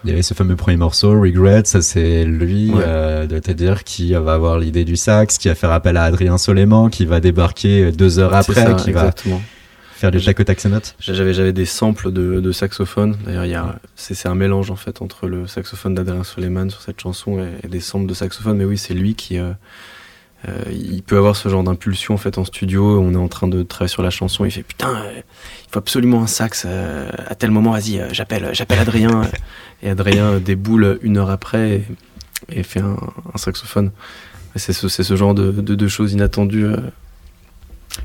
Il 0.05 0.11
y 0.11 0.12
avait 0.12 0.22
ce 0.22 0.34
fameux 0.34 0.57
premier 0.57 0.76
morceau, 0.76 1.18
Regret, 1.18 1.62
ça 1.64 1.80
c'est 1.80 2.24
lui, 2.24 2.70
Ouais. 2.70 2.82
euh, 2.86 3.26
de 3.26 3.38
te 3.38 3.50
dire, 3.50 3.84
qui 3.84 4.12
va 4.12 4.34
avoir 4.34 4.59
l'idée 4.59 4.84
du 4.84 4.96
sax, 4.96 5.38
qui 5.38 5.48
va 5.48 5.55
faire 5.55 5.72
appel 5.72 5.96
à 5.96 6.05
Adrien 6.05 6.36
Soleiman, 6.36 6.90
qui 6.90 7.07
va 7.07 7.20
débarquer 7.20 7.90
deux 7.90 8.18
heures 8.18 8.34
après, 8.34 8.55
ça, 8.55 8.74
qui 8.74 8.90
exactement. 8.90 9.36
va 9.36 9.42
faire 10.12 10.59
ses 10.61 10.68
notes. 10.68 10.94
J'avais 10.98 11.32
j'avais 11.32 11.52
des 11.55 11.64
samples 11.64 12.12
de, 12.12 12.40
de 12.40 12.52
saxophone. 12.52 13.16
D'ailleurs, 13.24 13.46
il 13.46 13.52
y 13.52 13.55
a 13.55 13.76
c'est 13.96 14.28
un 14.28 14.34
mélange 14.34 14.70
en 14.70 14.76
fait 14.76 15.00
entre 15.00 15.26
le 15.26 15.46
saxophone 15.46 15.94
d'Adrien 15.94 16.24
Suleiman 16.24 16.68
sur 16.68 16.82
cette 16.82 17.00
chanson 17.00 17.38
et, 17.38 17.48
et 17.64 17.68
des 17.68 17.80
samples 17.80 18.07
de 18.07 18.14
saxophone. 18.14 18.59
Mais 18.59 18.64
oui, 18.66 18.76
c'est 18.76 18.92
lui 18.94 19.14
qui 19.14 19.38
euh, 19.38 19.44
euh, 19.44 19.52
il 20.70 21.03
peut 21.03 21.16
avoir 21.16 21.36
ce 21.36 21.49
genre 21.49 21.62
d'impulsion 21.62 22.14
en 22.14 22.18
fait 22.18 22.38
en 22.38 22.45
studio. 22.45 23.01
On 23.01 23.14
est 23.14 23.18
en 23.18 23.28
train 23.28 23.49
de 23.49 23.62
travailler 23.62 23.90
sur 23.90 24.03
la 24.03 24.11
chanson. 24.11 24.45
Il 24.45 24.51
fait 24.51 24.62
putain, 24.62 24.95
euh, 24.97 25.12
il 25.16 25.70
faut 25.70 25.78
absolument 25.78 26.22
un 26.22 26.26
sax 26.26 26.64
euh, 26.66 27.11
à 27.26 27.34
tel 27.34 27.51
moment. 27.51 27.72
Vas-y, 27.72 28.01
euh, 28.01 28.09
j'appelle 28.12 28.51
j'appelle 28.53 28.78
Adrien. 28.78 29.22
et 29.82 29.90
Adrien 29.90 30.24
euh, 30.24 30.38
déboule 30.40 30.99
une 31.03 31.18
heure 31.18 31.30
après 31.30 31.70
et, 31.70 31.84
et 32.61 32.62
fait 32.62 32.80
un, 32.80 32.97
un 33.32 33.38
saxophone. 33.38 33.90
C'est 34.57 34.72
ce, 34.72 35.16
genre 35.16 35.34
de, 35.34 35.51
de, 35.51 35.74
de 35.74 35.88
choses 35.88 36.12
inattendues 36.12 36.66
euh, 36.66 36.76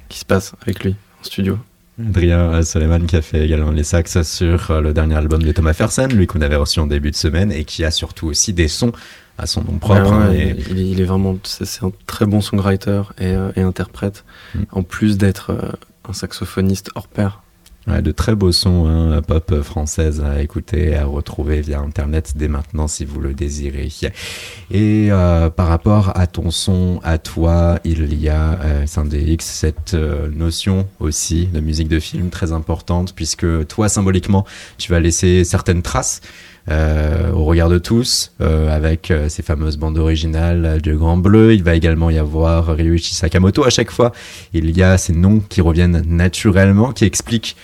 qui 0.08 0.20
se 0.20 0.26
passent 0.26 0.54
avec 0.62 0.84
lui 0.84 0.96
en 1.22 1.24
studio. 1.24 1.60
Adrien 2.00 2.40
euh, 2.54 2.62
Soleiman 2.64 3.06
qui 3.06 3.16
a 3.16 3.22
fait 3.22 3.46
également 3.46 3.72
les 3.72 3.84
sax 3.84 4.22
sur 4.24 4.72
euh, 4.72 4.82
le 4.82 4.94
dernier 4.94 5.16
album 5.16 5.44
de 5.44 5.52
Thomas 5.52 5.74
Fersen, 5.74 6.12
lui 6.12 6.28
qu'on 6.28 6.42
avait 6.42 6.56
reçu 6.56 6.80
en 6.80 6.88
début 6.88 7.12
de 7.12 7.16
semaine, 7.16 7.52
et 7.52 7.66
qui 7.66 7.84
a 7.84 7.92
surtout 7.92 8.28
aussi 8.28 8.54
des 8.54 8.68
sons 8.68 8.94
à 9.40 9.46
son 9.48 9.64
nom 9.64 9.78
propre. 9.80 10.02
Ouais, 10.02 10.08
hein, 10.10 10.30
ouais, 10.30 10.38
et- 10.38 10.66
il, 10.72 10.80
est, 10.80 10.90
il 10.92 11.02
est 11.02 11.06
vraiment, 11.06 11.38
c'est 11.44 11.66
c'est 11.66 11.84
un 11.84 11.92
très 12.08 12.26
bon 12.26 12.42
songwriter 12.42 13.02
et, 13.18 13.26
euh, 13.28 13.52
et 13.56 13.62
interprète, 13.62 14.24
Mm. 14.56 14.60
en 14.72 14.84
plus 14.84 15.18
d'être 15.18 15.52
euh, 15.52 15.72
un 16.08 16.14
saxophoniste 16.14 16.90
hors 16.96 17.08
pair. 17.08 17.42
Ouais, 17.88 18.02
de 18.04 18.12
très 18.12 18.36
beaux 18.36 18.52
sons 18.52 18.86
hein, 18.88 19.22
pop 19.24 19.62
française 19.64 20.22
à 20.22 20.42
écouter 20.44 20.90
et 20.90 20.96
à 20.96 21.06
retrouver 21.06 21.62
via 21.62 21.80
internet 21.80 22.34
dès 22.36 22.48
maintenant 22.48 22.88
si 22.88 23.04
vous 23.06 23.20
le 23.20 23.34
désirez. 23.34 23.90
Et 24.70 25.08
euh, 25.12 25.50
par 25.50 25.68
rapport 25.70 26.12
à 26.16 26.28
ton 26.28 26.52
son, 26.52 27.00
à 27.04 27.18
toi, 27.18 27.80
il 27.86 28.14
y 28.22 28.30
a 28.30 28.60
euh, 28.62 28.86
X 29.14 29.46
cette 29.46 29.94
euh, 29.96 30.30
notion 30.30 30.88
aussi 31.00 31.48
de 31.48 31.62
musique 31.62 31.88
de 31.88 32.00
film 32.00 32.30
très 32.30 32.52
importante 32.52 33.14
puisque 33.16 33.66
toi 33.68 33.90
symboliquement 33.90 34.46
tu 34.78 34.92
vas 34.92 35.00
laisser 35.00 35.44
certaines 35.44 35.82
traces. 35.82 36.22
Euh, 36.70 37.32
au 37.32 37.46
regard 37.46 37.70
de 37.70 37.78
tous, 37.78 38.32
euh, 38.42 38.76
avec 38.76 39.12
euh, 39.12 39.30
ces 39.30 39.42
fameuses 39.42 39.78
bandes 39.78 39.98
originales 39.98 40.82
de 40.82 40.94
Grand 40.94 41.18
Bleu. 41.18 41.54
Il 41.54 41.64
va 41.64 41.76
également 41.76 42.10
y 42.10 42.18
avoir 42.18 42.68
Ryuichi 42.68 43.16
Sakamoto 43.16 43.64
à 43.64 43.70
chaque 43.70 43.92
fois. 43.92 44.12
Il 44.54 44.76
y 44.78 44.84
a 44.84 44.98
ces 44.98 45.14
noms 45.14 45.40
qui 45.40 45.62
reviennent 45.62 46.04
naturellement, 46.08 46.92
qui 46.92 47.06
expliquent 47.06 47.56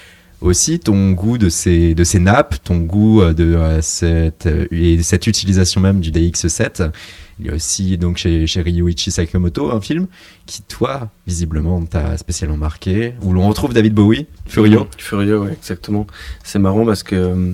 aussi 0.41 0.79
ton 0.79 1.11
goût 1.11 1.37
de 1.37 1.49
ces, 1.49 1.95
de 1.95 2.03
ces 2.03 2.19
nappes, 2.19 2.55
ton 2.63 2.77
goût 2.77 3.21
euh, 3.21 3.33
de 3.33 3.55
euh, 3.55 3.81
cette, 3.81 4.45
euh, 4.45 4.67
et 4.71 5.01
cette 5.03 5.27
utilisation 5.27 5.81
même 5.81 5.99
du 5.99 6.11
DX7. 6.11 6.91
Il 7.39 7.47
y 7.47 7.49
a 7.49 7.53
aussi 7.53 7.97
donc 7.97 8.17
chez, 8.17 8.47
chez 8.47 8.61
Ryuichi 8.61 9.11
Sakamoto 9.11 9.71
un 9.71 9.81
film 9.81 10.07
qui, 10.45 10.61
toi, 10.61 11.09
visiblement, 11.27 11.83
t'a 11.85 12.17
spécialement 12.17 12.55
marqué, 12.55 13.13
où 13.21 13.33
l'on 13.33 13.49
retrouve 13.49 13.73
David 13.73 13.93
Bowie, 13.93 14.27
Furio. 14.45 14.87
Furio, 14.97 15.43
ouais, 15.43 15.51
exactement. 15.51 16.07
C'est 16.43 16.59
marrant 16.59 16.85
parce 16.85 17.03
que 17.03 17.15
euh, 17.15 17.51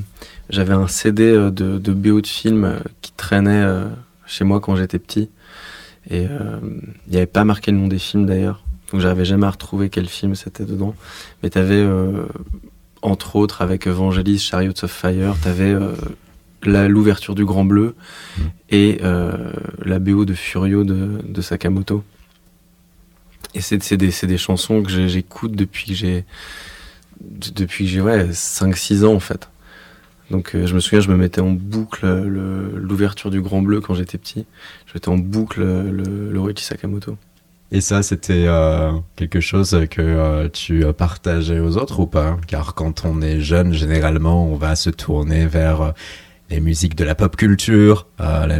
j'avais 0.51 0.73
un 0.73 0.87
CD 0.87 1.23
euh, 1.23 1.49
de, 1.49 1.79
de 1.79 1.91
BO 1.93 2.21
de 2.21 2.27
film 2.27 2.63
euh, 2.65 2.77
qui 3.01 3.11
traînait 3.13 3.63
euh, 3.63 3.85
chez 4.27 4.43
moi 4.43 4.59
quand 4.59 4.75
j'étais 4.75 4.99
petit. 4.99 5.29
Et 6.09 6.23
il 6.23 7.11
n'y 7.11 7.17
avait 7.17 7.25
pas 7.27 7.43
marqué 7.45 7.71
le 7.71 7.77
nom 7.77 7.87
des 7.87 7.99
films 7.99 8.25
d'ailleurs. 8.25 8.63
Donc 8.91 9.01
j'arrivais 9.01 9.23
jamais 9.25 9.45
à 9.45 9.51
retrouver 9.51 9.89
quel 9.89 10.07
film 10.07 10.33
c'était 10.35 10.65
dedans. 10.65 10.95
Mais 11.43 11.49
t'avais, 11.51 11.75
euh, 11.75 12.25
entre 13.03 13.35
autres, 13.35 13.61
avec 13.61 13.85
Evangelis, 13.87 14.39
Chariots 14.39 14.83
of 14.83 14.91
Fire, 14.91 15.35
t'avais 15.43 15.71
euh, 15.71 15.93
la- 16.63 16.87
l'ouverture 16.87 17.35
du 17.35 17.45
Grand 17.45 17.65
Bleu 17.65 17.95
Mm. 18.37 18.41
et 18.71 18.99
euh, 19.03 19.51
la 19.85 19.99
BO 19.99 20.25
de 20.25 20.33
Furio 20.33 20.83
de, 20.83 21.19
de 21.23 21.41
Sakamoto. 21.41 22.03
Et 23.53 23.61
c'est 23.61 23.81
c'est 23.83 23.97
des, 23.97 24.09
c'est 24.11 24.27
des 24.27 24.37
chansons 24.39 24.81
que 24.81 24.89
j'écoute 25.07 25.51
depuis 25.51 25.85
que 25.85 25.93
j'ai 25.93 26.25
d- 27.21 27.51
depuis 27.55 27.85
que 27.85 27.91
j'ai 27.91 28.01
ouais, 28.01 28.27
5-6 28.31 29.05
ans 29.05 29.13
en 29.13 29.19
fait. 29.19 29.49
Donc 30.32 30.55
euh, 30.55 30.65
je 30.65 30.73
me 30.73 30.79
souviens, 30.79 31.01
je 31.01 31.09
me 31.09 31.17
mettais 31.17 31.41
en 31.41 31.51
boucle 31.51 32.05
le- 32.07 32.71
l'ouverture 32.77 33.29
du 33.29 33.41
Grand 33.41 33.61
Bleu 33.61 33.82
quand 33.82 33.93
j'étais 33.93 34.17
petit. 34.17 34.45
Je 34.88 34.93
mettais 34.95 35.09
en 35.09 35.17
boucle 35.17 35.61
le, 35.61 36.32
le 36.32 36.41
Ryuichi 36.41 36.63
Sakamoto. 36.63 37.17
Et 37.73 37.79
ça, 37.79 38.03
c'était 38.03 38.45
euh, 38.47 38.91
quelque 39.15 39.39
chose 39.39 39.86
que 39.89 40.01
euh, 40.01 40.49
tu 40.49 40.84
partageais 40.97 41.59
aux 41.59 41.77
autres 41.77 41.99
ou 42.01 42.05
pas? 42.07 42.38
Car 42.47 42.73
quand 42.75 43.05
on 43.05 43.21
est 43.21 43.39
jeune, 43.39 43.71
généralement, 43.73 44.45
on 44.45 44.55
va 44.55 44.75
se 44.75 44.89
tourner 44.89 45.45
vers 45.45 45.93
les 46.49 46.59
musiques 46.59 46.95
de 46.95 47.05
la 47.05 47.15
pop 47.15 47.38
culture, 47.38 48.07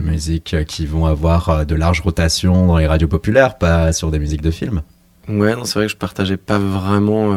musiques 0.02 0.54
euh, 0.54 0.64
qui 0.64 0.86
vont 0.86 1.06
avoir 1.06 1.66
de 1.66 1.76
larges 1.76 2.00
rotations 2.02 2.68
dans 2.68 2.78
les 2.78 2.88
radios 2.88 3.10
populaires, 3.10 3.58
pas 3.58 3.92
sur 3.92 4.12
des 4.12 4.20
musiques 4.20 4.42
de 4.42 4.52
films. 4.52 4.82
Ouais, 5.28 5.56
non, 5.56 5.66
c'est 5.66 5.80
vrai 5.80 5.88
que 5.88 5.92
je 5.92 5.98
partageais 5.98 6.38
pas 6.38 6.58
vraiment. 6.58 7.34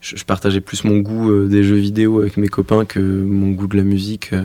Je, 0.00 0.24
partageais 0.24 0.60
plus 0.60 0.84
mon 0.84 0.98
goût 0.98 1.30
euh, 1.30 1.48
des 1.48 1.62
jeux 1.62 1.76
vidéo 1.76 2.20
avec 2.20 2.36
mes 2.36 2.48
copains 2.48 2.84
que 2.84 2.98
mon 3.00 3.50
goût 3.50 3.66
de 3.66 3.76
la 3.76 3.82
musique. 3.82 4.32
euh. 4.32 4.44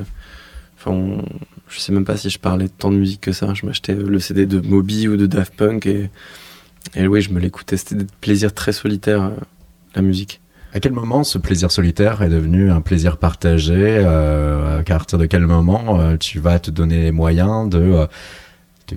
Enfin, 0.78 0.92
on- 0.92 1.26
je 1.70 1.80
sais 1.80 1.92
même 1.92 2.06
pas 2.06 2.18
si 2.18 2.30
je 2.30 2.38
parlais 2.38 2.70
tant 2.70 2.92
de 2.92 2.98
musique 2.98 3.22
que 3.22 3.32
ça. 3.32 3.54
Je 3.54 3.66
m'achetais 3.66 3.96
le 3.96 4.20
CD 4.20 4.46
de 4.46 4.60
Moby 4.60 5.08
ou 5.08 5.18
de 5.18 5.26
Daft 5.26 5.56
Punk 5.56 5.88
et, 5.88 6.10
oui, 7.08 7.22
je 7.22 7.32
me 7.32 7.40
l'écoutais. 7.40 7.78
C'était 7.78 7.96
des 7.96 8.06
plaisirs 8.22 8.54
très 8.54 8.72
solitaires, 8.72 9.24
euh, 9.24 9.32
la 9.96 10.02
musique. 10.02 10.42
À 10.74 10.80
quel 10.82 10.92
moment 10.92 11.24
ce 11.24 11.38
plaisir 11.38 11.72
solitaire 11.72 12.22
est 12.22 12.30
devenu 12.30 12.70
un 12.70 12.82
plaisir 12.82 13.18
partagé 13.18 14.00
À 14.00 14.84
partir 14.86 15.18
de 15.18 15.26
quel 15.26 15.48
moment 15.48 16.18
tu 16.18 16.40
vas 16.40 16.60
te 16.60 16.70
donner 16.70 17.02
les 17.02 17.12
moyens 17.14 17.70
de, 17.70 18.06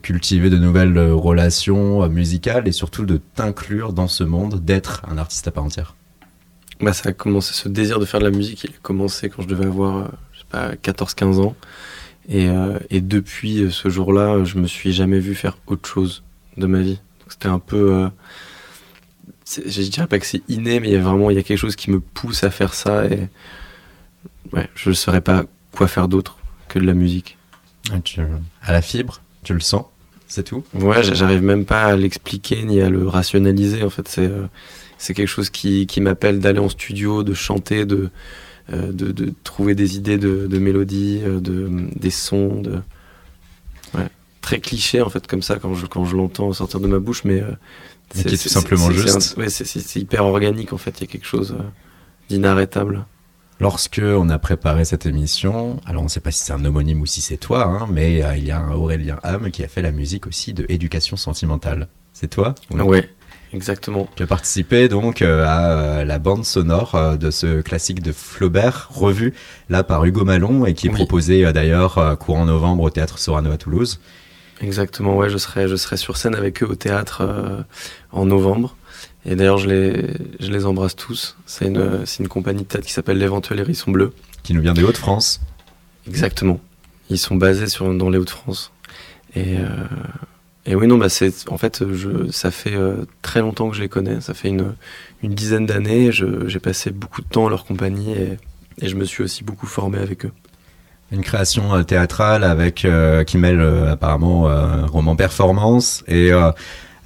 cultiver 0.03 0.51
de 0.51 0.59
nouvelles 0.59 0.99
relations 0.99 2.09
musicales 2.09 2.67
et 2.67 2.73
surtout 2.73 3.07
de 3.07 3.21
t'inclure 3.37 3.93
dans 3.93 4.09
ce 4.09 4.25
monde, 4.25 4.65
d'être 4.65 5.03
un 5.09 5.19
artiste 5.19 5.47
à 5.47 5.53
part 5.53 5.63
entière? 5.65 5.95
Bah, 6.81 6.93
ça 6.93 7.09
a 7.09 7.13
commencé, 7.13 7.55
ce 7.55 7.69
désir 7.69 7.99
de 7.99 8.05
faire 8.05 8.21
de 8.21 8.25
la 8.25 8.31
musique, 8.31 8.63
il 8.65 8.71
a 8.71 8.79
commencé 8.83 9.29
quand 9.31 9.43
je 9.43 9.49
devais 9.49 9.67
avoir, 9.67 9.97
euh, 9.97 10.05
je 10.33 10.39
sais 10.41 10.45
pas, 10.49 10.75
14-15 10.77 11.41
ans. 11.41 11.57
Et, 12.29 12.49
euh, 12.49 12.79
et 12.91 13.01
depuis 13.01 13.63
euh, 13.63 13.71
ce 13.71 13.89
jour-là, 13.89 14.45
je 14.45 14.59
me 14.59 14.67
suis 14.67 14.93
jamais 14.93 15.19
vu 15.19 15.35
faire 15.35 15.59
autre 15.67 15.89
chose 15.89 16.23
de 16.57 16.67
ma 16.67 16.81
vie. 16.81 17.01
C'était 17.29 17.49
un 17.49 17.59
peu. 17.59 17.93
euh, 17.95 18.09
je 19.67 19.83
dirais 19.83 20.07
pas 20.07 20.19
que 20.19 20.27
c'est 20.27 20.43
inné, 20.49 20.79
mais 20.81 20.89
il 20.89 20.93
y 20.93 20.97
a 20.97 21.01
vraiment 21.01 21.31
il 21.31 21.37
y 21.37 21.41
a 21.41 21.43
quelque 21.43 21.59
chose 21.59 21.75
qui 21.77 21.91
me 21.91 22.01
pousse 22.01 22.45
à 22.45 22.51
faire 22.51 22.75
ça. 22.75 23.07
Et 23.07 23.29
ouais, 24.53 24.69
je 24.75 24.91
ne 24.91 24.95
saurais 24.95 25.21
pas 25.23 25.45
quoi 25.73 25.89
faire 25.89 26.07
d'autre 26.09 26.37
que 26.69 26.79
de 26.79 26.85
la 26.85 26.95
musique. 26.95 27.39
Ah, 27.93 27.99
tu- 28.01 28.21
À 28.63 28.73
la 28.73 28.83
fibre, 28.83 29.21
tu 29.43 29.55
le 29.55 29.61
sens 29.61 29.85
C'est 30.27 30.43
tout? 30.45 30.65
Ouais, 30.75 31.03
j'arrive 31.03 31.43
même 31.43 31.65
pas 31.65 31.85
à 31.85 31.97
l'expliquer 31.97 32.63
ni 32.65 32.81
à 32.83 32.91
le 32.91 33.09
rationaliser. 33.09 33.83
En 33.83 33.91
fait, 33.91 34.07
c'est 34.09 34.27
euh, 34.27 34.47
c'est 34.99 35.15
quelque 35.15 35.29
chose 35.29 35.49
qui, 35.51 35.87
qui 35.87 36.01
m'appelle 36.01 36.41
d'aller 36.41 36.59
en 36.59 36.69
studio, 36.69 37.23
de 37.23 37.33
chanter, 37.35 37.87
de, 37.87 38.11
euh, 38.73 38.93
de, 38.93 39.13
de 39.13 39.33
trouver 39.45 39.75
des 39.75 39.97
idées 39.97 40.19
de, 40.19 40.47
de 40.47 40.59
mélodies, 40.59 41.21
euh, 41.25 41.41
de, 41.41 41.71
des 41.97 42.11
sons, 42.11 42.61
de 42.61 42.81
ouais, 43.95 44.09
très 44.41 44.61
cliché 44.61 45.01
en 45.01 45.09
fait 45.09 45.27
comme 45.27 45.43
ça 45.43 45.57
quand 45.57 45.75
je 45.75 45.87
quand 45.87 46.05
je 46.05 46.17
l'entends 46.17 46.53
sortir 46.53 46.81
de 46.81 46.87
ma 46.89 46.99
bouche, 46.99 47.25
mais 47.25 47.41
euh, 47.41 47.51
Mais 48.17 48.25
qui 48.25 48.35
est 48.35 48.43
tout 48.43 48.49
simplement 48.49 48.89
c'est- 48.89 48.95
c'est 48.97 49.03
juste. 49.21 49.37
ouais, 49.37 49.49
c'est- 49.51 49.65
c'est 49.65 49.81
c'est 49.81 50.01
hyper 50.01 50.25
organique 50.25 50.73
en 50.73 50.79
fait. 50.79 50.99
Il 50.99 51.03
y 51.03 51.05
a 51.05 51.13
quelque 51.13 51.27
chose 51.27 51.55
euh, 51.59 51.63
d'inarrêtable. 52.29 53.07
Lorsque 53.61 54.01
on 54.05 54.29
a 54.29 54.39
préparé 54.39 54.85
cette 54.85 55.05
émission, 55.05 55.81
alors 55.85 56.03
on 56.03 56.05
ne 56.05 56.09
sait 56.11 56.21
pas 56.21 56.31
si 56.31 56.45
c'est 56.45 56.53
un 56.53 56.65
homonyme 56.65 57.01
ou 57.01 57.07
si 57.07 57.21
c'est 57.21 57.39
toi, 57.39 57.65
hein, 57.65 57.89
mais 57.93 58.23
euh, 58.23 58.37
il 58.37 58.45
y 58.45 58.53
a 58.53 58.59
un 58.61 58.71
Aurélien 58.73 59.19
Ham 59.25 59.51
qui 59.51 59.65
a 59.65 59.69
fait 59.69 59.83
la 59.83 59.91
musique 59.91 60.29
aussi 60.29 60.53
de 60.53 60.65
Éducation 60.69 61.17
sentimentale. 61.17 61.89
C'est 62.13 62.29
toi 62.29 62.55
ou 62.71 62.77
non? 62.77 62.85
Ouais, 62.87 63.11
exactement. 63.53 64.09
Tu 64.17 64.23
as 64.23 64.27
participé 64.27 64.89
donc 64.89 65.23
euh, 65.23 65.45
à 65.47 65.73
euh, 65.73 66.05
la 66.05 66.19
bande 66.19 66.45
sonore 66.45 66.95
euh, 66.95 67.17
de 67.17 67.31
ce 67.31 67.61
classique 67.61 68.03
de 68.03 68.13
Flaubert, 68.13 68.89
revu 68.93 69.35
là 69.69 69.83
par 69.85 70.05
Hugo 70.05 70.25
Malon 70.25 70.67
et 70.67 70.75
qui 70.75 70.87
est 70.87 70.91
Oui. 70.91 70.97
proposé 70.97 71.51
d'ailleurs 71.53 72.19
courant 72.19 72.45
novembre 72.47 72.83
au 72.85 72.91
théâtre 72.91 73.19
Sorano 73.19 73.51
à 73.51 73.57
Toulouse. 73.57 74.01
Exactement, 74.61 75.17
ouais, 75.17 75.31
je 75.31 75.39
serai, 75.39 75.69
je 75.69 75.77
serai 75.77 75.97
sur 75.97 76.17
scène 76.17 76.35
avec 76.35 76.63
eux 76.63 76.67
au 76.67 76.75
théâtre 76.75 77.21
euh, 77.23 77.63
en 78.11 78.27
novembre. 78.27 78.77
Et 79.25 79.37
d'ailleurs, 79.37 79.59
je 79.59 79.69
les, 79.69 80.07
je 80.41 80.51
les 80.51 80.65
embrasse 80.67 80.97
tous. 80.97 81.37
C'est 81.47 81.67
une, 81.67 82.05
c'est 82.07 82.23
une 82.23 82.29
compagnie 82.29 82.63
de 82.63 82.67
théâtre 82.67 82.87
qui 82.87 82.93
s'appelle 82.93 83.19
l'Éventuel 83.19 83.61
Hérisson 83.61 83.91
Bleu. 83.93 84.13
qui 84.43 84.55
nous 84.55 84.61
vient 84.61 84.75
des 84.75 84.83
Hauts-de-France. 84.83 85.41
Exactement. 86.09 86.59
Ils 87.11 87.19
sont 87.19 87.37
basés 87.37 87.69
sur, 87.69 87.93
dans 87.95 88.11
les 88.11 88.19
Hauts-de-France. 88.19 88.73
Et, 89.37 89.59
euh, 89.59 89.67
Et 90.69 90.75
oui, 90.75 90.87
non, 90.87 90.99
bah 90.99 91.09
c'est 91.09 91.49
en 91.49 91.57
fait, 91.57 91.83
je, 91.91 92.31
ça 92.31 92.51
fait 92.51 92.75
euh, 92.75 93.07
très 93.23 93.41
longtemps 93.41 93.71
que 93.71 93.77
je 93.77 93.81
les 93.81 93.89
connais. 93.89 94.21
Ça 94.21 94.35
fait 94.35 94.49
une, 94.49 94.75
une 95.23 95.35
dizaine 95.35 95.65
d'années. 95.65 96.13
J'ai 96.13 96.61
passé 96.61 96.91
beaucoup 96.91 97.23
de 97.23 97.27
temps 97.27 97.47
en 97.47 97.49
leur 97.49 97.65
compagnie 97.65 98.13
et, 98.13 98.37
et 98.83 98.89
je 98.89 98.95
me 98.95 99.05
suis 99.05 99.25
aussi 99.25 99.45
beaucoup 99.45 99.67
formé 99.67 99.99
avec 99.99 100.27
eux. 100.27 100.33
Une 101.11 101.23
création 101.23 101.75
euh, 101.75 101.83
théâtrale 101.85 102.45
avec 102.45 102.85
euh, 102.85 103.25
qui 103.25 103.39
mêle 103.39 103.61
euh, 103.61 103.93
apparemment 103.93 104.43
roman 104.87 105.17
performance 105.17 106.05
et 106.07 106.31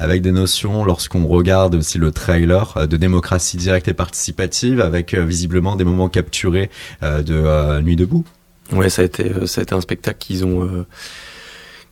avec 0.01 0.23
des 0.23 0.33
notions 0.33 0.85
lorsqu'on 0.85 1.29
regarde 1.29 1.77
aussi 1.77 1.99
le 1.99 2.11
trailer 2.11 2.89
de 2.89 2.97
démocratie 2.97 3.57
directe 3.57 3.87
et 3.87 3.95
participative 3.95 4.81
avec 4.81 5.15
visiblement 5.15 5.77
des 5.77 5.85
moments 5.85 6.09
capturés 6.09 6.69
de 7.03 7.81
Nuit 7.81 7.95
debout. 7.95 8.25
Ouais, 8.73 8.89
ça 8.89 9.03
a 9.03 9.05
été, 9.05 9.47
ça 9.47 9.61
a 9.61 9.63
été 9.63 9.75
un 9.75 9.81
spectacle 9.81 10.19
qu'ils 10.19 10.45
ont 10.45 10.85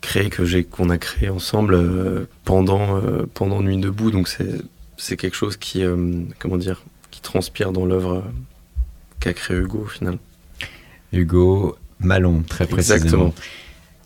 créé, 0.00 0.30
que 0.30 0.44
j'ai, 0.44 0.64
qu'on 0.64 0.90
a 0.90 0.98
créé 0.98 1.28
ensemble 1.28 1.74
euh, 1.74 2.26
pendant, 2.44 2.96
euh, 2.96 3.26
pendant 3.34 3.60
Nuit 3.60 3.78
debout. 3.78 4.10
Donc 4.10 4.28
c'est, 4.28 4.60
c'est 4.96 5.16
quelque 5.16 5.36
chose 5.36 5.56
qui, 5.56 5.84
euh, 5.84 6.22
comment 6.38 6.56
dire, 6.56 6.82
qui 7.10 7.20
transpire 7.20 7.72
dans 7.72 7.84
l'œuvre 7.84 8.14
euh, 8.14 8.22
qu'a 9.20 9.32
créé 9.32 9.56
Hugo 9.56 9.82
au 9.84 9.88
final. 9.88 10.18
Hugo 11.12 11.76
Malon, 11.98 12.42
très 12.48 12.66
précisément. 12.66 12.96
Exactement. 12.96 13.34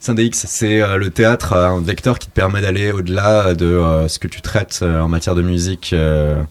Syndix, 0.01 0.45
c'est 0.47 0.83
euh, 0.83 0.97
le 0.97 1.11
théâtre, 1.11 1.55
un 1.55 1.81
vecteur 1.81 2.19
qui 2.19 2.29
te 2.29 2.33
permet 2.33 2.61
d'aller 2.61 2.93
au-delà 2.93 3.55
de 3.55 4.07
ce 4.09 4.19
que 4.19 4.29
tu 4.29 4.43
traites 4.43 4.83
en 4.83 5.09
matière 5.09 5.35
de 5.35 5.43
musique 5.43 5.95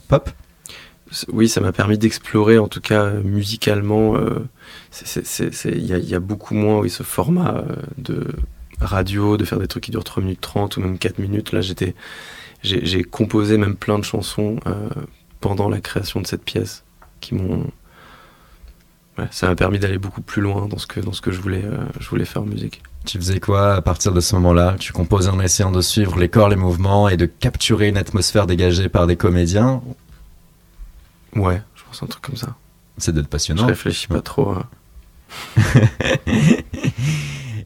pop. 0.07 0.29
Oui, 1.31 1.47
ça 1.47 1.61
m'a 1.61 1.71
permis 1.71 1.99
d'explorer, 1.99 2.57
en 2.57 2.67
tout 2.67 2.81
cas 2.81 3.11
musicalement. 3.11 4.15
euh, 4.15 4.47
Il 5.65 5.85
y, 5.85 5.93
a, 5.93 5.97
il 5.97 6.09
y 6.09 6.15
a 6.15 6.19
beaucoup 6.19 6.55
moins, 6.55 6.79
oui, 6.79 6.89
ce 6.89 7.03
format 7.03 7.63
de 7.99 8.25
radio, 8.85 9.37
de 9.37 9.45
faire 9.45 9.59
des 9.59 9.67
trucs 9.67 9.83
qui 9.83 9.91
durent 9.91 10.03
3 10.03 10.21
minutes 10.23 10.41
30 10.41 10.77
ou 10.77 10.81
même 10.81 10.97
4 10.97 11.19
minutes. 11.19 11.51
Là, 11.51 11.61
j'étais, 11.61 11.95
j'ai 12.63 13.03
composé 13.03 13.57
même 13.57 13.75
plein 13.75 13.99
de 13.99 14.03
chansons 14.03 14.57
euh, 14.67 14.89
pendant 15.41 15.69
la 15.69 15.79
création 15.81 16.21
de 16.21 16.27
cette 16.27 16.43
pièce 16.43 16.83
qui 17.21 17.35
m'ont. 17.35 17.65
Ouais, 19.17 19.27
ça 19.29 19.47
m'a 19.47 19.55
permis 19.55 19.77
d'aller 19.77 19.99
beaucoup 19.99 20.21
plus 20.21 20.41
loin 20.41 20.67
dans 20.67 20.79
ce 20.79 20.87
que, 20.87 20.99
dans 20.99 21.13
ce 21.13 21.21
que 21.21 21.31
je, 21.31 21.39
voulais, 21.39 21.61
euh, 21.63 21.77
je 21.99 22.09
voulais 22.09 22.25
faire 22.25 22.41
en 22.41 22.45
musique. 22.45 22.81
Tu 23.05 23.17
faisais 23.19 23.39
quoi 23.39 23.75
à 23.75 23.81
partir 23.81 24.11
de 24.11 24.19
ce 24.21 24.33
moment-là? 24.35 24.75
Tu 24.79 24.91
composais 24.93 25.29
en 25.29 25.39
essayant 25.39 25.71
de 25.71 25.81
suivre 25.81 26.17
les 26.17 26.29
corps, 26.29 26.49
les 26.49 26.55
mouvements 26.55 27.09
et 27.09 27.17
de 27.17 27.25
capturer 27.27 27.89
une 27.89 27.97
atmosphère 27.97 28.47
dégagée 28.47 28.89
par 28.89 29.05
des 29.05 29.15
comédiens? 29.15 29.83
Ouais, 31.35 31.61
je 31.75 31.83
pense 31.83 32.01
un 32.01 32.07
truc 32.07 32.23
comme 32.23 32.37
ça. 32.37 32.55
C'est 32.97 33.11
d'être 33.13 33.25
Je 33.25 33.29
passionnant. 33.29 33.65
réfléchis 33.67 34.07
pas 34.07 34.21
trop. 34.21 34.51
hein. 34.51 34.65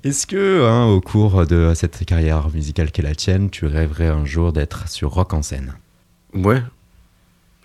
Est-ce 0.08 0.26
que, 0.26 0.64
hein, 0.66 0.86
au 0.86 1.02
cours 1.02 1.46
de 1.46 1.74
cette 1.76 2.06
carrière 2.06 2.48
musicale 2.54 2.94
qu'est 2.94 3.02
la 3.02 3.14
tienne, 3.14 3.50
tu 3.50 3.66
rêverais 3.66 4.08
un 4.08 4.24
jour 4.24 4.54
d'être 4.54 4.88
sur 4.88 5.10
Rock 5.10 5.34
en 5.34 5.42
scène? 5.42 5.74
Ouais, 6.34 6.64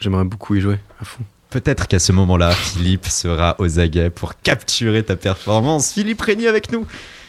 j'aimerais 0.01 0.24
beaucoup 0.24 0.57
y 0.57 0.61
jouer 0.61 0.80
à 1.01 1.05
fond. 1.05 1.22
Peut-être 1.51 1.86
qu'à 1.86 2.01
ce 2.01 2.11
moment-là, 2.11 2.51
Philippe 2.51 3.07
sera 3.07 3.55
aux 3.61 3.78
aguets 3.78 4.11
pour 4.11 4.40
capturer 4.40 5.05
ta 5.05 5.14
performance. 5.14 5.93
Philippe 5.93 6.20
Régnier 6.20 6.49
avec 6.49 6.72
nous. 6.72 6.84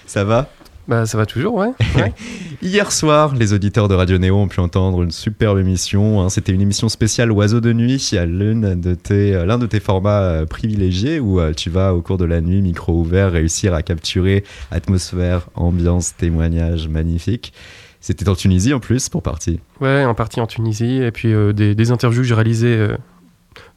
Ça 0.07 0.23
va? 0.23 0.49
Bah 0.87 1.05
ça 1.05 1.17
va 1.17 1.25
toujours, 1.25 1.55
ouais. 1.55 1.69
ouais. 1.95 2.13
Hier 2.61 2.91
soir, 2.91 3.35
les 3.35 3.53
auditeurs 3.53 3.87
de 3.87 3.95
Radio 3.95 4.17
Néo 4.17 4.35
ont 4.37 4.47
pu 4.49 4.59
entendre 4.59 5.01
une 5.03 5.11
superbe 5.11 5.57
émission. 5.59 6.21
hein. 6.21 6.29
C'était 6.29 6.51
une 6.51 6.59
émission 6.61 6.89
spéciale 6.89 7.31
Oiseau 7.31 7.61
de 7.61 7.71
nuit. 7.71 8.11
A 8.17 8.25
l'une 8.25 8.79
de 8.81 8.93
tes, 8.93 9.33
euh, 9.33 9.45
l'un 9.45 9.57
de 9.57 9.65
tes 9.65 9.79
formats 9.79 10.21
euh, 10.21 10.45
privilégiés 10.45 11.19
où 11.21 11.39
euh, 11.39 11.53
tu 11.53 11.69
vas, 11.69 11.93
au 11.93 12.01
cours 12.01 12.17
de 12.17 12.25
la 12.25 12.41
nuit, 12.41 12.61
micro 12.61 12.93
ouvert, 12.93 13.31
réussir 13.31 13.73
à 13.73 13.81
capturer 13.81 14.43
atmosphère, 14.71 15.47
ambiance, 15.55 16.15
témoignage 16.17 16.87
magnifique. 16.89 17.53
C'était 18.01 18.27
en 18.27 18.35
Tunisie 18.35 18.73
en 18.73 18.81
plus 18.81 19.07
pour 19.07 19.23
partie. 19.23 19.61
ouais, 19.79 20.03
en 20.03 20.13
partie 20.13 20.41
en 20.41 20.47
Tunisie, 20.47 21.01
et 21.01 21.11
puis 21.11 21.33
euh, 21.33 21.53
des, 21.53 21.75
des 21.75 21.91
interviews 21.91 22.23
que 22.23 22.27
j'ai 22.27 22.35
réalisées 22.35 22.75
euh, 22.75 22.97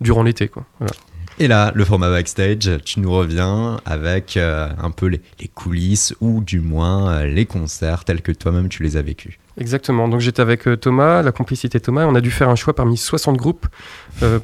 durant 0.00 0.24
l'été, 0.24 0.48
quoi. 0.48 0.64
Voilà. 0.80 0.92
Et 1.38 1.48
là, 1.48 1.70
le 1.74 1.84
format 1.84 2.08
backstage, 2.08 2.70
tu 2.82 3.00
nous 3.00 3.12
reviens 3.12 3.78
avec 3.84 4.38
euh, 4.38 4.70
un 4.82 4.90
peu 4.90 5.06
les, 5.06 5.20
les 5.38 5.48
coulisses 5.48 6.14
ou 6.22 6.42
du 6.42 6.60
moins 6.60 7.10
euh, 7.10 7.26
les 7.26 7.44
concerts 7.44 8.04
tels 8.04 8.22
que 8.22 8.32
toi-même 8.32 8.70
tu 8.70 8.82
les 8.82 8.96
as 8.96 9.02
vécus. 9.02 9.34
Exactement. 9.58 10.08
Donc 10.08 10.20
j'étais 10.20 10.40
avec 10.40 10.66
euh, 10.66 10.76
Thomas, 10.78 11.20
la 11.20 11.32
complicité 11.32 11.78
Thomas. 11.78 12.02
et 12.02 12.04
On 12.06 12.14
a 12.14 12.22
dû 12.22 12.30
faire 12.30 12.48
un 12.48 12.56
choix 12.56 12.74
parmi 12.74 12.96
60 12.96 13.36
groupes 13.36 13.66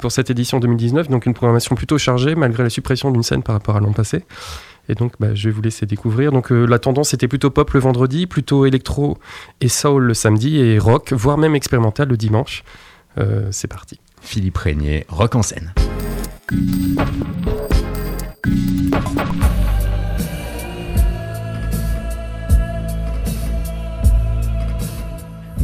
pour 0.01 0.11
cette 0.11 0.29
édition 0.29 0.59
2019. 0.59 1.09
Donc 1.09 1.25
une 1.25 1.33
programmation 1.33 1.75
plutôt 1.75 1.97
chargée 1.97 2.35
malgré 2.35 2.61
la 2.61 2.69
suppression 2.69 3.09
d'une 3.09 3.23
scène 3.23 3.41
par 3.41 3.55
rapport 3.55 3.75
à 3.75 3.79
l'an 3.79 3.91
passé. 3.91 4.23
Et 4.87 4.93
donc 4.93 5.13
bah, 5.19 5.33
je 5.33 5.49
vais 5.49 5.53
vous 5.53 5.63
laisser 5.63 5.87
découvrir. 5.87 6.31
Donc 6.31 6.51
la 6.51 6.77
tendance 6.77 7.15
était 7.15 7.27
plutôt 7.27 7.49
pop 7.49 7.71
le 7.71 7.79
vendredi, 7.79 8.27
plutôt 8.27 8.67
électro 8.67 9.17
et 9.61 9.69
soul 9.69 10.03
le 10.03 10.13
samedi 10.13 10.59
et 10.59 10.77
rock, 10.77 11.11
voire 11.11 11.39
même 11.39 11.55
expérimental 11.55 12.07
le 12.07 12.17
dimanche. 12.17 12.63
C'est 13.49 13.67
parti. 13.67 13.99
Philippe 14.21 14.57
Régnier, 14.57 15.05
rock 15.09 15.35
en 15.35 15.41
scène. 15.41 15.73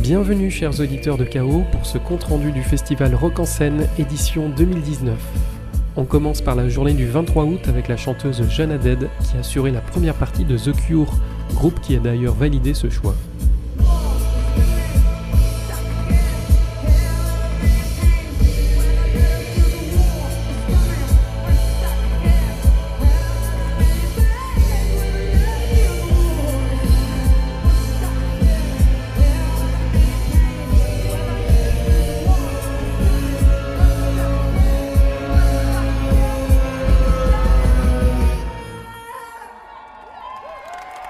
Bienvenue 0.09 0.49
chers 0.49 0.79
auditeurs 0.79 1.17
de 1.17 1.23
Chaos 1.23 1.63
pour 1.71 1.85
ce 1.85 1.99
compte-rendu 1.99 2.51
du 2.51 2.63
festival 2.63 3.13
Rock 3.13 3.39
en 3.39 3.45
scène 3.45 3.87
édition 3.99 4.49
2019. 4.49 5.15
On 5.95 6.05
commence 6.05 6.41
par 6.41 6.55
la 6.55 6.67
journée 6.67 6.93
du 6.93 7.05
23 7.05 7.43
août 7.43 7.67
avec 7.67 7.87
la 7.87 7.95
chanteuse 7.95 8.41
Jeanne 8.49 8.71
Haddad 8.71 9.07
qui 9.21 9.37
a 9.37 9.41
assuré 9.41 9.69
la 9.69 9.81
première 9.81 10.15
partie 10.15 10.45
de 10.45 10.57
The 10.57 10.75
Cure, 10.75 11.13
groupe 11.53 11.79
qui 11.81 11.95
a 11.95 11.99
d'ailleurs 11.99 12.33
validé 12.33 12.73
ce 12.73 12.89
choix. 12.89 13.13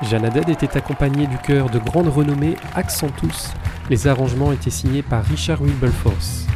Jeanne 0.10 0.26
Haddad 0.26 0.50
était 0.50 0.76
accompagnée 0.76 1.28
du 1.28 1.38
chœur 1.38 1.70
de 1.70 1.78
grande 1.78 2.08
renommée 2.08 2.56
Accentus. 2.74 3.54
Les 3.92 4.08
arrangements 4.08 4.52
étaient 4.52 4.72
signés 4.72 5.04
par 5.04 5.24
Richard 5.24 5.62
Wilberforce. 5.62 6.48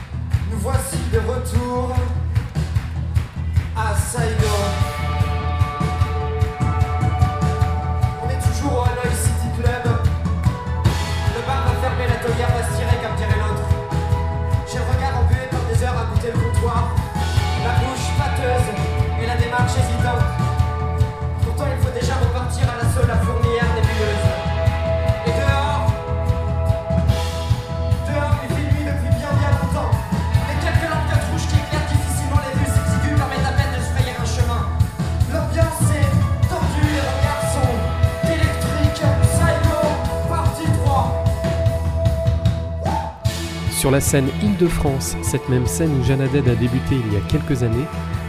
Sur 43.83 43.91
la 43.91 43.99
scène 43.99 44.29
Île-de-France, 44.41 45.17
cette 45.21 45.49
même 45.49 45.67
scène 45.67 45.91
où 45.99 46.05
Jeanne 46.05 46.21
Haddad 46.21 46.47
a 46.47 46.55
débuté 46.55 46.95
il 47.05 47.13
y 47.13 47.17
a 47.17 47.19
quelques 47.27 47.63
années, 47.63 47.83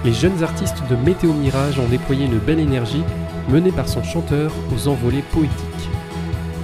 les 0.05 0.13
jeunes 0.13 0.43
artistes 0.43 0.83
de 0.91 0.97
Météo 0.97 1.33
Mirage 1.33 1.79
ont 1.79 1.87
déployé 1.87 2.25
une 2.25 2.41
belle 2.41 2.59
énergie 2.59 3.05
menée 3.49 3.71
par 3.71 3.89
son 3.89 4.03
chanteur 4.03 4.51
aux 4.75 4.89
envolées 4.89 5.23
poétiques. 5.31 5.89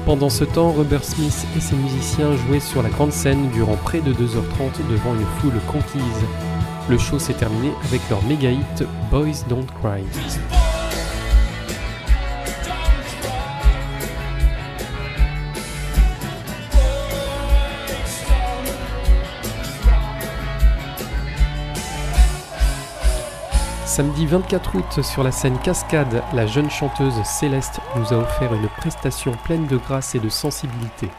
Pendant 0.06 0.28
ce 0.28 0.42
temps, 0.42 0.72
Robert 0.72 1.04
Smith 1.04 1.46
et 1.56 1.60
ses 1.60 1.76
musiciens 1.76 2.34
jouaient 2.34 2.58
sur 2.58 2.82
la 2.82 2.88
grande 2.88 3.12
scène 3.12 3.48
durant 3.50 3.76
près 3.76 4.00
de 4.00 4.12
2h30 4.12 4.84
devant 4.90 5.14
une 5.14 5.26
foule 5.38 5.60
conquise. 5.68 6.24
Le 6.88 6.98
show 6.98 7.20
s'est 7.20 7.34
terminé 7.34 7.70
avec 7.84 8.00
leur 8.10 8.24
méga 8.24 8.50
hit 8.50 8.84
Boys 9.08 9.44
Don't 9.48 9.66
Cry. 9.80 10.02
Samedi 24.00 24.24
24 24.24 24.76
août, 24.76 25.02
sur 25.02 25.22
la 25.22 25.30
scène 25.30 25.58
Cascade, 25.58 26.22
la 26.32 26.46
jeune 26.46 26.70
chanteuse 26.70 27.22
Céleste 27.22 27.80
nous 27.96 28.14
a 28.14 28.16
offert 28.16 28.54
une 28.54 28.66
prestation 28.66 29.32
pleine 29.44 29.66
de 29.66 29.76
grâce 29.76 30.14
et 30.14 30.18
de 30.18 30.30
sensibilité. 30.30 31.10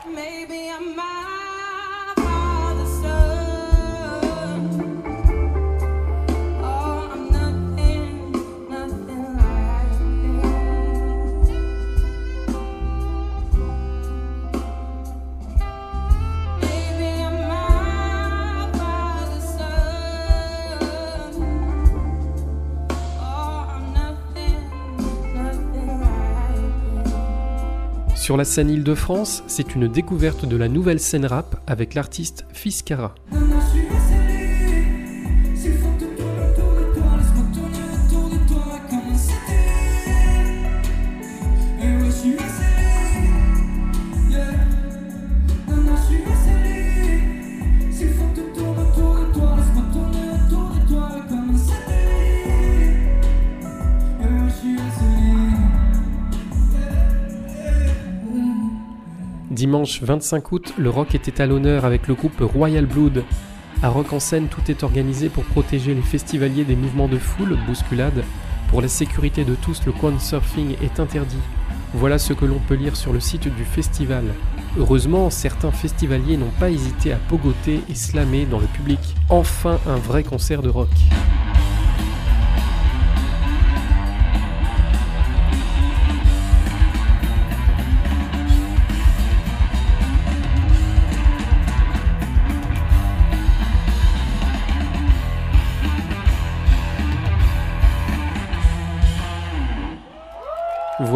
Sur 28.21 28.37
la 28.37 28.45
scène 28.45 28.69
Île-de-France, 28.69 29.43
c'est 29.47 29.73
une 29.73 29.87
découverte 29.87 30.45
de 30.45 30.55
la 30.55 30.67
nouvelle 30.67 30.99
scène 30.99 31.25
rap 31.25 31.59
avec 31.65 31.95
l'artiste 31.95 32.45
Fiskara. 32.53 33.15
Dimanche 59.71 60.01
25 60.03 60.51
août, 60.51 60.73
le 60.77 60.89
rock 60.89 61.15
était 61.15 61.41
à 61.41 61.45
l'honneur 61.45 61.85
avec 61.85 62.09
le 62.09 62.13
groupe 62.13 62.41
Royal 62.41 62.85
Blood. 62.85 63.23
À 63.81 63.87
Rock 63.87 64.11
en 64.11 64.19
scène, 64.19 64.49
tout 64.49 64.69
est 64.69 64.83
organisé 64.83 65.29
pour 65.29 65.45
protéger 65.45 65.93
les 65.93 66.01
festivaliers 66.01 66.65
des 66.65 66.75
mouvements 66.75 67.07
de 67.07 67.17
foule, 67.17 67.57
bousculade. 67.65 68.25
Pour 68.67 68.81
la 68.81 68.89
sécurité 68.89 69.45
de 69.45 69.55
tous, 69.55 69.81
le 69.85 69.93
surfing 70.19 70.75
est 70.83 70.99
interdit. 70.99 71.39
Voilà 71.93 72.19
ce 72.19 72.33
que 72.33 72.43
l'on 72.43 72.59
peut 72.59 72.73
lire 72.73 72.97
sur 72.97 73.13
le 73.13 73.21
site 73.21 73.47
du 73.47 73.63
festival. 73.63 74.25
Heureusement, 74.77 75.29
certains 75.29 75.71
festivaliers 75.71 76.35
n'ont 76.35 76.51
pas 76.59 76.69
hésité 76.69 77.13
à 77.13 77.17
pogoter 77.29 77.79
et 77.87 77.95
slammer 77.95 78.45
dans 78.45 78.59
le 78.59 78.67
public. 78.67 78.99
Enfin 79.29 79.79
un 79.87 79.95
vrai 79.95 80.23
concert 80.25 80.61
de 80.61 80.69
rock. 80.69 80.89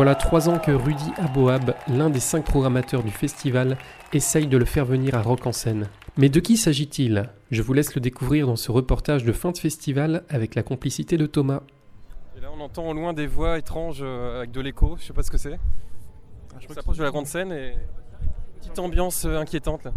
Voilà 0.06 0.14
trois 0.14 0.50
ans 0.50 0.60
que 0.60 0.70
Rudy 0.70 1.14
Aboab, 1.18 1.74
l'un 1.88 2.12
des 2.12 2.20
cinq 2.20 2.46
programmateurs 2.46 3.02
du 3.02 3.10
festival, 3.10 3.76
essaye 4.14 4.46
de 4.46 4.56
le 4.56 4.64
faire 4.64 4.86
venir 4.86 5.16
à 5.16 5.24
Rock 5.24 5.48
en 5.48 5.52
scène. 5.52 5.88
Mais 6.16 6.30
de 6.30 6.40
qui 6.40 6.58
s'agit-il? 6.58 7.28
Je 7.50 7.64
vous 7.64 7.74
laisse 7.74 7.96
le 7.96 8.02
découvrir 8.02 8.46
dans 8.46 8.56
ce 8.56 8.72
reportage 8.72 9.24
de 9.24 9.32
fin 9.32 9.52
de 9.52 9.58
festival 9.58 10.24
avec 10.30 10.54
la 10.54 10.62
complicité 10.62 11.18
de 11.18 11.26
Thomas. 11.26 11.62
Et 12.38 12.40
là, 12.40 12.50
on 12.56 12.62
entend 12.62 12.88
au 12.88 12.94
loin 12.94 13.14
des 13.14 13.26
voix 13.26 13.58
étranges 13.58 14.02
euh, 14.04 14.38
avec 14.38 14.52
de 14.52 14.62
l'écho. 14.62 14.96
Je 15.00 15.06
sais 15.06 15.14
pas 15.14 15.24
ce 15.24 15.32
que 15.32 15.40
c'est. 15.40 15.60
On 16.70 16.72
s'approche 16.72 16.98
de 16.98 17.04
la 17.04 17.10
grande 17.10 17.26
scène 17.26 17.52
et 17.52 17.74
petite 18.60 18.78
ambiance 18.78 19.26
euh, 19.26 19.40
inquiétante 19.40 19.86
là. 19.86 19.94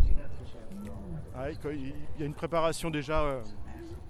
Ah 1.36 1.50
il 1.50 1.92
y 2.18 2.22
a 2.22 2.24
une 2.24 2.32
préparation 2.32 2.88
déjà 2.88 3.20
euh, 3.20 3.42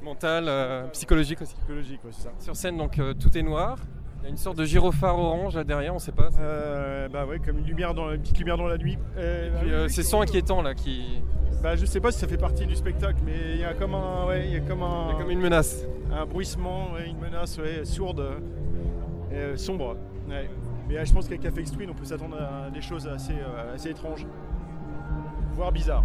Mentale, 0.00 0.44
euh, 0.46 0.86
psychologique 0.90 1.42
aussi. 1.42 1.56
psychologique, 1.56 2.04
ouais, 2.04 2.12
c'est 2.12 2.22
ça. 2.22 2.32
Sur 2.38 2.54
scène, 2.54 2.76
donc 2.76 3.00
euh, 3.00 3.14
tout 3.14 3.36
est 3.36 3.42
noir. 3.42 3.78
Il 4.20 4.24
y 4.24 4.26
a 4.26 4.30
une 4.30 4.36
sorte 4.36 4.58
de 4.58 4.64
gyrophare 4.64 5.18
orange 5.18 5.56
là 5.56 5.64
derrière, 5.64 5.94
on 5.94 5.98
sait 5.98 6.12
pas. 6.12 6.28
Euh, 6.40 7.08
bah 7.08 7.24
ouais, 7.24 7.38
comme 7.38 7.58
une 7.58 7.64
lumière 7.66 7.94
dans 7.94 8.12
une 8.12 8.20
petite 8.20 8.38
lumière 8.38 8.56
dans 8.58 8.66
la 8.66 8.76
nuit. 8.76 8.98
Euh, 9.16 9.50
euh, 9.64 9.84
oui, 9.86 9.90
ces 9.90 10.02
sons 10.02 10.20
inquiétants 10.20 10.60
là 10.62 10.74
qui. 10.74 11.22
Bah 11.62 11.76
je 11.76 11.86
sais 11.86 12.00
pas 12.00 12.12
si 12.12 12.18
ça 12.18 12.28
fait 12.28 12.36
partie 12.36 12.66
du 12.66 12.76
spectacle, 12.76 13.18
mais 13.24 13.54
il 13.54 13.60
y 13.60 13.64
a 13.64 13.74
comme 13.74 13.94
un, 13.94 14.26
ouais, 14.26 14.46
il 14.46 14.52
y 14.52 14.56
a 14.56 14.60
comme 14.60 14.82
un, 14.82 15.06
Il 15.08 15.12
y 15.12 15.16
a 15.16 15.18
comme 15.18 15.30
une 15.30 15.40
menace. 15.40 15.84
un 16.12 16.26
bruissement, 16.26 16.92
ouais, 16.92 17.08
une 17.08 17.18
menace, 17.18 17.58
ouais, 17.58 17.84
sourde, 17.84 18.24
et, 19.32 19.34
euh, 19.34 19.56
sombre. 19.56 19.96
Ouais. 20.28 20.48
Mais 20.88 21.04
je 21.04 21.12
pense 21.12 21.26
qu'avec 21.26 21.44
Afex 21.44 21.72
Twin, 21.72 21.90
on 21.90 21.94
peut 21.94 22.04
s'attendre 22.04 22.36
à 22.36 22.70
des 22.70 22.80
choses 22.80 23.06
assez, 23.08 23.34
assez 23.74 23.90
étranges, 23.90 24.26
voire 25.54 25.72
bizarres. 25.72 26.04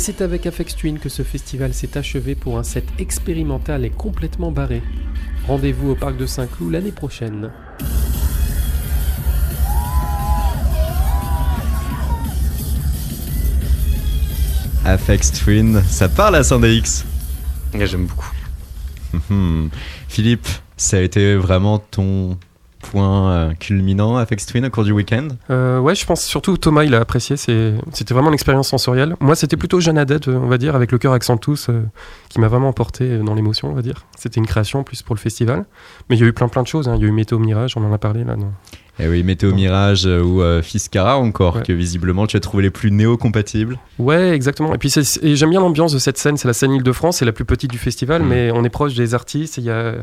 c'est 0.00 0.22
avec 0.22 0.46
Afex 0.46 0.74
Twin 0.76 0.98
que 0.98 1.10
ce 1.10 1.22
festival 1.22 1.74
s'est 1.74 1.98
achevé 1.98 2.34
pour 2.34 2.58
un 2.58 2.62
set 2.62 2.86
expérimental 2.98 3.84
et 3.84 3.90
complètement 3.90 4.50
barré. 4.50 4.82
Rendez-vous 5.46 5.90
au 5.90 5.94
parc 5.94 6.16
de 6.16 6.24
Saint-Cloud 6.24 6.72
l'année 6.72 6.90
prochaine. 6.90 7.50
Afex 14.86 15.32
Twin, 15.32 15.82
ça 15.86 16.08
parle 16.08 16.36
à. 16.36 16.40
Ouais, 16.40 17.86
J'aime 17.86 18.06
beaucoup. 18.06 18.32
Mhm. 19.28 19.68
Philippe, 20.08 20.48
ça 20.78 20.96
a 20.96 21.00
été 21.00 21.36
vraiment 21.36 21.78
ton 21.78 22.38
point 22.80 23.30
euh, 23.30 23.52
culminant 23.54 24.16
Afex 24.16 24.46
Twin 24.46 24.64
au 24.66 24.70
cours 24.70 24.84
du 24.84 24.92
week-end 24.92 25.28
Euh, 25.50 25.78
ouais, 25.78 25.94
je 25.94 26.04
pense 26.06 26.22
surtout 26.22 26.56
Thomas, 26.56 26.84
il 26.84 26.94
a 26.94 27.00
apprécié. 27.00 27.36
C'était 27.36 28.14
vraiment 28.14 28.30
l'expérience 28.30 28.68
sensorielle. 28.68 29.16
Moi, 29.20 29.34
c'était 29.36 29.56
plutôt 29.56 29.80
Jeanne 29.80 29.98
Haddad, 29.98 30.26
euh, 30.28 30.36
on 30.36 30.46
va 30.48 30.58
dire, 30.58 30.74
avec 30.74 30.90
le 30.92 30.98
cœur 30.98 31.12
accent 31.12 31.36
tous, 31.36 31.68
euh, 31.68 31.82
qui 32.28 32.40
m'a 32.40 32.48
vraiment 32.48 32.68
emporté 32.68 33.18
dans 33.18 33.34
l'émotion, 33.34 33.70
on 33.70 33.74
va 33.74 33.82
dire. 33.82 34.06
C'était 34.16 34.40
une 34.40 34.46
création 34.46 34.82
plus 34.82 35.02
pour 35.02 35.14
le 35.14 35.20
festival. 35.20 35.64
Mais 36.08 36.16
il 36.16 36.20
y 36.20 36.24
a 36.24 36.26
eu 36.26 36.32
plein 36.32 36.48
plein 36.48 36.62
de 36.62 36.68
choses. 36.68 36.88
hein. 36.88 36.94
Il 36.96 37.02
y 37.02 37.04
a 37.04 37.08
eu 37.08 37.12
Météo 37.12 37.38
Mirage, 37.38 37.76
on 37.76 37.84
en 37.84 37.92
a 37.92 37.98
parlé 37.98 38.24
là. 38.24 38.36
Eh 38.98 39.08
oui, 39.08 39.22
Météo 39.22 39.54
Mirage 39.54 40.06
euh, 40.06 40.20
ou 40.22 40.42
euh, 40.42 40.60
Fiskara 40.62 41.16
encore, 41.18 41.56
Ouais. 41.56 41.62
que 41.62 41.72
visiblement 41.72 42.26
tu 42.26 42.36
as 42.36 42.40
trouvé 42.40 42.62
les 42.64 42.70
plus 42.70 42.90
néo-compatibles. 42.90 43.78
Ouais, 43.98 44.30
exactement. 44.30 44.74
Et 44.74 44.78
puis 44.78 44.92
et 45.22 45.36
j'aime 45.36 45.50
bien 45.50 45.60
l'ambiance 45.60 45.92
de 45.92 45.98
cette 45.98 46.18
scène. 46.18 46.36
C'est 46.36 46.48
la 46.48 46.54
scène 46.54 46.72
Île-de-France, 46.72 47.18
c'est 47.18 47.24
la 47.24 47.32
plus 47.32 47.44
petite 47.46 47.70
du 47.70 47.78
festival, 47.78 48.22
Mm. 48.22 48.26
mais 48.26 48.50
on 48.52 48.64
est 48.64 48.68
proche 48.70 48.94
des 48.94 49.14
artistes. 49.14 49.58
et 49.58 49.60
Il 49.62 49.64
y 49.64 49.70
a... 49.70 49.94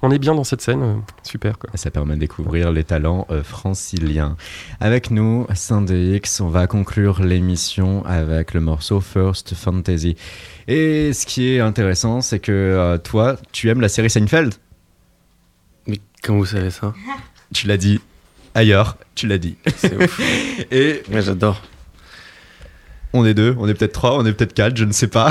On 0.00 0.12
est 0.12 0.20
bien 0.20 0.32
dans 0.36 0.44
cette 0.44 0.60
scène. 0.62 1.02
Super 1.24 1.58
quoi. 1.58 1.70
Ça 1.74 1.90
permet 1.90 2.14
de 2.14 2.20
découvrir 2.20 2.70
les 2.70 2.84
talents 2.84 3.26
euh, 3.30 3.42
franciliens. 3.42 4.36
Avec 4.78 5.10
nous, 5.10 5.44
Sandix, 5.56 6.40
on 6.40 6.48
va 6.48 6.68
conclure 6.68 7.20
l'émission 7.20 8.04
avec 8.06 8.54
le 8.54 8.60
morceau 8.60 9.00
First 9.00 9.54
Fantasy. 9.56 10.16
Et 10.68 11.12
ce 11.12 11.26
qui 11.26 11.48
est 11.52 11.58
intéressant, 11.60 12.20
c'est 12.20 12.38
que 12.38 12.52
euh, 12.52 12.96
toi, 12.98 13.36
tu 13.50 13.68
aimes 13.70 13.80
la 13.80 13.88
série 13.88 14.08
Seinfeld. 14.08 14.54
Mais 15.88 15.98
comment 16.22 16.38
vous 16.38 16.46
savez 16.46 16.70
ça? 16.70 16.94
Tu 17.52 17.66
l'as 17.66 17.76
dit 17.76 18.00
ailleurs, 18.58 18.96
tu 19.14 19.26
l'as 19.26 19.38
dit. 19.38 19.56
C'est 19.76 19.96
ouf. 19.96 20.20
Et 20.70 21.02
Ouais, 21.12 21.22
j'adore. 21.22 21.62
on 23.14 23.24
est 23.24 23.32
deux, 23.34 23.56
on 23.58 23.66
est 23.68 23.74
peut-être 23.74 23.92
trois, 23.94 24.18
on 24.18 24.26
est 24.26 24.32
peut-être 24.32 24.52
quatre, 24.52 24.76
je 24.76 24.84
ne 24.84 24.92
sais 24.92 25.06
pas. 25.08 25.30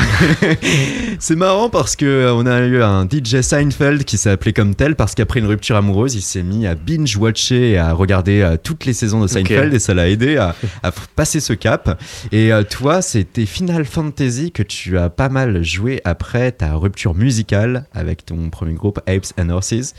c'est 1.19 1.35
marrant 1.35 1.69
parce 1.69 1.95
que 1.95 2.05
euh, 2.05 2.33
on 2.33 2.45
a 2.47 2.59
eu 2.61 2.81
un 2.81 3.07
DJ 3.07 3.41
Seinfeld 3.41 4.03
qui 4.03 4.17
s'est 4.17 4.31
appelé 4.31 4.51
comme 4.51 4.73
tel 4.75 4.95
parce 4.95 5.13
qu'après 5.13 5.39
une 5.39 5.45
rupture 5.45 5.75
amoureuse, 5.75 6.15
il 6.15 6.21
s'est 6.21 6.41
mis 6.41 6.65
à 6.65 6.73
binge-watcher 6.75 7.71
et 7.71 7.77
à 7.77 7.93
regarder 7.93 8.41
euh, 8.41 8.57
toutes 8.61 8.85
les 8.85 8.93
saisons 8.93 9.21
de 9.21 9.27
Seinfeld 9.27 9.73
et 9.73 9.79
ça 9.79 9.93
l'a 9.93 10.09
aidé 10.09 10.37
à, 10.37 10.55
à 10.83 10.91
passer 11.15 11.39
ce 11.39 11.53
cap. 11.53 12.01
Et 12.31 12.51
euh, 12.51 12.63
toi, 12.63 13.01
c'était 13.03 13.45
Final 13.45 13.85
Fantasy 13.85 14.51
que 14.51 14.63
tu 14.63 14.97
as 14.97 15.09
pas 15.09 15.29
mal 15.29 15.63
joué 15.63 16.01
après 16.03 16.51
ta 16.51 16.73
rupture 16.75 17.13
musicale 17.13 17.85
avec 17.93 18.25
ton 18.25 18.49
premier 18.49 18.73
groupe 18.73 18.99
Apes 19.07 19.33
and 19.39 19.49
Horses. 19.49 19.93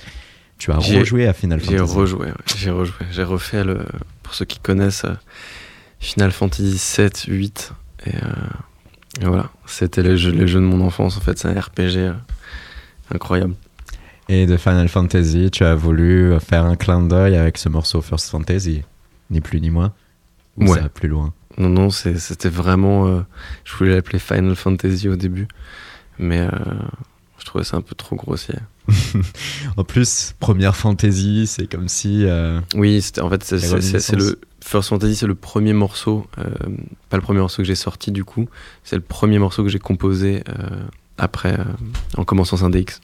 Tu 0.58 0.72
as 0.72 0.80
J'ai- 0.80 0.98
rejoué 0.98 1.26
à 1.28 1.32
Final 1.32 1.60
J'ai 1.60 1.76
Fantasy. 1.78 1.94
rejoué, 1.94 2.26
ouais, 2.26 2.32
j'ai 2.56 2.70
rejoué. 2.70 2.94
J'ai 3.10 3.22
refait 3.22 3.64
le. 3.64 3.84
Pour 4.22 4.34
ceux 4.34 4.44
qui 4.44 4.58
connaissent 4.58 5.04
euh, 5.04 5.14
Final 6.00 6.32
Fantasy 6.32 6.76
7, 6.78 7.24
8. 7.28 7.72
Et, 8.06 8.14
euh, 8.16 8.18
et 9.22 9.24
voilà, 9.26 9.50
c'était 9.66 10.02
les 10.02 10.16
jeux, 10.16 10.32
les 10.32 10.46
jeux 10.48 10.60
de 10.60 10.64
mon 10.64 10.84
enfance 10.84 11.16
en 11.16 11.20
fait. 11.20 11.38
C'est 11.38 11.48
un 11.48 11.58
RPG 11.60 11.96
euh, 11.96 12.12
incroyable. 13.14 13.54
Et 14.28 14.46
de 14.46 14.56
Final 14.56 14.88
Fantasy, 14.88 15.50
tu 15.50 15.64
as 15.64 15.74
voulu 15.74 16.38
faire 16.40 16.64
un 16.64 16.76
clin 16.76 17.02
d'œil 17.02 17.36
avec 17.36 17.56
ce 17.56 17.68
morceau 17.68 18.02
First 18.02 18.28
Fantasy, 18.30 18.82
ni 19.30 19.40
plus 19.40 19.60
ni 19.60 19.70
moins. 19.70 19.92
Ou 20.58 20.64
Ouais. 20.64 20.74
ça 20.76 20.82
va 20.82 20.88
plus 20.90 21.08
loin? 21.08 21.32
Non, 21.56 21.68
non, 21.70 21.90
c'était 21.90 22.48
vraiment. 22.50 23.06
euh, 23.06 23.20
je 23.64 23.74
voulais 23.76 23.94
l'appeler 23.94 24.18
Final 24.18 24.54
Fantasy 24.54 25.08
au 25.08 25.16
début. 25.16 25.48
Mais 26.18 26.46
je 27.38 27.44
trouvais 27.46 27.64
ça 27.64 27.76
un 27.76 27.80
peu 27.80 27.94
trop 27.94 28.16
grossier. 28.16 28.56
En 29.76 29.84
plus, 29.84 30.34
première 30.40 30.76
fantasy, 30.76 31.46
c'est 31.46 31.66
comme 31.70 31.88
si. 31.88 32.24
euh, 32.24 32.60
Oui, 32.74 33.04
en 33.20 33.28
fait, 33.30 33.44
c'est- 33.44 34.16
le 34.16 34.38
First 34.64 34.88
Fantasy, 34.90 35.14
c'est 35.16 35.26
le 35.26 35.34
premier 35.34 35.72
morceau, 35.72 36.26
euh, 36.38 36.44
pas 37.10 37.16
le 37.16 37.22
premier 37.22 37.40
morceau 37.40 37.58
que 37.62 37.66
j'ai 37.66 37.74
sorti 37.74 38.10
du 38.12 38.24
coup, 38.24 38.48
c'est 38.84 38.96
le 38.96 39.02
premier 39.02 39.38
morceau 39.38 39.62
que 39.62 39.68
j'ai 39.68 39.78
composé 39.78 40.42
euh, 40.48 40.52
après, 41.16 41.56
en 42.16 42.24
commençant 42.24 42.56
Syndex. 42.56 43.00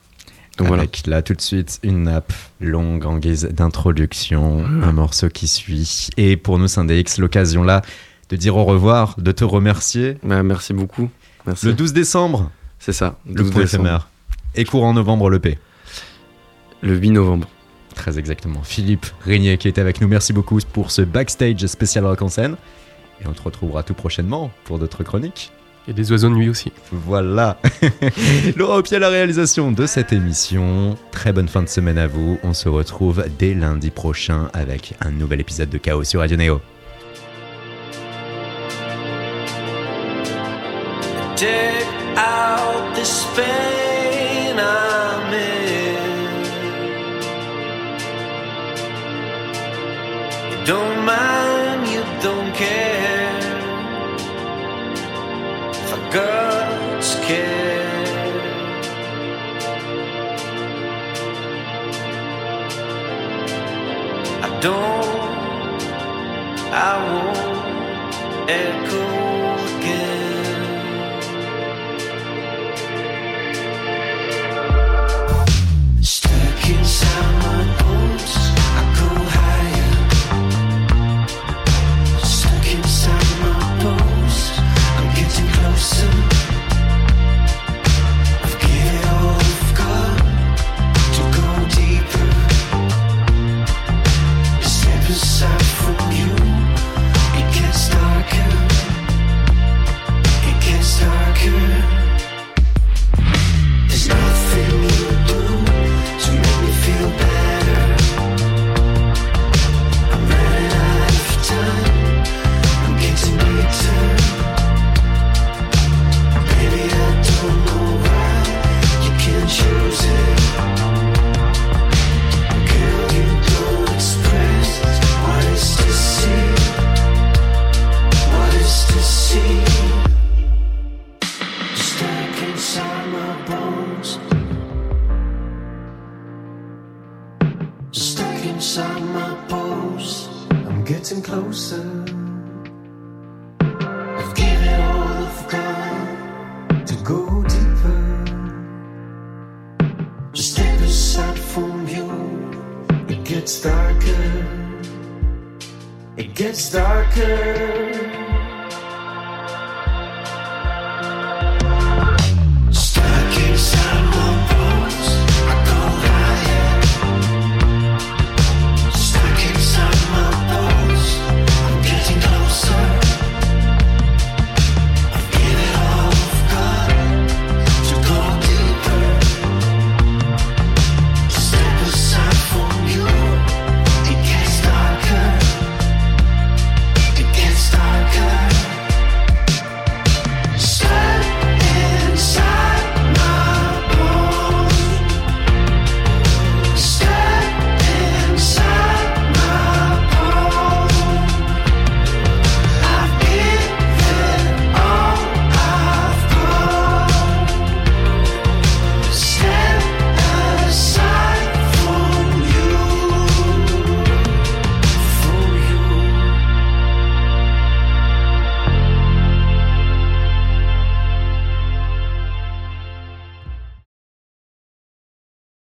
Donc 0.59 0.69
voilà. 0.69 0.83
avec 0.85 1.07
là 1.09 1.21
tout 1.23 1.35
de 1.35 1.41
suite 1.41 1.81
une 1.83 2.05
nappe 2.05 2.33
longue 2.61 3.07
en 3.07 3.19
guise 3.19 3.49
d'introduction, 3.51 4.65
un 4.65 4.93
morceau 4.93 5.29
qui 5.29 5.49
suit. 5.49 6.09
Et 6.17 6.37
pour 6.37 6.59
nous, 6.59 6.69
Syndex, 6.69 7.19
l'occasion 7.19 7.63
là 7.65 7.83
de 8.31 8.37
dire 8.37 8.57
au 8.57 8.65
revoir, 8.65 9.17
de 9.19 9.33
te 9.33 9.45
remercier. 9.45 10.17
Bah, 10.23 10.43
merci 10.43 10.73
beaucoup. 10.73 11.11
Merci. 11.47 11.67
Le 11.67 11.73
12 11.75 11.93
décembre, 11.93 12.51
C'est 12.79 12.93
ça. 12.93 13.19
le 13.27 13.35
12 13.35 13.51
point 13.51 13.63
décembre. 13.63 13.83
éphémère. 13.85 14.09
Et 14.55 14.65
courant 14.65 14.95
novembre, 14.95 15.29
le 15.29 15.41
P. 15.41 15.59
Le 16.83 16.95
8 16.97 17.11
novembre. 17.11 17.49
Très 17.95 18.19
exactement. 18.19 18.63
Philippe 18.63 19.07
Régnier 19.25 19.57
qui 19.57 19.69
était 19.69 19.81
avec 19.81 20.01
nous. 20.01 20.09
Merci 20.09 20.33
beaucoup 20.33 20.59
pour 20.73 20.91
ce 20.91 21.03
backstage 21.03 21.65
spécial 21.67 22.05
rock 22.05 22.23
en 22.23 22.29
scène. 22.29 22.57
Et 23.23 23.27
on 23.27 23.33
te 23.33 23.43
retrouvera 23.43 23.83
tout 23.83 23.95
prochainement 23.95 24.51
pour 24.65 24.79
d'autres 24.79 25.05
chroniques. 25.05 25.53
Et 25.87 25.93
des 25.93 26.11
oiseaux 26.13 26.31
de 26.31 26.35
nuit 26.35 26.49
aussi. 26.49 26.73
Voilà. 26.91 27.59
Laura 28.57 28.79
Opier 28.79 28.97
à 28.97 29.01
la 29.01 29.11
réalisation 29.11 29.71
de 29.71 29.87
cette 29.87 30.13
émission. 30.13 30.97
Très 31.11 31.33
bonne 31.33 31.49
fin 31.49 31.63
de 31.63 31.69
semaine 31.69 31.99
à 31.99 32.07
vous. 32.07 32.39
On 32.43 32.55
se 32.55 32.69
retrouve 32.69 33.25
dès 33.39 33.55
lundi 33.55 33.91
prochain 33.91 34.49
avec 34.55 34.95
un 35.01 35.11
nouvel 35.11 35.41
épisode 35.41 35.69
de 35.69 35.79
Chaos 35.79 36.05
sur 36.05 36.21
Radio 36.21 36.37
Néo. 36.37 36.61
Take 41.37 41.85
out 42.17 42.95
this 42.95 43.25
don't 50.65 51.05
mind, 51.05 51.89
you 51.89 52.03
don't 52.23 52.55
care. 52.55 53.41
For 55.89 55.99
God's 56.11 57.15
care. 57.27 57.95
I 64.43 64.61
don't, 64.61 65.35
I 66.73 66.93
won't 67.11 68.51
echo 68.51 69.14
person. 85.85 86.34